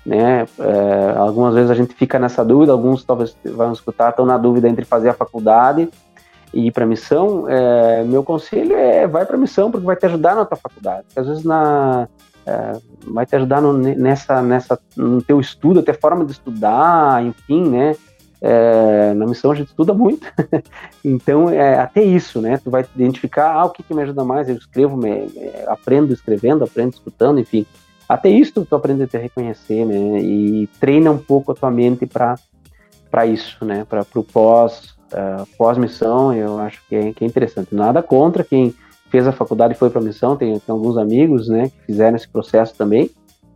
né? 0.05 0.45
É, 0.59 1.17
algumas 1.17 1.53
vezes 1.53 1.69
a 1.69 1.75
gente 1.75 1.93
fica 1.93 2.17
nessa 2.17 2.43
dúvida, 2.43 2.71
alguns 2.71 3.03
talvez 3.03 3.35
vão 3.43 3.73
escutar, 3.73 4.09
estão 4.09 4.25
na 4.25 4.37
dúvida 4.37 4.67
entre 4.67 4.85
fazer 4.85 5.09
a 5.09 5.13
faculdade 5.13 5.89
e 6.53 6.67
ir 6.67 6.71
para 6.71 6.85
missão. 6.85 7.47
É, 7.47 8.03
meu 8.03 8.23
conselho 8.23 8.73
é 8.75 9.07
vai 9.07 9.25
para 9.25 9.37
missão, 9.37 9.69
porque 9.69 9.85
vai 9.85 9.95
te 9.95 10.05
ajudar 10.05 10.35
na 10.35 10.45
tua 10.45 10.57
faculdade. 10.57 11.03
Porque 11.07 11.19
às 11.19 11.27
vezes 11.27 11.43
na 11.43 12.07
é, 12.45 12.79
vai 13.07 13.25
te 13.25 13.35
ajudar 13.35 13.61
no, 13.61 13.73
nessa, 13.73 14.41
nessa, 14.41 14.79
no 14.95 15.21
teu 15.21 15.39
estudo, 15.39 15.81
até 15.81 15.93
forma 15.93 16.25
de 16.25 16.31
estudar, 16.31 17.23
enfim, 17.23 17.69
né? 17.69 17.95
É, 18.41 19.13
na 19.15 19.25
missão 19.27 19.51
a 19.51 19.55
gente 19.55 19.67
estuda 19.67 19.93
muito, 19.93 20.25
então 21.03 21.49
é 21.49 21.77
até 21.77 22.01
isso, 22.01 22.39
né? 22.39 22.57
Tu 22.63 22.69
vai 22.69 22.85
identificar 22.95 23.51
ah, 23.51 23.65
o 23.65 23.69
que, 23.69 23.83
que 23.83 23.93
me 23.93 24.01
ajuda 24.01 24.23
mais. 24.23 24.47
Eu 24.47 24.55
escrevo, 24.55 24.95
me, 24.95 25.27
aprendo 25.67 26.13
escrevendo, 26.13 26.63
aprendo 26.63 26.93
escutando, 26.93 27.39
enfim. 27.39 27.65
Até 28.07 28.29
isso 28.29 28.53
tu, 28.53 28.65
tu 28.65 28.75
aprende 28.75 29.03
a 29.03 29.07
te 29.07 29.17
reconhecer, 29.17 29.85
né? 29.85 30.19
E 30.21 30.67
treina 30.79 31.11
um 31.11 31.17
pouco 31.17 31.51
a 31.51 31.55
tua 31.55 31.69
mente 31.69 32.05
para 32.05 33.25
isso, 33.25 33.63
né? 33.65 33.85
Para 33.87 34.05
o 34.15 34.23
pós 34.23 34.97
uh, 35.13 35.45
pós 35.57 35.77
missão, 35.77 36.33
eu 36.33 36.59
acho 36.59 36.81
que 36.87 36.95
é, 36.95 37.13
que 37.13 37.23
é 37.23 37.27
interessante. 37.27 37.73
Nada 37.73 38.01
contra 38.01 38.43
quem 38.43 38.73
fez 39.09 39.27
a 39.27 39.31
faculdade 39.31 39.73
e 39.73 39.77
foi 39.77 39.89
para 39.89 39.99
a 39.99 40.03
missão, 40.03 40.35
tem, 40.35 40.59
tem, 40.59 40.73
alguns 40.73 40.97
amigos, 40.97 41.47
né, 41.47 41.69
que 41.69 41.85
fizeram 41.87 42.15
esse 42.15 42.27
processo 42.27 42.75
também, 42.75 43.09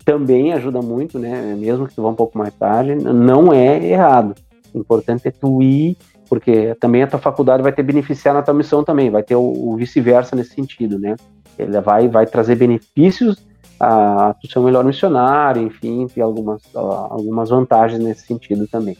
também 0.03 0.51
ajuda 0.51 0.81
muito, 0.81 1.19
né, 1.19 1.55
mesmo 1.57 1.87
que 1.87 1.93
tu 1.93 2.01
vá 2.01 2.09
um 2.09 2.15
pouco 2.15 2.37
mais 2.37 2.53
tarde, 2.55 2.95
não 2.95 3.53
é 3.53 3.83
errado. 3.85 4.35
O 4.73 4.79
importante 4.79 5.27
é 5.27 5.31
tu 5.31 5.61
ir, 5.61 5.97
porque 6.29 6.75
também 6.79 7.03
a 7.03 7.07
tua 7.07 7.19
faculdade 7.19 7.61
vai 7.61 7.71
te 7.71 7.83
beneficiar 7.83 8.33
na 8.33 8.41
tua 8.41 8.53
missão 8.53 8.83
também, 8.83 9.09
vai 9.09 9.23
ter 9.23 9.35
o, 9.35 9.41
o 9.41 9.75
vice-versa 9.75 10.35
nesse 10.35 10.55
sentido, 10.55 10.97
né. 10.97 11.15
Ele 11.57 11.79
vai, 11.81 12.07
vai 12.07 12.25
trazer 12.25 12.55
benefícios 12.55 13.37
a, 13.79 14.35
tu 14.41 14.51
ser 14.51 14.59
um 14.59 14.63
melhor 14.63 14.83
missionário, 14.83 15.61
enfim, 15.61 16.07
tem 16.07 16.23
algumas, 16.23 16.61
algumas 16.73 17.49
vantagens 17.49 18.01
nesse 18.01 18.25
sentido 18.25 18.67
também. 18.67 18.97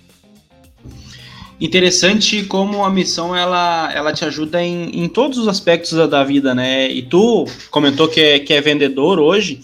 Interessante 1.61 2.43
como 2.43 2.83
a 2.83 2.89
missão 2.89 3.35
ela, 3.35 3.91
ela 3.93 4.11
te 4.11 4.25
ajuda 4.25 4.61
em, 4.61 5.03
em 5.03 5.07
todos 5.07 5.37
os 5.37 5.47
aspectos 5.47 5.93
da, 5.93 6.05
da 6.07 6.23
vida, 6.23 6.53
né? 6.53 6.91
E 6.91 7.03
tu 7.03 7.45
comentou 7.71 8.07
que 8.07 8.19
é, 8.19 8.39
que 8.39 8.53
é 8.53 8.59
vendedor 8.59 9.19
hoje. 9.19 9.61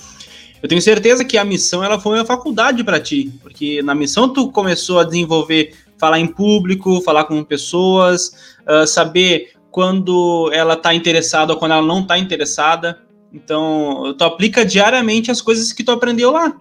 Eu 0.61 0.69
tenho 0.69 0.81
certeza 0.81 1.25
que 1.25 1.37
a 1.37 1.43
missão 1.43 1.83
ela 1.83 1.99
foi 1.99 2.17
uma 2.17 2.25
faculdade 2.25 2.83
para 2.83 2.99
ti, 2.99 3.31
porque 3.41 3.81
na 3.81 3.95
missão 3.95 4.31
tu 4.31 4.51
começou 4.51 4.99
a 4.99 5.03
desenvolver 5.03 5.73
falar 5.99 6.19
em 6.19 6.27
público, 6.27 7.01
falar 7.01 7.25
com 7.25 7.43
pessoas, 7.43 8.55
uh, 8.67 8.87
saber 8.87 9.51
quando 9.71 10.49
ela 10.53 10.73
está 10.73 10.93
interessada 10.93 11.53
ou 11.53 11.59
quando 11.59 11.73
ela 11.73 11.85
não 11.85 12.01
está 12.01 12.17
interessada. 12.17 12.99
Então, 13.31 14.15
tu 14.17 14.23
aplica 14.23 14.65
diariamente 14.65 15.29
as 15.29 15.41
coisas 15.41 15.71
que 15.71 15.83
tu 15.83 15.91
aprendeu 15.91 16.31
lá, 16.31 16.55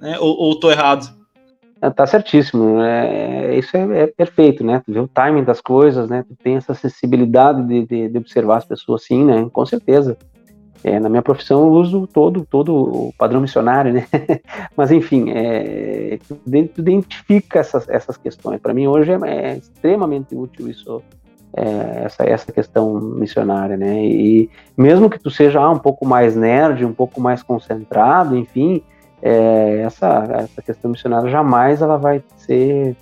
né? 0.00 0.18
Ou, 0.18 0.36
ou 0.38 0.58
tô 0.58 0.70
errado? 0.70 1.22
É, 1.82 1.90
tá 1.90 2.06
certíssimo, 2.06 2.80
é, 2.80 3.58
isso 3.58 3.76
é, 3.76 4.02
é, 4.02 4.06
perfeito, 4.06 4.64
né? 4.64 4.80
Tu 4.86 4.92
vê 4.92 5.00
o 5.00 5.08
timing 5.08 5.42
das 5.42 5.60
coisas, 5.60 6.08
né? 6.08 6.24
Tu 6.26 6.36
tem 6.36 6.54
essa 6.54 6.74
sensibilidade 6.74 7.60
de, 7.66 7.84
de, 7.84 8.08
de, 8.08 8.18
observar 8.18 8.58
as 8.58 8.64
pessoas, 8.64 9.02
sim, 9.02 9.24
né? 9.24 9.48
Com 9.52 9.66
certeza. 9.66 10.16
É, 10.84 10.98
na 10.98 11.08
minha 11.08 11.22
profissão 11.22 11.60
eu 11.60 11.72
uso 11.72 12.08
todo, 12.08 12.44
todo 12.44 12.74
o 12.74 13.14
padrão 13.16 13.40
missionário, 13.40 13.92
né? 13.92 14.06
Mas 14.76 14.90
enfim, 14.90 15.30
é, 15.30 16.18
tu 16.26 16.40
identifica 16.80 17.60
essas, 17.60 17.88
essas 17.88 18.16
questões. 18.16 18.60
Para 18.60 18.74
mim 18.74 18.88
hoje 18.88 19.12
é, 19.12 19.18
é, 19.24 19.56
extremamente 19.56 20.34
útil 20.34 20.68
isso, 20.68 21.00
é, 21.56 22.04
essa, 22.04 22.24
essa 22.24 22.50
questão 22.50 23.00
missionária, 23.00 23.76
né? 23.76 24.04
E 24.04 24.50
mesmo 24.76 25.08
que 25.08 25.18
tu 25.18 25.30
seja 25.30 25.60
ah, 25.60 25.70
um 25.70 25.78
pouco 25.78 26.04
mais 26.04 26.34
nerd, 26.34 26.84
um 26.84 26.92
pouco 26.92 27.20
mais 27.20 27.42
concentrado, 27.42 28.36
enfim, 28.36 28.82
é, 29.22 29.82
essa, 29.82 30.24
essa 30.30 30.62
questão 30.62 30.90
missionária 30.90 31.30
jamais 31.30 31.80
ela 31.80 31.96
vai 31.96 32.24
ser, 32.38 32.96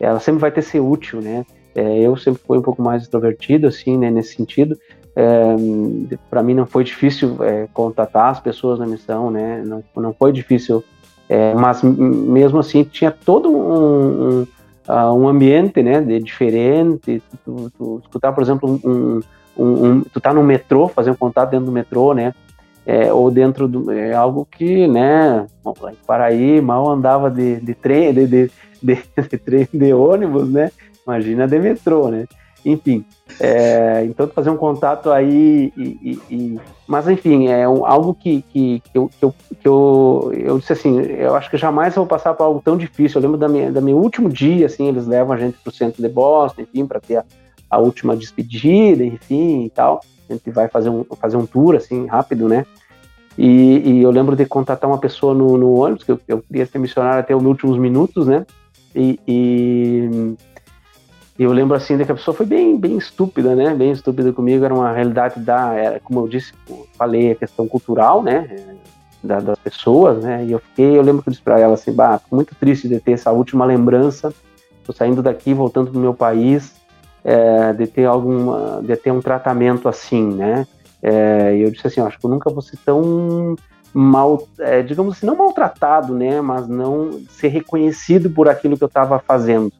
ela 0.00 0.18
sempre 0.18 0.40
vai 0.40 0.50
ter 0.50 0.62
ser 0.62 0.80
útil, 0.80 1.20
né? 1.20 1.44
É, 1.74 2.00
eu 2.00 2.16
sempre 2.16 2.42
fui 2.44 2.58
um 2.58 2.62
pouco 2.62 2.82
mais 2.82 3.02
extrovertido, 3.02 3.66
assim, 3.66 3.98
né, 3.98 4.10
nesse 4.10 4.34
sentido, 4.34 4.76
é, 5.18 6.16
para 6.30 6.44
mim 6.44 6.54
não 6.54 6.64
foi 6.64 6.84
difícil 6.84 7.42
é, 7.42 7.66
contatar 7.74 8.30
as 8.30 8.38
pessoas 8.38 8.78
na 8.78 8.86
missão, 8.86 9.32
né? 9.32 9.64
Não, 9.66 9.82
não 9.96 10.14
foi 10.14 10.30
difícil, 10.30 10.84
é, 11.28 11.52
mas 11.54 11.82
mesmo 11.82 12.60
assim 12.60 12.84
tinha 12.84 13.10
todo 13.10 13.50
um, 13.50 13.58
um, 13.58 14.46
uh, 14.88 15.12
um 15.12 15.26
ambiente, 15.26 15.82
né? 15.82 16.00
De 16.00 16.20
diferente. 16.20 17.20
Tu, 17.44 17.72
tu, 17.76 18.00
escutar, 18.00 18.32
por 18.32 18.44
exemplo, 18.44 18.80
um, 18.84 19.20
um, 19.58 20.02
tu 20.02 20.20
tá 20.20 20.32
no 20.32 20.44
metrô, 20.44 20.86
fazer 20.86 21.10
um 21.10 21.16
contato 21.16 21.50
dentro 21.50 21.66
do 21.66 21.72
metrô, 21.72 22.14
né? 22.14 22.32
É, 22.86 23.12
ou 23.12 23.28
dentro 23.28 23.66
do 23.66 23.90
é 23.90 24.14
algo 24.14 24.46
que, 24.48 24.86
né? 24.86 25.46
Em 25.66 26.06
Paraí 26.06 26.60
mal 26.60 26.88
andava 26.88 27.28
de, 27.28 27.56
de 27.56 27.74
trem, 27.74 28.14
de, 28.14 28.24
de, 28.24 28.50
de, 28.80 28.94
de, 29.28 29.36
trem, 29.36 29.68
de 29.74 29.92
ônibus, 29.92 30.48
né? 30.48 30.70
Imagina 31.04 31.48
de 31.48 31.58
metrô, 31.58 32.08
né? 32.08 32.24
Enfim, 32.68 33.02
é, 33.40 34.04
então 34.04 34.28
fazer 34.28 34.50
um 34.50 34.56
contato 34.56 35.10
aí, 35.10 35.72
e, 35.74 35.82
e, 36.02 36.20
e, 36.34 36.60
mas 36.86 37.08
enfim, 37.08 37.48
é 37.48 37.66
um, 37.66 37.86
algo 37.86 38.14
que, 38.14 38.42
que, 38.42 38.80
que, 38.80 38.98
eu, 38.98 39.08
que, 39.08 39.24
eu, 39.24 39.34
que 39.58 39.68
eu, 39.68 40.32
eu 40.34 40.58
disse 40.58 40.74
assim, 40.74 41.00
eu 41.00 41.34
acho 41.34 41.48
que 41.48 41.56
jamais 41.56 41.94
vou 41.94 42.06
passar 42.06 42.34
por 42.34 42.44
algo 42.44 42.60
tão 42.62 42.76
difícil. 42.76 43.18
Eu 43.18 43.22
lembro 43.22 43.38
da 43.38 43.48
minha, 43.48 43.72
da 43.72 43.80
meu 43.80 43.96
último 43.96 44.28
dia, 44.28 44.66
assim, 44.66 44.86
eles 44.86 45.06
levam 45.06 45.34
a 45.34 45.38
gente 45.38 45.56
para 45.56 45.70
o 45.70 45.74
centro 45.74 46.02
de 46.02 46.08
Boston, 46.10 46.62
enfim, 46.62 46.84
para 46.84 47.00
ter 47.00 47.16
a, 47.16 47.24
a, 47.70 47.78
última 47.78 48.14
despedida, 48.14 49.02
enfim, 49.02 49.64
e 49.64 49.70
tal. 49.70 50.02
A 50.28 50.34
gente 50.34 50.50
vai 50.50 50.68
fazer 50.68 50.90
um, 50.90 51.04
fazer 51.18 51.38
um 51.38 51.46
tour, 51.46 51.74
assim, 51.74 52.06
rápido, 52.06 52.50
né? 52.50 52.66
E, 53.38 53.92
e 53.92 54.02
eu 54.02 54.10
lembro 54.10 54.36
de 54.36 54.44
contatar 54.44 54.90
uma 54.90 54.98
pessoa 54.98 55.32
no, 55.32 55.56
no 55.56 55.72
ônibus, 55.72 56.04
que 56.04 56.12
eu, 56.12 56.20
eu 56.28 56.42
queria 56.42 56.66
ser 56.66 56.78
missionário 56.78 57.20
até 57.20 57.34
os 57.34 57.42
últimos 57.42 57.78
minutos, 57.78 58.26
né? 58.26 58.44
E, 58.94 59.18
e 61.38 61.44
eu 61.44 61.52
lembro 61.52 61.76
assim 61.76 61.96
de 61.96 62.04
que 62.04 62.10
a 62.10 62.16
pessoa 62.16 62.36
foi 62.36 62.44
bem, 62.44 62.76
bem 62.76 62.98
estúpida, 62.98 63.54
né? 63.54 63.72
Bem 63.72 63.92
estúpida 63.92 64.32
comigo. 64.32 64.64
Era 64.64 64.74
uma 64.74 64.92
realidade 64.92 65.38
da, 65.38 65.72
era, 65.72 66.00
como 66.00 66.18
eu 66.20 66.28
disse, 66.28 66.52
falei 66.96 67.30
a 67.30 67.34
questão 67.36 67.68
cultural, 67.68 68.24
né? 68.24 68.76
Da, 69.22 69.38
das 69.38 69.58
pessoas, 69.58 70.24
né? 70.24 70.44
E 70.44 70.50
eu 70.50 70.58
fiquei, 70.58 70.98
eu 70.98 71.02
lembro 71.02 71.22
que 71.22 71.28
eu 71.28 71.30
disse 71.30 71.42
para 71.42 71.60
ela 71.60 71.74
assim, 71.74 71.92
bah, 71.92 72.20
muito 72.32 72.56
triste 72.56 72.88
de 72.88 72.98
ter 72.98 73.12
essa 73.12 73.30
última 73.30 73.64
lembrança. 73.64 74.34
Tô 74.84 74.92
saindo 74.92 75.22
daqui, 75.22 75.54
voltando 75.54 75.92
pro 75.92 76.00
meu 76.00 76.12
país, 76.12 76.74
é, 77.22 77.72
de 77.72 77.86
ter 77.86 78.06
alguma, 78.06 78.80
de 78.82 78.96
ter 78.96 79.12
um 79.12 79.20
tratamento 79.20 79.88
assim, 79.88 80.26
né? 80.34 80.66
É, 81.00 81.56
eu 81.56 81.70
disse 81.70 81.86
assim, 81.86 82.00
acho 82.00 82.18
que 82.18 82.26
eu 82.26 82.30
nunca 82.30 82.50
vou 82.50 82.62
ser 82.62 82.78
tão 82.84 83.54
mal, 83.94 84.46
é, 84.58 84.82
digamos 84.82 85.16
assim, 85.16 85.26
não 85.26 85.36
maltratado, 85.36 86.14
né? 86.14 86.40
Mas 86.40 86.66
não 86.66 87.20
ser 87.30 87.48
reconhecido 87.48 88.28
por 88.28 88.48
aquilo 88.48 88.76
que 88.76 88.82
eu 88.82 88.88
estava 88.88 89.20
fazendo. 89.20 89.72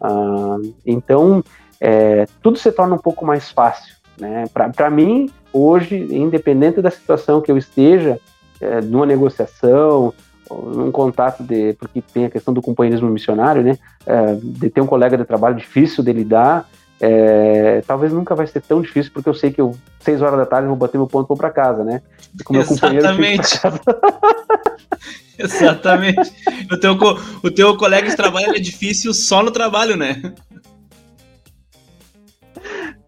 Ah, 0.00 0.58
então, 0.84 1.42
é, 1.80 2.26
tudo 2.42 2.58
se 2.58 2.70
torna 2.72 2.94
um 2.94 2.98
pouco 2.98 3.24
mais 3.24 3.50
fácil. 3.50 3.96
Né? 4.18 4.44
Para 4.74 4.90
mim, 4.90 5.30
hoje, 5.52 5.96
independente 5.96 6.82
da 6.82 6.90
situação 6.90 7.40
que 7.40 7.50
eu 7.50 7.56
esteja, 7.56 8.18
é, 8.60 8.80
numa 8.80 9.06
negociação, 9.06 10.12
num 10.50 10.90
contato 10.90 11.42
de. 11.42 11.74
Porque 11.74 12.02
tem 12.02 12.24
a 12.24 12.30
questão 12.30 12.52
do 12.52 12.62
companheirismo 12.62 13.08
missionário, 13.08 13.62
né? 13.62 13.78
É, 14.06 14.34
de 14.34 14.70
ter 14.70 14.80
um 14.80 14.86
colega 14.86 15.16
de 15.16 15.24
trabalho 15.24 15.54
difícil 15.54 16.02
de 16.02 16.12
lidar. 16.12 16.68
É, 17.00 17.82
talvez 17.86 18.12
nunca 18.12 18.34
vai 18.34 18.46
ser 18.46 18.60
tão 18.60 18.82
difícil, 18.82 19.12
porque 19.12 19.28
eu 19.28 19.34
sei 19.34 19.52
que 19.52 19.60
eu, 19.60 19.76
seis 20.00 20.20
horas 20.20 20.38
da 20.38 20.46
tarde, 20.46 20.66
vou 20.66 20.76
bater 20.76 20.98
meu 20.98 21.06
ponto 21.06 21.26
e 21.26 21.28
vou 21.28 21.36
para 21.36 21.50
casa, 21.50 21.84
né? 21.84 22.02
E 22.38 22.42
com 22.42 22.52
meu 22.52 22.62
Exatamente. 22.62 23.60
Exatamente. 25.38 26.32
O 26.72 26.76
teu, 26.76 26.98
o 27.44 27.50
teu 27.50 27.76
colega 27.76 28.08
de 28.08 28.16
trabalho 28.16 28.56
é 28.56 28.58
difícil 28.58 29.14
só 29.14 29.42
no 29.42 29.52
trabalho, 29.52 29.96
né? 29.96 30.34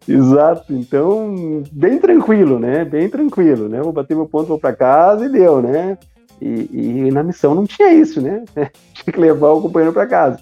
Exato, 0.07 0.73
então 0.73 1.63
bem 1.71 1.99
tranquilo, 1.99 2.59
né? 2.59 2.85
Bem 2.85 3.09
tranquilo, 3.09 3.69
né? 3.69 3.81
Vou 3.81 3.93
bater 3.93 4.17
meu 4.17 4.27
ponto, 4.27 4.47
vou 4.47 4.59
para 4.59 4.75
casa 4.75 5.27
e 5.27 5.29
deu, 5.29 5.61
né? 5.61 5.99
E, 6.41 7.07
e, 7.07 7.11
na 7.11 7.23
missão 7.23 7.55
não 7.55 7.67
tinha 7.67 7.93
isso, 7.93 8.21
né? 8.21 8.45
Tinha 8.95 9.13
que 9.13 9.21
levar 9.21 9.51
o 9.51 9.61
companheiro 9.61 9.93
para 9.93 10.07
casa. 10.07 10.41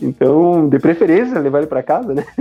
Então, 0.00 0.68
de 0.68 0.78
preferência, 0.78 1.38
levar 1.40 1.58
ele 1.58 1.66
para 1.66 1.82
casa, 1.82 2.14
né? 2.14 2.24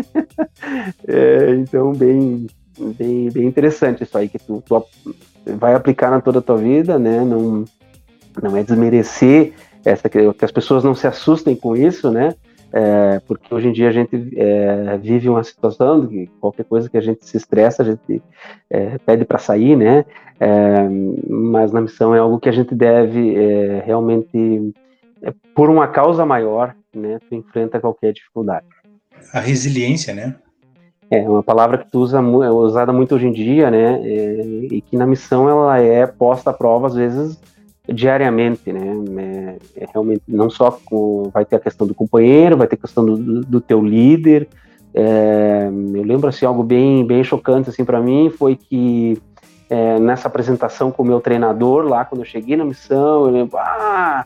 É, 1.07 1.51
então, 1.55 1.93
bem, 1.93 2.47
bem, 2.77 3.29
bem 3.29 3.45
interessante 3.45 4.03
isso 4.03 4.17
aí 4.17 4.27
que 4.27 4.39
tu, 4.39 4.63
tu 4.65 4.85
vai 5.57 5.75
aplicar 5.75 6.09
na 6.09 6.21
toda 6.21 6.39
a 6.39 6.41
tua 6.41 6.57
vida, 6.57 6.97
né? 6.97 7.23
Não, 7.23 7.65
não 8.41 8.57
é 8.57 8.63
desmerecer 8.63 9.53
essa 9.83 10.09
que, 10.09 10.17
as 10.41 10.51
pessoas 10.51 10.83
não 10.83 10.95
se 10.95 11.07
assustem 11.07 11.55
com 11.55 11.75
isso, 11.75 12.09
né? 12.09 12.33
É, 12.73 13.21
porque 13.27 13.53
hoje 13.53 13.69
em 13.69 13.71
dia 13.71 13.87
a 13.87 13.91
gente 13.91 14.33
é, 14.35 14.97
vive 14.97 15.29
uma 15.29 15.43
situação 15.43 16.05
que 16.07 16.27
qualquer 16.41 16.65
coisa 16.65 16.89
que 16.89 16.97
a 16.97 17.01
gente 17.01 17.25
se 17.25 17.37
estressa, 17.37 17.83
a 17.83 17.85
gente 17.85 18.21
é, 18.69 18.97
pede 18.97 19.23
para 19.23 19.37
sair, 19.37 19.77
né? 19.77 20.03
É, 20.39 20.87
mas 21.29 21.71
na 21.71 21.79
missão 21.79 22.13
é 22.13 22.19
algo 22.19 22.39
que 22.39 22.49
a 22.49 22.51
gente 22.51 22.75
deve 22.75 23.35
é, 23.35 23.83
realmente, 23.85 24.73
é, 25.21 25.33
por 25.53 25.69
uma 25.69 25.87
causa 25.87 26.25
maior, 26.25 26.75
né? 26.97 27.19
Tu 27.29 27.35
enfrenta 27.35 27.79
qualquer 27.79 28.13
dificuldade. 28.13 28.65
A 29.33 29.39
resiliência, 29.39 30.13
né? 30.13 30.35
É 31.09 31.21
uma 31.27 31.43
palavra 31.43 31.77
que 31.77 31.91
tu 31.91 31.99
usa 31.99 32.17
é 32.17 32.51
usada 32.51 32.91
muito 32.91 33.13
hoje 33.15 33.27
em 33.27 33.31
dia, 33.31 33.69
né? 33.69 34.01
e 34.01 34.81
que 34.81 34.97
na 34.97 35.05
missão 35.05 35.47
ela 35.47 35.77
é 35.79 36.07
posta 36.07 36.49
à 36.49 36.53
prova 36.53 36.87
às 36.87 36.95
vezes 36.95 37.39
diariamente, 37.87 38.73
né? 38.73 38.81
É, 39.77 39.83
é, 39.83 39.87
realmente 39.93 40.23
não 40.27 40.49
só 40.49 40.71
com, 40.71 41.29
vai 41.31 41.45
ter 41.45 41.57
a 41.57 41.59
questão 41.59 41.85
do 41.85 41.93
companheiro, 41.93 42.57
vai 42.57 42.67
ter 42.67 42.75
a 42.75 42.79
questão 42.79 43.05
do, 43.05 43.41
do 43.41 43.61
teu 43.61 43.83
líder. 43.83 44.47
É, 44.93 45.67
eu 45.67 46.03
lembro 46.03 46.29
assim 46.29 46.45
algo 46.45 46.63
bem 46.63 47.05
bem 47.05 47.21
chocante 47.21 47.69
assim 47.69 47.83
para 47.83 48.01
mim 48.01 48.29
foi 48.29 48.55
que 48.55 49.21
é, 49.69 49.99
nessa 49.99 50.29
apresentação 50.29 50.89
com 50.89 51.03
o 51.03 51.05
meu 51.05 51.19
treinador 51.19 51.83
lá 51.83 52.05
quando 52.05 52.21
eu 52.21 52.25
cheguei 52.25 52.55
na 52.55 52.63
missão 52.63 53.25
eu 53.25 53.29
lembro 53.29 53.57
ah 53.57 54.25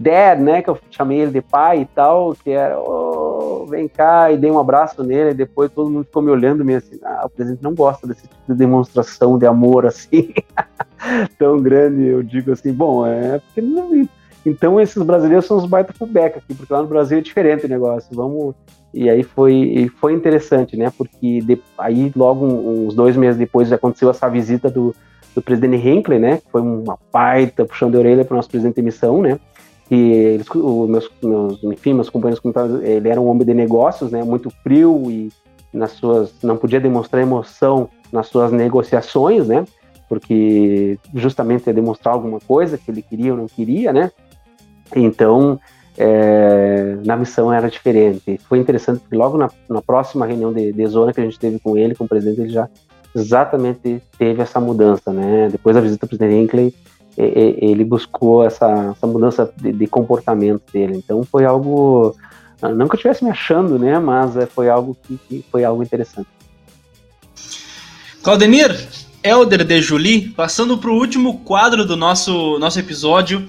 dad 0.00 0.40
né 0.40 0.62
que 0.62 0.70
eu 0.70 0.78
chamei 0.90 1.20
ele 1.20 1.30
de 1.30 1.42
pai 1.42 1.82
e 1.82 1.84
tal 1.84 2.34
que 2.34 2.50
era 2.50 2.78
oh, 2.78 3.66
vem 3.68 3.86
cá 3.86 4.32
e 4.32 4.36
dei 4.36 4.50
um 4.50 4.58
abraço 4.58 5.04
nele 5.04 5.30
e 5.30 5.34
depois 5.34 5.70
todo 5.70 5.90
mundo 5.90 6.04
ficou 6.04 6.22
me 6.22 6.30
olhando 6.30 6.64
meio 6.64 6.78
assim 6.78 6.98
ah, 7.04 7.22
o 7.26 7.30
presidente 7.30 7.62
não 7.62 7.74
gosta 7.74 8.06
desse 8.06 8.22
tipo 8.22 8.34
de 8.48 8.54
demonstração 8.54 9.38
de 9.38 9.46
amor 9.46 9.86
assim 9.86 10.32
tão 11.38 11.60
grande, 11.60 12.06
eu 12.06 12.22
digo 12.22 12.52
assim, 12.52 12.72
bom, 12.72 13.06
é 13.06 13.38
porque 13.38 13.60
não. 13.60 14.06
Então 14.44 14.80
esses 14.80 15.02
brasileiros 15.02 15.46
são 15.46 15.58
os 15.58 15.66
baita 15.66 15.92
fullback 15.92 16.38
aqui, 16.38 16.54
porque 16.54 16.72
lá 16.72 16.80
no 16.80 16.88
Brasil 16.88 17.18
é 17.18 17.20
diferente 17.20 17.66
o 17.66 17.68
negócio. 17.68 18.08
Vamos. 18.12 18.54
E 18.92 19.08
aí 19.08 19.22
foi, 19.22 19.90
foi 20.00 20.14
interessante, 20.14 20.76
né? 20.76 20.90
Porque 20.96 21.40
de, 21.40 21.60
aí 21.78 22.10
logo 22.16 22.46
uns 22.46 22.94
dois 22.94 23.16
meses 23.16 23.38
depois 23.38 23.72
aconteceu 23.72 24.10
essa 24.10 24.28
visita 24.28 24.70
do, 24.70 24.94
do 25.34 25.42
presidente 25.42 25.86
Hinckley, 25.86 26.18
né? 26.18 26.38
Que 26.38 26.50
foi 26.50 26.62
uma 26.62 26.98
baita 27.12 27.64
puxão 27.64 27.90
de 27.90 27.96
orelha 27.96 28.24
para 28.24 28.34
o 28.34 28.36
nosso 28.36 28.48
presidente 28.48 28.76
de 28.76 28.82
missão, 28.82 29.20
né? 29.20 29.38
Que 29.90 29.94
eles, 29.94 30.46
os 30.48 30.88
meus, 30.88 31.10
meus, 31.22 31.62
enfim, 31.64 31.92
meus 31.92 32.08
companheiros 32.08 32.40
ele 32.82 33.08
era 33.08 33.20
um 33.20 33.26
homem 33.26 33.44
de 33.44 33.52
negócios, 33.52 34.10
né? 34.10 34.22
Muito 34.24 34.48
frio 34.62 35.10
e 35.10 35.30
nas 35.72 35.92
suas 35.92 36.32
não 36.42 36.56
podia 36.56 36.80
demonstrar 36.80 37.22
emoção 37.22 37.90
nas 38.10 38.28
suas 38.28 38.50
negociações, 38.50 39.46
né? 39.46 39.64
porque 40.10 40.98
justamente 41.14 41.70
é 41.70 41.72
demonstrar 41.72 42.12
alguma 42.12 42.40
coisa 42.40 42.76
que 42.76 42.90
ele 42.90 43.00
queria 43.00 43.30
ou 43.30 43.38
não 43.38 43.46
queria, 43.46 43.92
né? 43.92 44.10
Então, 44.94 45.60
é, 45.96 46.96
na 47.06 47.16
missão 47.16 47.52
era 47.52 47.70
diferente. 47.70 48.36
Foi 48.48 48.58
interessante 48.58 48.98
porque 48.98 49.14
logo 49.14 49.38
na, 49.38 49.48
na 49.68 49.80
próxima 49.80 50.26
reunião 50.26 50.52
de, 50.52 50.72
de, 50.72 50.86
zona 50.88 51.12
que 51.12 51.20
a 51.20 51.24
gente 51.24 51.38
teve 51.38 51.60
com 51.60 51.78
ele, 51.78 51.94
com 51.94 52.06
o 52.06 52.08
presidente, 52.08 52.40
ele 52.40 52.48
já 52.48 52.68
exatamente 53.14 54.02
teve 54.18 54.42
essa 54.42 54.58
mudança, 54.58 55.12
né? 55.12 55.48
Depois 55.48 55.76
da 55.76 55.80
visita 55.80 56.06
do 56.06 56.08
presidente 56.08 56.42
Hinckley, 56.42 56.74
ele 57.20 57.84
buscou 57.84 58.44
essa, 58.44 58.94
essa 58.96 59.06
mudança 59.06 59.52
de, 59.56 59.72
de, 59.72 59.86
comportamento 59.86 60.62
dele. 60.72 60.96
Então 60.96 61.22
foi 61.24 61.44
algo, 61.44 62.16
não 62.62 62.88
que 62.88 62.94
eu 62.94 62.96
estivesse 62.96 63.24
me 63.24 63.30
achando, 63.30 63.78
né? 63.78 63.98
Mas 63.98 64.36
é, 64.36 64.46
foi 64.46 64.68
algo 64.68 64.96
que, 65.02 65.18
que 65.28 65.44
foi 65.50 65.64
algo 65.64 65.82
interessante. 65.82 66.28
Claudemir, 68.22 68.88
Elder 69.22 69.64
de 69.64 69.80
Julie, 69.80 70.28
passando 70.30 70.78
para 70.78 70.90
o 70.90 70.94
último 70.94 71.40
quadro 71.40 71.84
do 71.84 71.96
nosso, 71.96 72.58
nosso 72.58 72.78
episódio. 72.78 73.46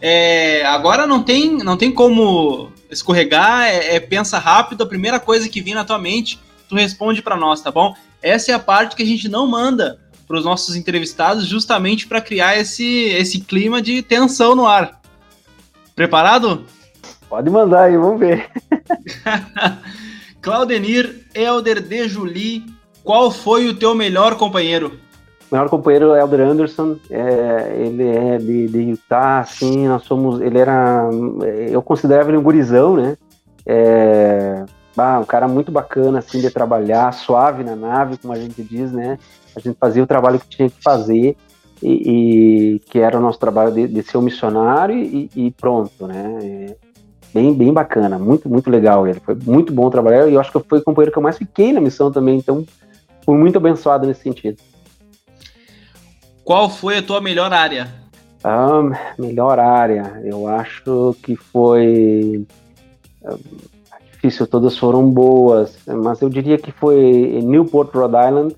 É, 0.00 0.64
agora 0.66 1.06
não 1.06 1.22
tem, 1.22 1.58
não 1.58 1.76
tem 1.76 1.92
como 1.92 2.70
escorregar, 2.90 3.64
é, 3.66 3.96
é, 3.96 4.00
pensa 4.00 4.38
rápido, 4.38 4.82
a 4.82 4.86
primeira 4.86 5.20
coisa 5.20 5.48
que 5.48 5.60
vir 5.60 5.74
na 5.74 5.84
tua 5.84 5.98
mente, 5.98 6.38
tu 6.68 6.74
responde 6.74 7.22
para 7.22 7.36
nós, 7.36 7.60
tá 7.60 7.70
bom? 7.70 7.94
Essa 8.22 8.52
é 8.52 8.54
a 8.54 8.58
parte 8.58 8.96
que 8.96 9.02
a 9.02 9.06
gente 9.06 9.28
não 9.28 9.46
manda 9.46 9.98
para 10.30 10.38
os 10.38 10.44
nossos 10.44 10.76
entrevistados, 10.76 11.44
justamente 11.44 12.06
para 12.06 12.20
criar 12.20 12.56
esse, 12.56 12.84
esse 12.84 13.40
clima 13.40 13.82
de 13.82 14.00
tensão 14.00 14.54
no 14.54 14.64
ar. 14.64 15.00
Preparado? 15.96 16.64
Pode 17.28 17.50
mandar 17.50 17.86
aí, 17.86 17.96
vamos 17.96 18.20
ver. 18.20 18.48
Claudenir 20.40 21.26
Elder 21.34 21.82
de 21.82 22.08
Julie, 22.08 22.64
qual 23.02 23.32
foi 23.32 23.66
o 23.66 23.74
teu 23.74 23.92
melhor 23.92 24.36
companheiro? 24.36 25.00
O 25.50 25.54
melhor 25.56 25.68
companheiro 25.68 26.14
é 26.14 26.20
Elder 26.20 26.42
Anderson, 26.42 26.96
é, 27.10 27.74
ele 27.76 28.06
é 28.06 28.38
de, 28.38 28.68
de 28.68 28.82
Utah, 28.82 29.40
assim, 29.40 29.88
nós 29.88 30.04
somos, 30.04 30.40
ele 30.40 30.58
era, 30.60 31.10
eu 31.68 31.82
considerava 31.82 32.30
ele 32.30 32.38
um 32.38 32.42
gurizão, 32.42 32.94
né, 32.94 33.16
é, 33.66 34.64
ah, 34.96 35.18
um 35.18 35.24
cara 35.24 35.48
muito 35.48 35.72
bacana, 35.72 36.20
assim, 36.20 36.40
de 36.40 36.50
trabalhar, 36.50 37.12
suave 37.12 37.64
na 37.64 37.74
nave, 37.74 38.16
como 38.16 38.32
a 38.32 38.38
gente 38.38 38.62
diz, 38.62 38.92
né, 38.92 39.18
a 39.56 39.60
gente 39.60 39.76
fazia 39.78 40.02
o 40.02 40.06
trabalho 40.06 40.38
que 40.38 40.48
tinha 40.48 40.68
que 40.68 40.82
fazer, 40.82 41.36
e, 41.82 42.74
e 42.74 42.78
que 42.80 42.98
era 42.98 43.18
o 43.18 43.20
nosso 43.20 43.38
trabalho 43.38 43.72
de, 43.72 43.88
de 43.88 44.02
ser 44.02 44.18
um 44.18 44.22
missionário 44.22 44.96
e, 44.96 45.30
e 45.34 45.50
pronto, 45.50 46.06
né, 46.06 46.38
é, 46.42 46.76
bem, 47.32 47.54
bem 47.54 47.72
bacana, 47.72 48.18
muito, 48.18 48.48
muito 48.48 48.70
legal 48.70 49.06
ele, 49.06 49.20
foi 49.20 49.34
muito 49.34 49.72
bom 49.72 49.88
trabalhar, 49.88 50.28
e 50.28 50.34
eu 50.34 50.40
acho 50.40 50.52
que 50.52 50.68
foi 50.68 50.78
o 50.78 50.84
companheiro 50.84 51.12
que 51.12 51.18
eu 51.18 51.22
mais 51.22 51.38
fiquei 51.38 51.72
na 51.72 51.80
missão 51.80 52.10
também, 52.10 52.36
então, 52.36 52.64
fui 53.24 53.36
muito 53.36 53.56
abençoado 53.56 54.06
nesse 54.06 54.22
sentido. 54.22 54.58
Qual 56.44 56.68
foi 56.68 56.98
a 56.98 57.02
tua 57.02 57.20
melhor 57.20 57.52
área? 57.52 57.88
Um, 58.44 59.22
melhor 59.22 59.58
área, 59.58 60.20
eu 60.24 60.46
acho 60.48 61.14
que 61.22 61.36
foi 61.36 62.46
difícil, 64.12 64.46
todas 64.46 64.76
foram 64.76 65.08
boas, 65.08 65.78
mas 65.86 66.20
eu 66.20 66.28
diria 66.28 66.58
que 66.58 66.72
foi 66.72 67.40
Newport, 67.42 67.94
Rhode 67.94 68.16
Island, 68.16 68.56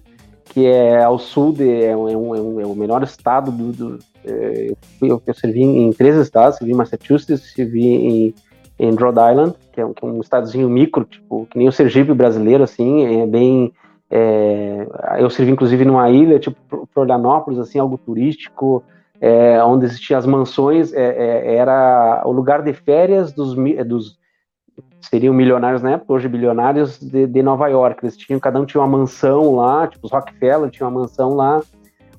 que 0.52 0.66
é 0.66 1.02
ao 1.02 1.18
sul, 1.18 1.50
de, 1.52 1.82
é, 1.82 1.96
um, 1.96 2.08
é, 2.08 2.16
um, 2.16 2.60
é 2.60 2.66
o 2.66 2.74
menor 2.74 3.02
estado 3.02 3.50
do. 3.50 3.72
do 3.72 3.98
é, 4.22 4.74
eu, 5.00 5.20
eu, 5.26 5.34
servi 5.34 5.62
em 5.62 5.90
três 5.92 6.14
estados, 6.16 6.58
servi 6.58 6.74
em 6.74 6.76
Massachusetts, 6.76 7.52
servi 7.54 7.86
em, 7.86 8.34
em 8.78 8.94
Rhode 8.94 9.18
Island, 9.18 9.54
que 9.72 9.80
é, 9.80 9.86
um, 9.86 9.94
que 9.94 10.04
é 10.04 10.08
um 10.08 10.20
estadozinho 10.20 10.68
micro, 10.68 11.04
tipo, 11.06 11.46
que 11.50 11.56
nem 11.56 11.68
o 11.68 11.72
Sergipe 11.72 12.12
brasileiro, 12.12 12.62
assim, 12.62 13.22
é 13.22 13.26
bem 13.26 13.72
é, 14.10 14.86
eu 15.18 15.30
servi 15.30 15.52
inclusive 15.52 15.86
numa 15.86 16.10
ilha, 16.10 16.38
tipo 16.38 16.86
Florianópolis, 16.92 17.58
assim, 17.58 17.78
algo 17.78 17.96
turístico, 17.96 18.84
é, 19.18 19.64
onde 19.64 19.86
existiam 19.86 20.18
as 20.18 20.26
mansões, 20.26 20.92
é, 20.92 21.00
é 21.02 21.56
era 21.56 22.22
o 22.26 22.30
lugar 22.30 22.60
de 22.60 22.74
férias 22.74 23.32
dos, 23.32 23.54
dos 23.86 24.18
seriam 25.02 25.34
milionários 25.34 25.82
na 25.82 25.92
época, 25.92 26.12
hoje 26.12 26.28
bilionários 26.28 26.98
de, 26.98 27.26
de, 27.26 27.42
Nova 27.42 27.68
York. 27.68 28.04
Eles 28.04 28.16
tinham, 28.16 28.40
cada 28.40 28.60
um 28.60 28.64
tinha 28.64 28.80
uma 28.80 28.98
mansão 28.98 29.54
lá, 29.54 29.86
tipo 29.86 30.06
os 30.06 30.12
Rockefeller 30.12 30.70
tinha 30.70 30.88
uma 30.88 31.00
mansão 31.00 31.34
lá, 31.34 31.60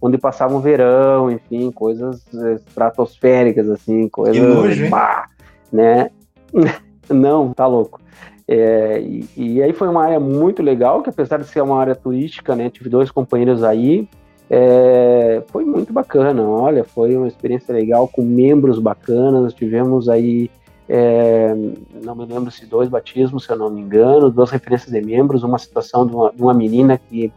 onde 0.02 0.18
passavam 0.18 0.60
verão, 0.60 1.32
enfim, 1.32 1.72
coisas 1.72 2.26
estratosféricas, 2.34 3.70
assim, 3.70 4.10
coisas. 4.10 4.36
Que 4.36 4.42
nojo, 4.42 4.90
bah, 4.90 5.30
né? 5.72 6.10
Não, 7.10 7.54
tá 7.54 7.66
louco. 7.66 8.02
É, 8.48 9.00
e, 9.02 9.30
e, 9.38 9.64
aí 9.64 9.72
foi 9.74 9.88
uma 9.88 10.04
área 10.04 10.20
muito 10.20 10.62
legal, 10.62 11.02
que 11.02 11.10
apesar 11.10 11.38
de 11.38 11.48
ser 11.48 11.62
uma 11.62 11.80
área 11.80 11.96
turística, 11.96 12.56
né, 12.56 12.70
tive 12.70 12.90
dois 12.90 13.10
companheiros 13.10 13.64
aí, 13.64 14.08
é, 14.50 15.42
foi 15.48 15.64
muito 15.64 15.94
bacana, 15.94 16.44
olha, 16.44 16.84
foi 16.84 17.16
uma 17.16 17.28
experiência 17.28 17.74
legal, 17.74 18.08
com 18.08 18.22
membros 18.22 18.80
bacanas, 18.80 19.54
tivemos 19.54 20.10
aí, 20.10 20.52
é, 20.96 21.56
não 22.04 22.14
me 22.14 22.24
lembro 22.24 22.52
se 22.52 22.68
dois 22.68 22.88
batismos, 22.88 23.46
se 23.46 23.52
eu 23.52 23.58
não 23.58 23.68
me 23.68 23.82
engano, 23.82 24.30
duas 24.30 24.52
referências 24.52 24.92
de 24.92 25.02
membros, 25.02 25.42
uma 25.42 25.58
situação 25.58 26.06
de 26.06 26.14
uma, 26.14 26.32
de 26.32 26.40
uma 26.40 26.54
menina 26.54 27.00
que 27.00 27.34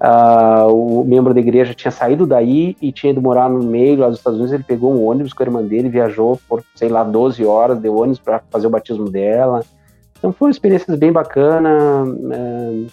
uh, 0.00 0.72
o 0.72 1.04
membro 1.04 1.34
da 1.34 1.40
igreja 1.40 1.74
tinha 1.74 1.90
saído 1.90 2.26
daí 2.26 2.74
e 2.80 2.90
tinha 2.90 3.12
ido 3.12 3.20
morar 3.20 3.50
no 3.50 3.62
meio 3.62 3.98
lá 3.98 4.08
dos 4.08 4.16
Estados 4.16 4.38
Unidos, 4.38 4.54
ele 4.54 4.64
pegou 4.64 4.94
um 4.94 5.04
ônibus 5.04 5.34
com 5.34 5.42
a 5.42 5.46
irmã 5.46 5.62
dele, 5.62 5.90
viajou 5.90 6.40
por, 6.48 6.64
sei 6.74 6.88
lá, 6.88 7.04
12 7.04 7.44
horas 7.44 7.78
de 7.78 7.86
ônibus 7.86 8.18
para 8.18 8.40
fazer 8.50 8.66
o 8.66 8.70
batismo 8.70 9.10
dela, 9.10 9.62
então 10.18 10.32
foi 10.32 10.46
uma 10.46 10.52
experiência 10.52 10.96
bem 10.96 11.12
bacana, 11.12 12.02
é, 12.32 12.86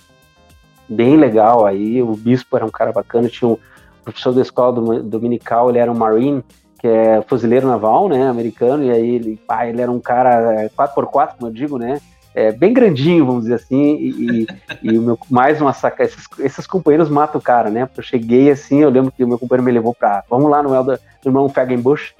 bem 0.89 1.15
legal 1.15 1.65
aí. 1.65 2.03
O 2.03 2.13
bispo 2.13 2.57
era 2.57 2.65
um 2.65 2.69
cara 2.69 2.91
bacana, 2.91 3.29
tinha 3.29 3.47
um 3.47 3.57
professor 4.03 4.33
da 4.33 4.41
escola 4.41 5.01
dominical, 5.01 5.69
ele 5.69 5.79
era 5.79 5.89
um 5.89 5.95
marine, 5.95 6.43
que 6.83 6.87
é 6.89 7.21
fuzileiro 7.21 7.65
naval, 7.65 8.09
né, 8.09 8.27
americano, 8.27 8.83
e 8.83 8.91
aí 8.91 9.15
ele, 9.15 9.39
pá, 9.47 9.65
ele 9.65 9.81
era 9.81 9.89
um 9.89 10.01
cara 10.01 10.69
4x4, 10.77 11.29
é, 11.29 11.33
como 11.37 11.47
eu 11.47 11.53
digo, 11.53 11.77
né, 11.77 12.01
é, 12.35 12.51
bem 12.51 12.73
grandinho, 12.73 13.25
vamos 13.25 13.43
dizer 13.43 13.53
assim, 13.53 13.95
e, 13.95 14.47
e, 14.83 14.97
o 14.97 15.01
meu, 15.01 15.17
mais 15.29 15.61
uma 15.61 15.71
saca, 15.71 16.03
esses, 16.03 16.27
esses, 16.39 16.67
companheiros 16.67 17.07
matam 17.07 17.39
o 17.39 17.41
cara, 17.41 17.69
né, 17.69 17.87
eu 17.95 18.03
cheguei 18.03 18.51
assim, 18.51 18.81
eu 18.81 18.89
lembro 18.89 19.13
que 19.13 19.23
o 19.23 19.27
meu 19.29 19.39
companheiro 19.39 19.63
me 19.63 19.71
levou 19.71 19.95
pra, 19.95 20.25
vamos 20.29 20.51
lá 20.51 20.61
no 20.61 20.75
Elda, 20.75 20.99
no 21.23 21.29
irmão 21.29 21.47
Fagenbush, 21.47 22.13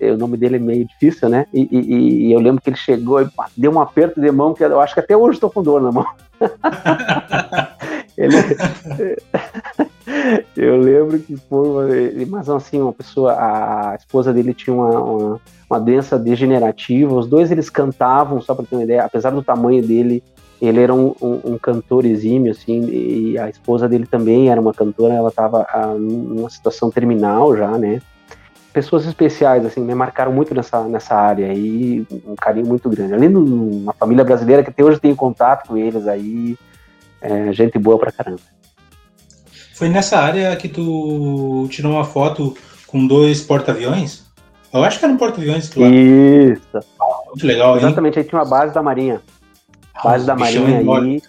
o 0.00 0.16
nome 0.16 0.36
dele 0.36 0.56
é 0.56 0.58
meio 0.58 0.84
difícil, 0.86 1.28
né? 1.28 1.46
E, 1.52 1.68
e, 1.70 2.26
e, 2.28 2.32
eu 2.32 2.40
lembro 2.40 2.60
que 2.60 2.70
ele 2.70 2.76
chegou 2.76 3.22
e 3.22 3.28
deu 3.56 3.72
um 3.72 3.80
aperto 3.80 4.20
de 4.20 4.30
mão 4.30 4.54
que 4.54 4.64
eu 4.64 4.80
acho 4.80 4.94
que 4.94 5.00
até 5.00 5.16
hoje 5.16 5.36
estou 5.36 5.50
com 5.50 5.62
dor 5.62 5.80
na 5.80 5.92
mão. 5.92 6.06
ele, 8.16 8.36
eu 10.56 10.76
lembro 10.78 11.18
que 11.18 11.36
foi, 11.36 12.26
mas 12.28 12.48
assim, 12.48 12.80
uma 12.80 12.92
pessoa, 12.92 13.32
a 13.32 13.96
esposa 13.98 14.32
dele 14.32 14.54
tinha 14.54 14.74
uma, 14.74 15.00
uma, 15.00 15.40
uma 15.68 15.80
doença 15.80 16.18
degenerativa. 16.18 17.14
Os 17.14 17.26
dois 17.26 17.50
eles 17.50 17.70
cantavam, 17.70 18.40
só 18.40 18.54
para 18.54 18.64
ter 18.64 18.76
uma 18.76 18.84
ideia, 18.84 19.04
apesar 19.04 19.30
do 19.30 19.42
tamanho 19.42 19.82
dele, 19.86 20.22
ele 20.60 20.80
era 20.80 20.94
um, 20.94 21.14
um, 21.20 21.52
um, 21.52 21.58
cantor 21.58 22.04
exímio, 22.06 22.52
assim, 22.52 22.86
e 22.88 23.38
a 23.38 23.48
esposa 23.48 23.88
dele 23.88 24.06
também 24.06 24.48
era 24.48 24.60
uma 24.60 24.72
cantora, 24.72 25.14
ela 25.14 25.28
estava 25.28 25.66
numa 25.98 26.48
situação 26.48 26.90
terminal 26.90 27.56
já, 27.56 27.76
né? 27.76 28.00
Pessoas 28.76 29.06
especiais, 29.06 29.64
assim, 29.64 29.80
me 29.80 29.94
marcaram 29.94 30.30
muito 30.30 30.54
nessa, 30.54 30.84
nessa 30.84 31.14
área 31.14 31.46
aí, 31.50 32.06
um 32.26 32.36
carinho 32.36 32.66
muito 32.66 32.90
grande. 32.90 33.14
Além 33.14 33.30
de 33.30 33.38
uma 33.38 33.94
família 33.94 34.22
brasileira 34.22 34.62
que 34.62 34.68
até 34.68 34.84
hoje 34.84 35.00
tenho 35.00 35.16
contato 35.16 35.66
com 35.66 35.78
eles 35.78 36.06
aí, 36.06 36.58
é, 37.22 37.50
gente 37.54 37.78
boa 37.78 37.98
pra 37.98 38.12
caramba. 38.12 38.42
Foi 39.74 39.88
nessa 39.88 40.18
área 40.18 40.54
que 40.56 40.68
tu 40.68 41.66
tirou 41.70 41.92
uma 41.92 42.04
foto 42.04 42.54
com 42.86 43.06
dois 43.06 43.40
porta-aviões? 43.40 44.26
Eu 44.70 44.84
acho 44.84 44.98
que 44.98 45.06
era 45.06 45.14
um 45.14 45.16
porta-aviões 45.16 45.74
lá. 45.74 45.88
Isso. 45.88 46.86
Muito 47.28 47.46
legal, 47.46 47.76
hein? 47.76 47.82
Exatamente, 47.82 48.18
aí 48.18 48.24
tinha 48.26 48.38
uma 48.38 48.48
base 48.48 48.74
da 48.74 48.82
Marinha. 48.82 49.22
Base 50.04 50.26
da 50.26 50.36
Marinha 50.36 50.76
aí. 50.76 51.22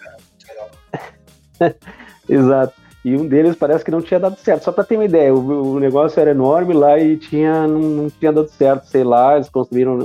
Exato. 2.28 2.74
E 3.04 3.16
um 3.16 3.26
deles 3.26 3.56
parece 3.56 3.84
que 3.84 3.90
não 3.90 4.02
tinha 4.02 4.18
dado 4.18 4.36
certo. 4.36 4.64
Só 4.64 4.72
para 4.72 4.84
ter 4.84 4.96
uma 4.96 5.04
ideia, 5.04 5.32
o, 5.32 5.74
o, 5.74 5.80
negócio 5.80 6.18
era 6.20 6.30
enorme 6.30 6.74
lá 6.74 6.98
e 6.98 7.16
tinha, 7.16 7.66
não, 7.66 7.80
não, 7.80 8.10
tinha 8.10 8.32
dado 8.32 8.48
certo, 8.48 8.86
sei 8.86 9.04
lá, 9.04 9.36
eles 9.36 9.48
construíram, 9.48 9.96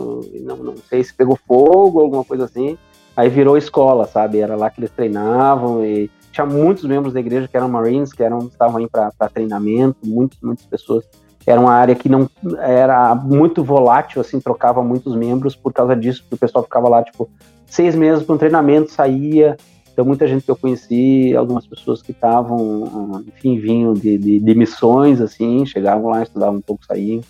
não, 0.41 0.57
não 0.57 0.75
sei 0.89 1.03
se 1.03 1.13
pegou 1.13 1.37
fogo, 1.47 1.99
alguma 1.99 2.23
coisa 2.23 2.45
assim. 2.45 2.77
Aí 3.15 3.29
virou 3.29 3.57
escola, 3.57 4.05
sabe? 4.05 4.39
Era 4.39 4.55
lá 4.55 4.69
que 4.69 4.79
eles 4.79 4.91
treinavam 4.91 5.83
e 5.83 6.09
tinha 6.31 6.45
muitos 6.45 6.83
membros 6.83 7.13
da 7.13 7.19
igreja 7.19 7.47
que 7.47 7.55
eram 7.55 7.69
Marines, 7.69 8.11
que 8.11 8.23
eram 8.23 8.39
estavam 8.39 8.77
aí 8.77 8.87
para 8.87 9.11
treinamento, 9.31 9.97
muitas, 10.03 10.39
muitas 10.41 10.65
pessoas. 10.65 11.05
Era 11.45 11.59
uma 11.59 11.73
área 11.73 11.93
que 11.93 12.07
não 12.07 12.29
era 12.59 13.13
muito 13.13 13.63
volátil, 13.63 14.21
assim, 14.21 14.39
trocava 14.39 14.81
muitos 14.81 15.15
membros 15.15 15.55
por 15.55 15.73
causa 15.73 15.95
disso, 15.95 16.21
porque 16.21 16.35
o 16.35 16.37
pessoal 16.37 16.63
ficava 16.63 16.87
lá, 16.87 17.03
tipo, 17.03 17.29
seis 17.65 17.95
meses 17.95 18.23
para 18.23 18.35
um 18.35 18.37
treinamento, 18.37 18.91
saía, 18.91 19.57
então, 19.93 20.03
muita 20.03 20.27
gente 20.27 20.43
que 20.43 20.49
eu 20.49 20.55
conheci, 20.55 21.35
algumas 21.35 21.67
pessoas 21.67 22.01
que 22.01 22.11
estavam, 22.11 23.23
enfim, 23.27 23.59
vinham 23.59 23.93
de, 23.93 24.17
de, 24.17 24.39
de, 24.39 24.55
missões, 24.55 25.21
assim, 25.21 25.67
chegavam 25.67 26.09
lá, 26.09 26.23
estudavam 26.23 26.57
um 26.57 26.61
pouco, 26.61 26.83
saíam. 26.83 27.21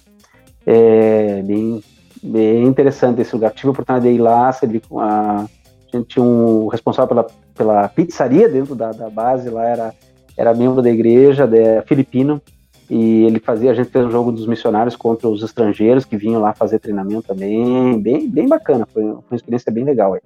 É 0.65 1.41
bem, 1.41 1.83
bem 2.23 2.63
interessante 2.63 3.21
esse 3.21 3.35
lugar. 3.35 3.51
Tive 3.51 3.67
a 3.67 3.71
oportunidade 3.71 4.09
de 4.09 4.15
ir 4.15 4.21
lá, 4.21 4.49
com 4.87 5.01
a, 5.01 5.41
a 5.41 5.97
gente 5.97 6.07
tinha 6.07 6.23
um 6.23 6.67
responsável 6.67 7.09
pela, 7.09 7.27
pela 7.53 7.89
pizzaria 7.89 8.47
dentro 8.47 8.75
da, 8.75 8.91
da 8.91 9.09
base, 9.09 9.49
lá 9.49 9.65
era, 9.65 9.93
era 10.37 10.53
membro 10.53 10.81
da 10.81 10.89
igreja, 10.89 11.45
de, 11.45 11.81
filipino, 11.81 12.41
e 12.89 13.25
ele 13.25 13.41
fazia, 13.41 13.71
a 13.71 13.73
gente 13.73 13.89
fez 13.89 14.05
um 14.05 14.11
jogo 14.11 14.31
dos 14.31 14.47
missionários 14.47 14.95
contra 14.95 15.27
os 15.27 15.43
estrangeiros 15.43 16.05
que 16.05 16.15
vinham 16.15 16.39
lá 16.39 16.53
fazer 16.53 16.79
treinamento 16.79 17.23
também, 17.23 17.99
bem, 18.01 18.29
bem 18.29 18.47
bacana, 18.47 18.87
foi, 18.93 19.03
foi 19.03 19.11
uma 19.11 19.35
experiência 19.35 19.69
bem 19.69 19.83
legal 19.83 20.13
aí. 20.13 20.21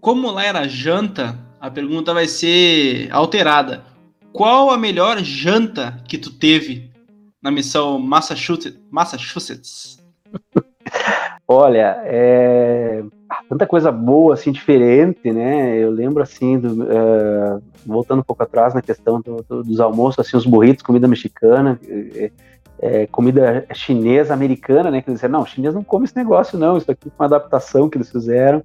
Como 0.00 0.30
lá 0.30 0.44
era 0.44 0.66
janta, 0.66 1.38
a 1.60 1.70
pergunta 1.70 2.14
vai 2.14 2.26
ser 2.26 3.08
alterada. 3.12 3.84
Qual 4.32 4.70
a 4.70 4.78
melhor 4.78 5.18
janta 5.18 6.00
que 6.08 6.16
tu 6.16 6.32
teve 6.32 6.90
na 7.42 7.50
missão 7.50 7.98
Massachusetts? 7.98 8.80
Massachusetts? 8.90 9.98
Olha, 11.46 12.00
é... 12.04 13.02
tanta 13.48 13.66
coisa 13.66 13.92
boa, 13.92 14.34
assim, 14.34 14.52
diferente, 14.52 15.30
né? 15.32 15.76
Eu 15.76 15.90
lembro, 15.90 16.22
assim, 16.22 16.58
do, 16.58 16.84
uh, 16.84 17.62
voltando 17.84 18.20
um 18.20 18.24
pouco 18.24 18.42
atrás 18.42 18.72
na 18.72 18.80
questão 18.80 19.20
do, 19.20 19.44
do, 19.46 19.64
dos 19.64 19.80
almoços, 19.80 20.20
assim, 20.20 20.36
os 20.36 20.46
burritos, 20.46 20.82
comida 20.82 21.08
mexicana, 21.08 21.78
é, 21.90 22.30
é, 22.78 23.06
comida 23.08 23.66
chinesa, 23.74 24.32
americana, 24.32 24.90
né? 24.90 25.02
Que 25.02 25.10
eles 25.10 25.18
disseram, 25.18 25.40
não, 25.40 25.46
chinês 25.46 25.74
não 25.74 25.84
come 25.84 26.04
esse 26.04 26.16
negócio, 26.16 26.58
não, 26.58 26.78
isso 26.78 26.90
aqui 26.90 27.10
foi 27.10 27.12
uma 27.18 27.26
adaptação 27.26 27.90
que 27.90 27.98
eles 27.98 28.10
fizeram. 28.10 28.62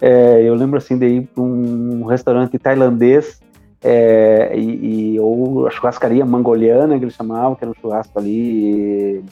É, 0.00 0.42
eu 0.42 0.54
lembro 0.54 0.78
assim 0.78 0.96
de 0.96 1.06
ir 1.06 1.22
para 1.34 1.42
um 1.42 2.04
restaurante 2.04 2.58
tailandês 2.58 3.40
É, 3.82 4.52
e, 4.54 5.14
e, 5.14 5.20
ou 5.20 5.66
a 5.66 5.70
churrascaria 5.70 6.22
mangoliana, 6.26 6.98
que 6.98 7.04
eles 7.04 7.14
chamavam, 7.14 7.54
que 7.54 7.64
era 7.64 7.70
um 7.70 7.80
churrasco 7.80 8.18
ali. 8.18 8.30
E, 8.30 9.24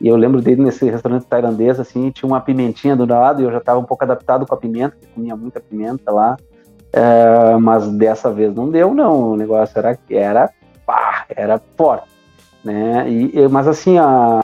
e 0.00 0.06
eu 0.08 0.16
lembro 0.16 0.40
dele 0.40 0.62
nesse 0.62 0.88
restaurante 0.88 1.26
tailandês, 1.26 1.80
assim, 1.80 2.12
tinha 2.12 2.28
uma 2.28 2.40
pimentinha 2.40 2.94
do 2.94 3.04
lado, 3.04 3.42
e 3.42 3.44
eu 3.44 3.50
já 3.50 3.58
estava 3.58 3.80
um 3.80 3.84
pouco 3.84 4.04
adaptado 4.04 4.46
com 4.46 4.54
a 4.54 4.56
pimenta, 4.56 4.96
comia 5.12 5.34
muita 5.34 5.58
pimenta 5.60 6.12
lá. 6.12 6.36
É, 6.92 7.56
mas 7.56 7.88
dessa 7.88 8.30
vez 8.30 8.54
não 8.54 8.70
deu, 8.70 8.94
não. 8.94 9.32
O 9.32 9.36
negócio 9.36 9.76
era, 9.76 9.98
era, 10.08 10.50
pá, 10.86 11.24
era 11.28 11.60
forte. 11.76 12.06
Né? 12.62 13.10
E, 13.10 13.48
mas 13.48 13.66
assim, 13.66 13.98
a, 13.98 14.40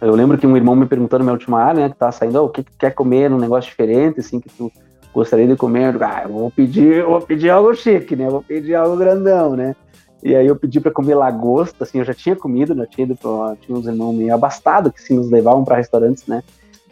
eu 0.00 0.14
lembro 0.14 0.38
que 0.38 0.46
um 0.46 0.56
irmão 0.56 0.76
me 0.76 0.86
perguntando 0.86 1.20
na 1.20 1.24
minha 1.24 1.32
última 1.34 1.60
área, 1.60 1.84
né, 1.84 1.88
que 1.88 1.96
tá 1.96 2.12
saindo, 2.12 2.40
oh, 2.40 2.46
o 2.46 2.48
que, 2.48 2.62
que 2.62 2.72
quer 2.78 2.92
comer 2.92 3.28
num 3.28 3.38
negócio 3.38 3.68
diferente, 3.68 4.20
assim, 4.20 4.38
que 4.40 4.48
tu 4.48 4.70
gostaria 5.12 5.46
de 5.46 5.56
comer? 5.56 5.94
Eu, 5.94 6.04
ah, 6.04 6.22
eu 6.24 6.32
vou 6.32 6.50
pedir, 6.50 7.02
vou 7.02 7.20
pedir 7.20 7.50
algo 7.50 7.74
chique, 7.74 8.14
né? 8.14 8.28
Vou 8.28 8.42
pedir 8.42 8.74
algo 8.76 8.96
grandão, 8.96 9.56
né? 9.56 9.74
E 10.22 10.34
aí 10.34 10.46
eu 10.46 10.56
pedi 10.56 10.80
para 10.80 10.92
comer 10.92 11.14
lagosta, 11.14 11.84
assim, 11.84 11.98
eu 11.98 12.04
já 12.04 12.14
tinha 12.14 12.36
comido, 12.36 12.74
né? 12.74 12.86
Tinha 12.88 13.06
ido 13.06 13.16
pra, 13.16 13.56
tinha 13.60 13.76
uns 13.76 13.86
irmãos 13.86 14.14
meio 14.14 14.32
abastados 14.34 14.92
que 14.92 15.02
se 15.02 15.14
nos 15.14 15.30
levavam 15.30 15.64
para 15.64 15.76
restaurantes, 15.76 16.26
né? 16.26 16.42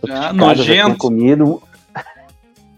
Ah, 0.08 0.32
nojento. 0.32 0.64
Já 0.64 0.84
tinha 0.84 0.96
comido. 0.96 1.62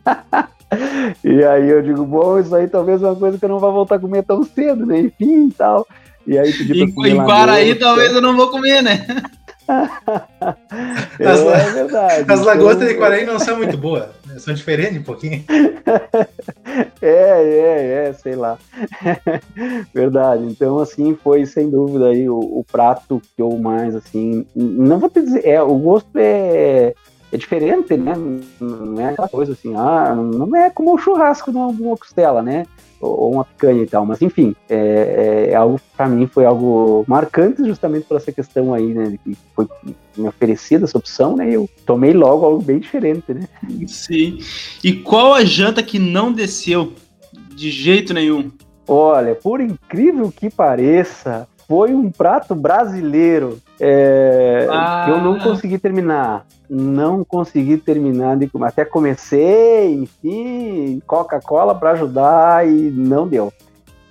e 1.24 1.44
aí 1.44 1.70
eu 1.70 1.82
digo, 1.82 2.04
bom, 2.04 2.38
isso 2.38 2.54
aí 2.54 2.68
talvez 2.68 3.02
é 3.02 3.06
uma 3.06 3.16
coisa 3.16 3.38
que 3.38 3.44
eu 3.44 3.48
não 3.48 3.58
vou 3.58 3.72
voltar 3.72 3.96
a 3.96 4.00
comer 4.00 4.24
tão 4.24 4.42
cedo, 4.42 4.84
né? 4.84 5.00
Enfim, 5.00 5.50
tal. 5.50 5.86
E 6.26 6.38
aí 6.38 6.52
pedi 6.52 6.86
pra 6.86 6.94
comer 6.94 7.10
Em 7.10 7.16
Guaraí 7.16 7.74
talvez 7.74 8.12
eu 8.12 8.20
não 8.20 8.36
vou 8.36 8.50
comer, 8.50 8.82
né? 8.82 9.06
as, 11.20 11.40
é 11.40 11.72
verdade. 11.72 12.24
As 12.32 12.40
lagostas 12.40 12.82
então, 12.82 12.94
de 12.94 12.94
Guaraí 12.94 13.26
não 13.26 13.38
são 13.38 13.58
muito 13.58 13.76
boas, 13.76 14.08
né? 14.26 14.38
são 14.38 14.54
diferentes 14.54 14.98
um 14.98 15.02
pouquinho. 15.02 15.44
é, 17.02 17.06
é, 17.06 18.08
é, 18.08 18.12
sei 18.14 18.34
lá. 18.34 18.58
verdade. 19.92 20.44
Então, 20.44 20.78
assim, 20.78 21.14
foi 21.22 21.44
sem 21.44 21.68
dúvida 21.68 22.06
aí 22.06 22.28
o, 22.28 22.38
o, 22.38 22.64
prato 22.70 23.20
que 23.36 23.42
eu 23.42 23.50
mais, 23.58 23.94
assim, 23.94 24.46
não 24.54 24.98
vou 24.98 25.10
te 25.10 25.20
dizer, 25.20 25.46
é, 25.46 25.60
o 25.62 25.74
gosto 25.74 26.16
é, 26.16 26.94
é 27.30 27.36
diferente, 27.36 27.94
né? 27.96 28.14
Não 28.58 29.00
é 29.00 29.10
aquela 29.10 29.28
coisa 29.28 29.52
assim, 29.52 29.74
ah, 29.76 30.14
não 30.14 30.56
é 30.56 30.70
como 30.70 30.94
o 30.94 30.98
churrasco 30.98 31.52
de 31.52 31.58
uma 31.58 31.96
costela, 31.96 32.42
né? 32.42 32.64
Ou 33.00 33.32
uma 33.32 33.44
picanha 33.44 33.82
e 33.82 33.86
tal, 33.86 34.04
mas 34.04 34.20
enfim, 34.20 34.54
é, 34.68 35.48
é 35.50 35.54
algo 35.54 35.80
para 35.96 36.08
mim 36.08 36.26
foi 36.26 36.44
algo 36.44 37.04
marcante 37.06 37.64
justamente 37.64 38.04
por 38.04 38.16
essa 38.16 38.32
questão 38.32 38.74
aí, 38.74 38.86
né, 38.92 39.18
que 39.24 39.36
foi 39.54 39.66
me 40.16 40.28
oferecida 40.28 40.84
essa 40.84 40.98
opção, 40.98 41.36
né, 41.36 41.48
eu 41.50 41.68
tomei 41.86 42.12
logo 42.12 42.44
algo 42.44 42.62
bem 42.62 42.78
diferente, 42.78 43.32
né. 43.32 43.48
Sim. 43.86 44.38
E 44.82 44.92
qual 44.92 45.34
a 45.34 45.44
janta 45.44 45.82
que 45.82 45.98
não 45.98 46.32
desceu 46.32 46.92
de 47.54 47.70
jeito 47.70 48.12
nenhum? 48.12 48.50
Olha, 48.86 49.34
por 49.34 49.60
incrível 49.60 50.32
que 50.32 50.48
pareça, 50.48 51.46
foi 51.68 51.92
um 51.92 52.10
prato 52.10 52.54
brasileiro 52.54 53.58
é, 53.78 54.66
ah. 54.70 55.02
que 55.04 55.10
eu 55.10 55.20
não 55.20 55.38
consegui 55.38 55.78
terminar. 55.78 56.46
Não 56.68 57.22
consegui 57.22 57.76
terminar 57.76 58.38
de 58.38 58.48
comer. 58.48 58.68
Até 58.68 58.86
comecei, 58.86 59.94
enfim, 59.94 61.00
Coca-Cola 61.06 61.74
para 61.74 61.90
ajudar 61.90 62.66
e 62.66 62.90
não 62.90 63.28
deu. 63.28 63.52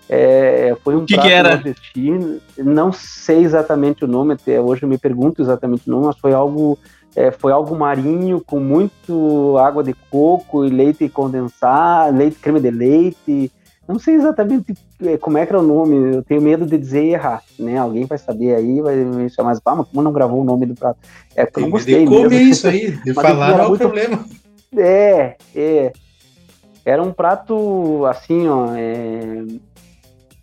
É, 0.08 0.78
foi 0.84 0.95
um 0.95 1.05
que 1.05 1.16
prato 1.16 1.28
que 1.28 1.34
era? 1.34 1.49
nordestino. 1.55 2.39
Não 2.60 2.93
sei 2.93 3.39
exatamente 3.39 4.05
o 4.05 4.08
nome, 4.08 4.36
até 4.36 4.62
hoje 4.62 4.84
eu 4.84 4.89
me 4.89 4.97
pergunto 4.97 5.41
exatamente 5.41 5.88
o 5.88 5.91
nome, 5.91 6.05
mas 6.05 6.18
foi 6.18 6.34
algo 6.34 6.78
é, 7.16 7.32
foi 7.32 7.51
algo 7.51 7.76
marinho 7.76 8.39
com 8.39 8.60
muito 8.60 9.58
água 9.58 9.84
de 9.84 9.93
coco 10.12 10.64
e 10.64 10.70
leite 10.70 11.10
condensado, 11.10 12.16
leite 12.16 12.38
creme 12.38 12.60
de 12.60 12.70
leite 12.70 13.51
não 13.88 13.99
sei 13.99 14.15
exatamente 14.15 14.73
é, 15.01 15.17
como 15.17 15.38
é 15.38 15.45
que 15.45 15.51
era 15.53 15.61
o 15.61 15.65
nome, 15.65 16.15
eu 16.15 16.23
tenho 16.23 16.41
medo 16.41 16.65
de 16.65 16.77
dizer 16.77 17.05
e 17.05 17.13
errar, 17.13 17.41
né? 17.57 17.77
Alguém 17.77 18.05
vai 18.05 18.17
saber 18.17 18.53
aí, 18.53 18.81
vai 18.81 18.95
me 18.95 19.29
chamar 19.29 19.51
assim, 19.51 19.61
ah, 19.65 19.75
mas 19.75 19.88
como 19.88 20.01
não 20.01 20.11
gravou 20.11 20.41
o 20.41 20.43
nome 20.43 20.65
do 20.65 20.75
prato? 20.75 20.99
É 21.35 21.45
porque 21.45 21.59
eu 21.59 21.63
não 21.63 21.69
gostei 21.69 22.05
de 22.05 22.09
mesmo. 22.09 22.33
isso 22.33 22.67
aí, 22.67 22.91
de 22.91 23.13
falar 23.15 23.57
não 23.57 23.63
é 23.63 23.67
o 23.67 23.77
problema. 23.77 24.25
É, 24.75 25.35
é. 25.55 25.93
Era 26.83 27.01
um 27.01 27.11
prato, 27.11 28.05
assim, 28.05 28.47
ó, 28.47 28.73
é... 28.75 29.43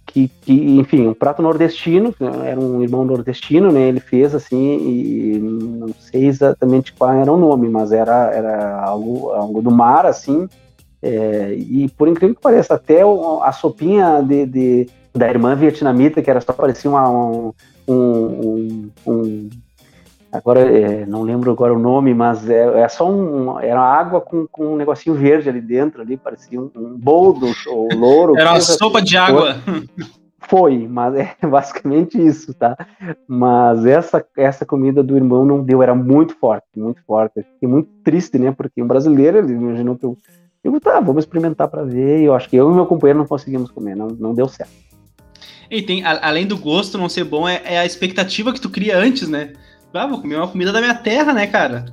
que, 0.07 0.30
que, 0.42 0.78
enfim, 0.78 1.07
um 1.07 1.14
prato 1.14 1.42
nordestino, 1.42 2.14
era 2.45 2.59
um 2.59 2.82
irmão 2.82 3.05
nordestino, 3.05 3.70
né? 3.70 3.88
Ele 3.88 4.01
fez, 4.01 4.34
assim, 4.34 4.78
e 4.78 5.38
não 5.38 5.88
sei 5.99 6.26
exatamente 6.26 6.92
qual 6.92 7.12
era 7.12 7.32
o 7.32 7.36
nome, 7.38 7.68
mas 7.68 7.92
era, 7.92 8.30
era 8.30 8.80
algo, 8.82 9.30
algo 9.30 9.62
do 9.62 9.70
mar, 9.70 10.07
assim, 10.07 10.49
é, 11.05 11.55
e 11.55 11.87
por 11.91 12.09
incrível 12.09 12.35
que 12.35 12.41
pareça, 12.41 12.75
até 12.75 13.03
a 13.43 13.53
sopinha 13.53 14.23
de, 14.23 14.47
de 14.47 14.87
da 15.15 15.29
irmã 15.29 15.55
vietnamita, 15.55 16.23
que 16.23 16.31
era 16.31 16.41
só 16.41 16.55
parecia 16.55 16.91
uma, 16.91 17.09
um, 17.11 17.53
um, 17.87 18.91
um, 19.07 19.51
agora 20.33 20.61
é, 20.61 21.05
não 21.05 21.21
lembro 21.21 21.51
agora 21.51 21.75
o 21.75 21.79
nome, 21.79 22.15
mas 22.15 22.49
é, 22.49 22.81
é 22.81 22.89
só 22.89 23.09
um, 23.09 23.61
era 23.61 23.81
água 23.81 24.23
com, 24.23 24.47
com 24.51 24.73
um 24.73 24.77
negocinho 24.77 25.15
verde 25.15 25.51
ali 25.51 25.61
dentro, 25.61 26.01
ali 26.01 26.17
parecia 26.17 26.59
um, 26.59 26.71
um 26.75 26.97
boldo 26.99 27.49
ou 27.69 27.89
louro. 27.95 28.37
Era 28.39 28.53
uma 28.53 28.61
sopa 28.63 29.03
de 29.03 29.17
água. 29.19 29.57
Foi, 30.49 30.89
mas 30.89 31.15
é 31.17 31.37
basicamente 31.47 32.19
isso, 32.19 32.55
tá? 32.55 32.77
Mas 33.29 33.85
essa, 33.85 34.25
essa 34.39 34.65
comida 34.65 35.03
do 35.03 35.17
irmão 35.17 35.45
não 35.45 35.63
deu, 35.63 35.83
era 35.83 35.95
muito 35.95 36.35
forte, 36.35 36.67
muito 36.77 37.03
forte. 37.07 37.43
Fiquei 37.55 37.69
muito 37.69 37.91
triste, 38.03 38.39
né? 38.39 38.53
Porque 38.53 38.83
um 38.83 38.87
brasileiro, 38.87 39.39
ele 39.39 39.53
imaginou 39.53 39.97
que 39.97 40.05
eu 40.05 40.17
eu, 40.65 40.81
tá, 40.81 40.99
vamos 40.99 41.25
experimentar 41.25 41.69
para 41.69 41.85
ver. 41.85 42.23
E 42.23 42.25
eu 42.25 42.35
acho 42.35 42.49
que 42.49 42.57
eu 42.57 42.71
e 42.71 42.75
meu 42.75 42.87
companheiro 42.87 43.19
não 43.19 43.27
conseguimos 43.27 43.71
comer, 43.71 43.95
não, 43.95 44.09
não 44.09 44.35
deu 44.35 44.49
certo. 44.49 44.73
E 45.71 45.83
tem, 45.83 46.05
a, 46.05 46.27
além 46.27 46.47
do 46.47 46.57
gosto 46.57 46.97
não 46.97 47.09
ser 47.09 47.25
bom, 47.25 47.49
é, 47.49 47.61
é, 47.65 47.79
a 47.79 47.87
expectativa 47.87 48.53
que 48.53 48.61
tu 48.61 48.71
cria 48.71 48.99
antes, 48.99 49.29
né? 49.29 49.53
Ah, 49.93 50.07
vou 50.07 50.21
comer 50.21 50.37
uma 50.37 50.49
comida 50.49 50.73
da 50.73 50.81
minha 50.81 50.95
terra, 50.95 51.33
né, 51.33 51.47
cara? 51.47 51.85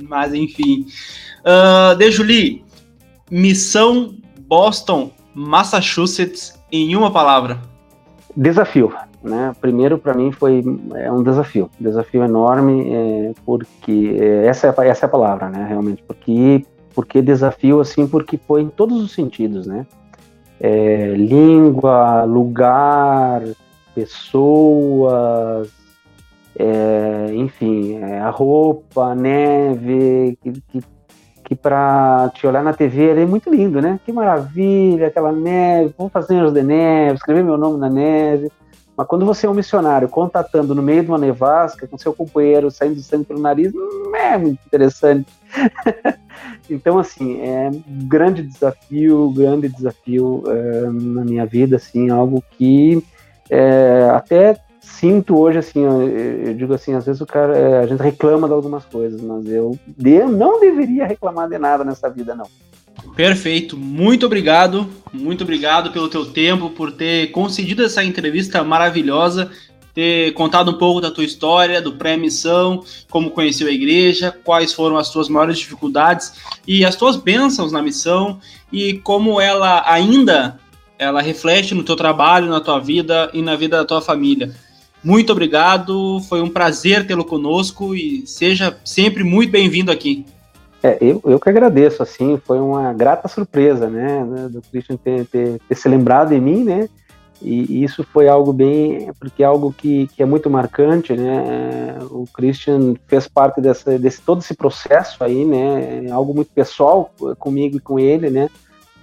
Mas 0.00 0.32
enfim. 0.32 0.86
Uh, 1.40 1.94
de 1.96 2.10
Julie, 2.10 2.64
missão 3.30 4.14
Boston, 4.40 5.10
Massachusetts, 5.34 6.58
em 6.70 6.96
uma 6.96 7.10
palavra. 7.10 7.60
Desafio. 8.34 8.94
Né? 9.22 9.54
Primeiro, 9.60 9.98
para 9.98 10.14
mim, 10.14 10.32
foi 10.32 10.64
é 10.94 11.12
um 11.12 11.22
desafio, 11.22 11.70
desafio 11.78 12.24
enorme, 12.24 12.92
é, 12.92 13.32
porque 13.44 14.16
é, 14.18 14.46
essa, 14.46 14.66
é, 14.66 14.88
essa 14.88 15.04
é 15.04 15.06
a 15.06 15.10
palavra, 15.10 15.48
né? 15.48 15.64
Realmente, 15.68 16.02
porque 16.02 16.66
por 16.94 17.06
que 17.06 17.22
desafio? 17.22 17.80
Assim, 17.80 18.06
porque 18.06 18.36
foi 18.36 18.62
em 18.62 18.68
todos 18.68 19.02
os 19.02 19.12
sentidos, 19.12 19.66
né? 19.66 19.86
É, 20.60 21.14
língua, 21.16 22.24
lugar, 22.24 23.42
pessoas, 23.94 25.68
é, 26.56 27.34
enfim, 27.34 27.96
é, 27.96 28.20
a 28.20 28.30
roupa, 28.30 29.14
neve, 29.14 30.38
que, 30.42 30.52
que, 30.52 30.80
que 31.44 31.54
para 31.56 32.30
te 32.34 32.46
olhar 32.46 32.62
na 32.62 32.72
TV 32.72 33.20
é 33.20 33.26
muito 33.26 33.50
lindo, 33.50 33.80
né? 33.80 33.98
Que 34.04 34.12
maravilha, 34.12 35.08
aquela 35.08 35.32
neve, 35.32 35.94
vou 35.96 36.08
fazer 36.08 36.36
anjos 36.36 36.52
de 36.52 36.62
neve, 36.62 37.14
escrever 37.14 37.42
meu 37.42 37.56
nome 37.56 37.78
na 37.78 37.90
neve. 37.90 38.50
Mas 38.96 39.06
quando 39.06 39.24
você 39.24 39.46
é 39.46 39.50
um 39.50 39.54
missionário 39.54 40.08
contatando 40.08 40.74
no 40.74 40.82
meio 40.82 41.02
de 41.02 41.08
uma 41.08 41.18
nevasca 41.18 41.86
com 41.86 41.96
seu 41.96 42.12
companheiro 42.12 42.70
saindo 42.70 43.00
sangue 43.00 43.24
pelo 43.24 43.40
nariz, 43.40 43.72
não 43.72 44.14
é 44.14 44.36
muito 44.36 44.60
interessante. 44.66 45.32
então, 46.70 46.98
assim, 46.98 47.40
é 47.40 47.70
um 47.70 48.06
grande 48.06 48.42
desafio, 48.42 49.30
grande 49.30 49.68
desafio 49.68 50.42
é, 50.46 50.80
na 50.90 51.24
minha 51.24 51.46
vida, 51.46 51.76
assim, 51.76 52.10
algo 52.10 52.42
que 52.56 53.02
é, 53.50 54.08
até 54.14 54.58
sinto 54.80 55.38
hoje, 55.38 55.58
assim, 55.58 55.80
eu 55.80 56.54
digo 56.54 56.74
assim, 56.74 56.94
às 56.94 57.06
vezes 57.06 57.20
o 57.20 57.26
cara, 57.26 57.56
é, 57.56 57.78
a 57.80 57.86
gente 57.86 58.02
reclama 58.02 58.48
de 58.48 58.54
algumas 58.54 58.84
coisas, 58.84 59.20
mas 59.20 59.46
eu, 59.46 59.78
eu 60.04 60.28
não 60.28 60.60
deveria 60.60 61.06
reclamar 61.06 61.48
de 61.48 61.58
nada 61.58 61.84
nessa 61.84 62.08
vida, 62.08 62.34
não. 62.34 62.46
Perfeito, 63.14 63.76
muito 63.76 64.26
obrigado, 64.26 64.88
muito 65.12 65.44
obrigado 65.44 65.92
pelo 65.92 66.08
teu 66.08 66.26
tempo, 66.26 66.70
por 66.70 66.92
ter 66.92 67.30
concedido 67.30 67.84
essa 67.84 68.02
entrevista 68.02 68.62
maravilhosa, 68.64 69.50
ter 69.94 70.32
contado 70.32 70.70
um 70.70 70.78
pouco 70.78 71.00
da 71.00 71.10
tua 71.10 71.24
história, 71.24 71.82
do 71.82 71.92
pré-missão, 71.92 72.82
como 73.10 73.30
conheceu 73.30 73.68
a 73.68 73.72
igreja, 73.72 74.34
quais 74.44 74.72
foram 74.72 74.96
as 74.96 75.10
tuas 75.10 75.28
maiores 75.28 75.58
dificuldades 75.58 76.32
e 76.66 76.84
as 76.84 76.96
tuas 76.96 77.16
bênçãos 77.16 77.72
na 77.72 77.82
missão 77.82 78.38
e 78.72 78.94
como 78.94 79.40
ela 79.40 79.82
ainda 79.86 80.58
ela 80.98 81.20
reflete 81.20 81.74
no 81.74 81.82
teu 81.82 81.96
trabalho, 81.96 82.48
na 82.48 82.60
tua 82.60 82.78
vida 82.78 83.28
e 83.32 83.42
na 83.42 83.56
vida 83.56 83.78
da 83.78 83.84
tua 83.84 84.00
família. 84.00 84.54
Muito 85.02 85.32
obrigado, 85.32 86.20
foi 86.28 86.40
um 86.40 86.48
prazer 86.48 87.06
tê-lo 87.06 87.24
conosco 87.24 87.94
e 87.94 88.24
seja 88.24 88.76
sempre 88.84 89.24
muito 89.24 89.50
bem-vindo 89.50 89.90
aqui. 89.90 90.24
É, 90.80 90.98
eu, 91.00 91.20
eu 91.24 91.38
que 91.38 91.48
agradeço, 91.48 92.02
assim, 92.02 92.40
foi 92.44 92.58
uma 92.58 92.92
grata 92.92 93.28
surpresa, 93.28 93.88
né, 93.88 94.24
né 94.24 94.48
do 94.48 94.62
Christian 94.62 94.96
ter, 94.96 95.26
ter, 95.26 95.60
ter, 95.68 95.74
se 95.74 95.88
lembrado 95.88 96.30
de 96.30 96.40
mim, 96.40 96.64
né, 96.64 96.88
e 97.44 97.82
isso 97.82 98.04
foi 98.04 98.28
algo 98.28 98.52
bem, 98.52 99.10
porque 99.18 99.42
é 99.42 99.46
algo 99.46 99.72
que, 99.72 100.06
que 100.08 100.22
é 100.22 100.26
muito 100.26 100.48
marcante, 100.48 101.12
né, 101.14 101.98
o 102.10 102.24
Christian 102.32 102.94
fez 103.06 103.26
parte 103.26 103.60
dessa, 103.60 103.98
desse 103.98 104.22
todo 104.22 104.40
esse 104.40 104.54
processo 104.54 105.22
aí, 105.24 105.44
né, 105.44 106.06
é 106.06 106.10
algo 106.10 106.34
muito 106.34 106.50
pessoal 106.52 107.10
comigo 107.38 107.76
e 107.76 107.80
com 107.80 107.98
ele, 107.98 108.30
né, 108.30 108.48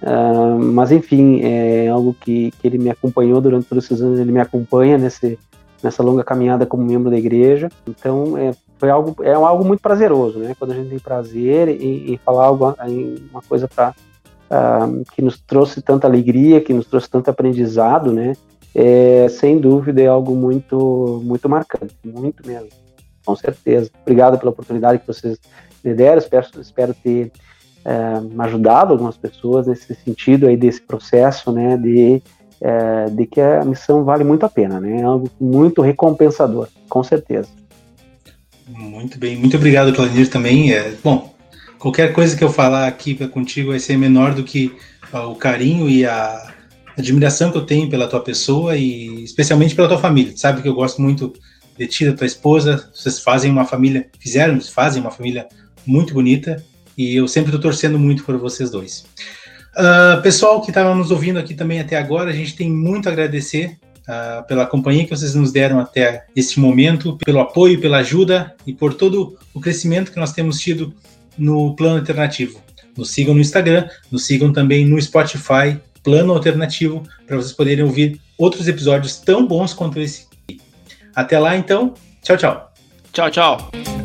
Uh, 0.02 0.58
mas 0.58 0.90
enfim, 0.90 1.40
é 1.42 1.88
algo 1.88 2.16
que, 2.18 2.52
que 2.52 2.66
ele 2.66 2.78
me 2.78 2.88
acompanhou 2.88 3.38
durante 3.38 3.66
todos 3.66 3.84
esses 3.84 4.00
anos, 4.00 4.18
ele 4.18 4.32
me 4.32 4.40
acompanha 4.40 4.96
nesse, 4.96 5.38
nessa 5.82 6.02
longa 6.02 6.24
caminhada 6.24 6.64
como 6.64 6.82
membro 6.84 7.10
da 7.10 7.18
igreja. 7.18 7.68
Então, 7.86 8.36
é, 8.38 8.52
foi 8.78 8.88
algo, 8.88 9.14
é 9.22 9.32
algo 9.32 9.64
muito 9.64 9.80
prazeroso, 9.80 10.38
né? 10.38 10.54
Quando 10.58 10.72
a 10.72 10.74
gente 10.74 10.88
tem 10.88 10.98
prazer 10.98 11.68
em 11.68 12.18
falar 12.24 12.46
algo, 12.46 12.74
em 12.88 13.16
uma 13.30 13.42
coisa 13.42 13.68
para 13.68 13.94
uh, 14.50 15.04
que 15.14 15.22
nos 15.22 15.40
trouxe 15.40 15.80
tanta 15.80 16.06
alegria, 16.06 16.60
que 16.60 16.74
nos 16.74 16.86
trouxe 16.86 17.08
tanto 17.08 17.30
aprendizado, 17.30 18.12
né? 18.12 18.34
É, 18.74 19.26
sem 19.28 19.58
dúvida 19.58 20.00
é 20.00 20.06
algo 20.06 20.34
muito, 20.34 21.20
muito 21.24 21.48
marcante, 21.48 21.94
muito 22.04 22.46
mesmo, 22.46 22.68
com 23.24 23.34
certeza. 23.34 23.90
Obrigado 24.02 24.38
pela 24.38 24.52
oportunidade 24.52 25.00
que 25.00 25.06
vocês 25.06 25.38
me 25.82 25.92
deram, 25.92 26.18
espero, 26.18 26.46
espero 26.60 26.94
ter 26.94 27.32
é, 27.84 28.42
ajudado 28.42 28.92
algumas 28.92 29.16
pessoas 29.16 29.66
nesse 29.66 29.94
sentido 29.94 30.46
aí 30.46 30.56
desse 30.56 30.80
processo, 30.82 31.50
né, 31.50 31.76
de, 31.76 32.22
é, 32.60 33.06
de 33.06 33.26
que 33.26 33.40
a 33.40 33.64
missão 33.64 34.04
vale 34.04 34.22
muito 34.22 34.46
a 34.46 34.48
pena, 34.48 34.80
né, 34.80 35.00
é 35.00 35.02
algo 35.02 35.28
muito 35.40 35.82
recompensador, 35.82 36.68
com 36.88 37.02
certeza. 37.02 37.48
Muito 38.68 39.18
bem, 39.18 39.36
muito 39.36 39.56
obrigado, 39.56 39.92
Claudinir, 39.92 40.30
também. 40.30 40.72
É, 40.72 40.92
bom, 41.02 41.34
qualquer 41.80 42.12
coisa 42.12 42.36
que 42.36 42.44
eu 42.44 42.52
falar 42.52 42.86
aqui 42.86 43.14
contigo 43.28 43.70
vai 43.70 43.80
ser 43.80 43.96
menor 43.96 44.34
do 44.34 44.44
que 44.44 44.72
o 45.12 45.34
carinho 45.34 45.88
e 45.88 46.06
a 46.06 46.54
admiração 46.96 47.50
que 47.50 47.56
eu 47.56 47.64
tenho 47.66 47.88
pela 47.88 48.06
tua 48.06 48.20
pessoa 48.20 48.76
e 48.76 49.24
especialmente 49.24 49.74
pela 49.74 49.88
tua 49.88 49.98
família. 49.98 50.32
Sabe 50.36 50.62
que 50.62 50.68
eu 50.68 50.74
gosto 50.74 51.00
muito 51.00 51.32
de 51.76 51.86
ti, 51.86 52.04
da 52.04 52.12
tua 52.12 52.26
esposa. 52.26 52.88
Vocês 52.94 53.18
fazem 53.18 53.50
uma 53.50 53.64
família, 53.64 54.06
fizeram, 54.20 54.60
fazem 54.60 55.00
uma 55.00 55.10
família 55.10 55.48
muito 55.86 56.12
bonita 56.12 56.62
e 56.96 57.16
eu 57.16 57.26
sempre 57.26 57.48
estou 57.48 57.60
torcendo 57.60 57.98
muito 57.98 58.22
por 58.24 58.36
vocês 58.36 58.70
dois. 58.70 59.06
Uh, 59.70 60.20
pessoal 60.22 60.60
que 60.60 60.70
estava 60.70 60.94
nos 60.94 61.10
ouvindo 61.10 61.38
aqui 61.38 61.54
também 61.54 61.80
até 61.80 61.96
agora, 61.96 62.30
a 62.30 62.34
gente 62.34 62.54
tem 62.54 62.70
muito 62.70 63.08
a 63.08 63.12
agradecer 63.12 63.78
uh, 64.00 64.46
pela 64.46 64.66
companhia 64.66 65.04
que 65.04 65.10
vocês 65.10 65.34
nos 65.34 65.50
deram 65.50 65.80
até 65.80 66.26
este 66.36 66.60
momento, 66.60 67.16
pelo 67.24 67.40
apoio, 67.40 67.80
pela 67.80 67.98
ajuda 67.98 68.54
e 68.66 68.74
por 68.74 68.92
todo 68.92 69.38
o 69.54 69.60
crescimento 69.60 70.12
que 70.12 70.20
nós 70.20 70.32
temos 70.32 70.60
tido 70.60 70.92
no 71.38 71.74
plano 71.74 71.98
alternativo. 71.98 72.60
Nos 72.96 73.10
sigam 73.10 73.34
no 73.34 73.40
Instagram, 73.40 73.88
nos 74.10 74.26
sigam 74.26 74.52
também 74.52 74.86
no 74.86 75.00
Spotify, 75.00 75.78
Plano 76.02 76.32
Alternativo, 76.32 77.02
para 77.26 77.36
vocês 77.36 77.52
poderem 77.52 77.84
ouvir 77.84 78.20
outros 78.38 78.68
episódios 78.68 79.18
tão 79.18 79.46
bons 79.46 79.72
quanto 79.74 80.00
esse. 80.00 80.26
Até 81.14 81.38
lá, 81.38 81.56
então. 81.56 81.94
Tchau, 82.22 82.36
tchau. 82.36 82.72
Tchau, 83.12 83.30
tchau. 83.30 83.99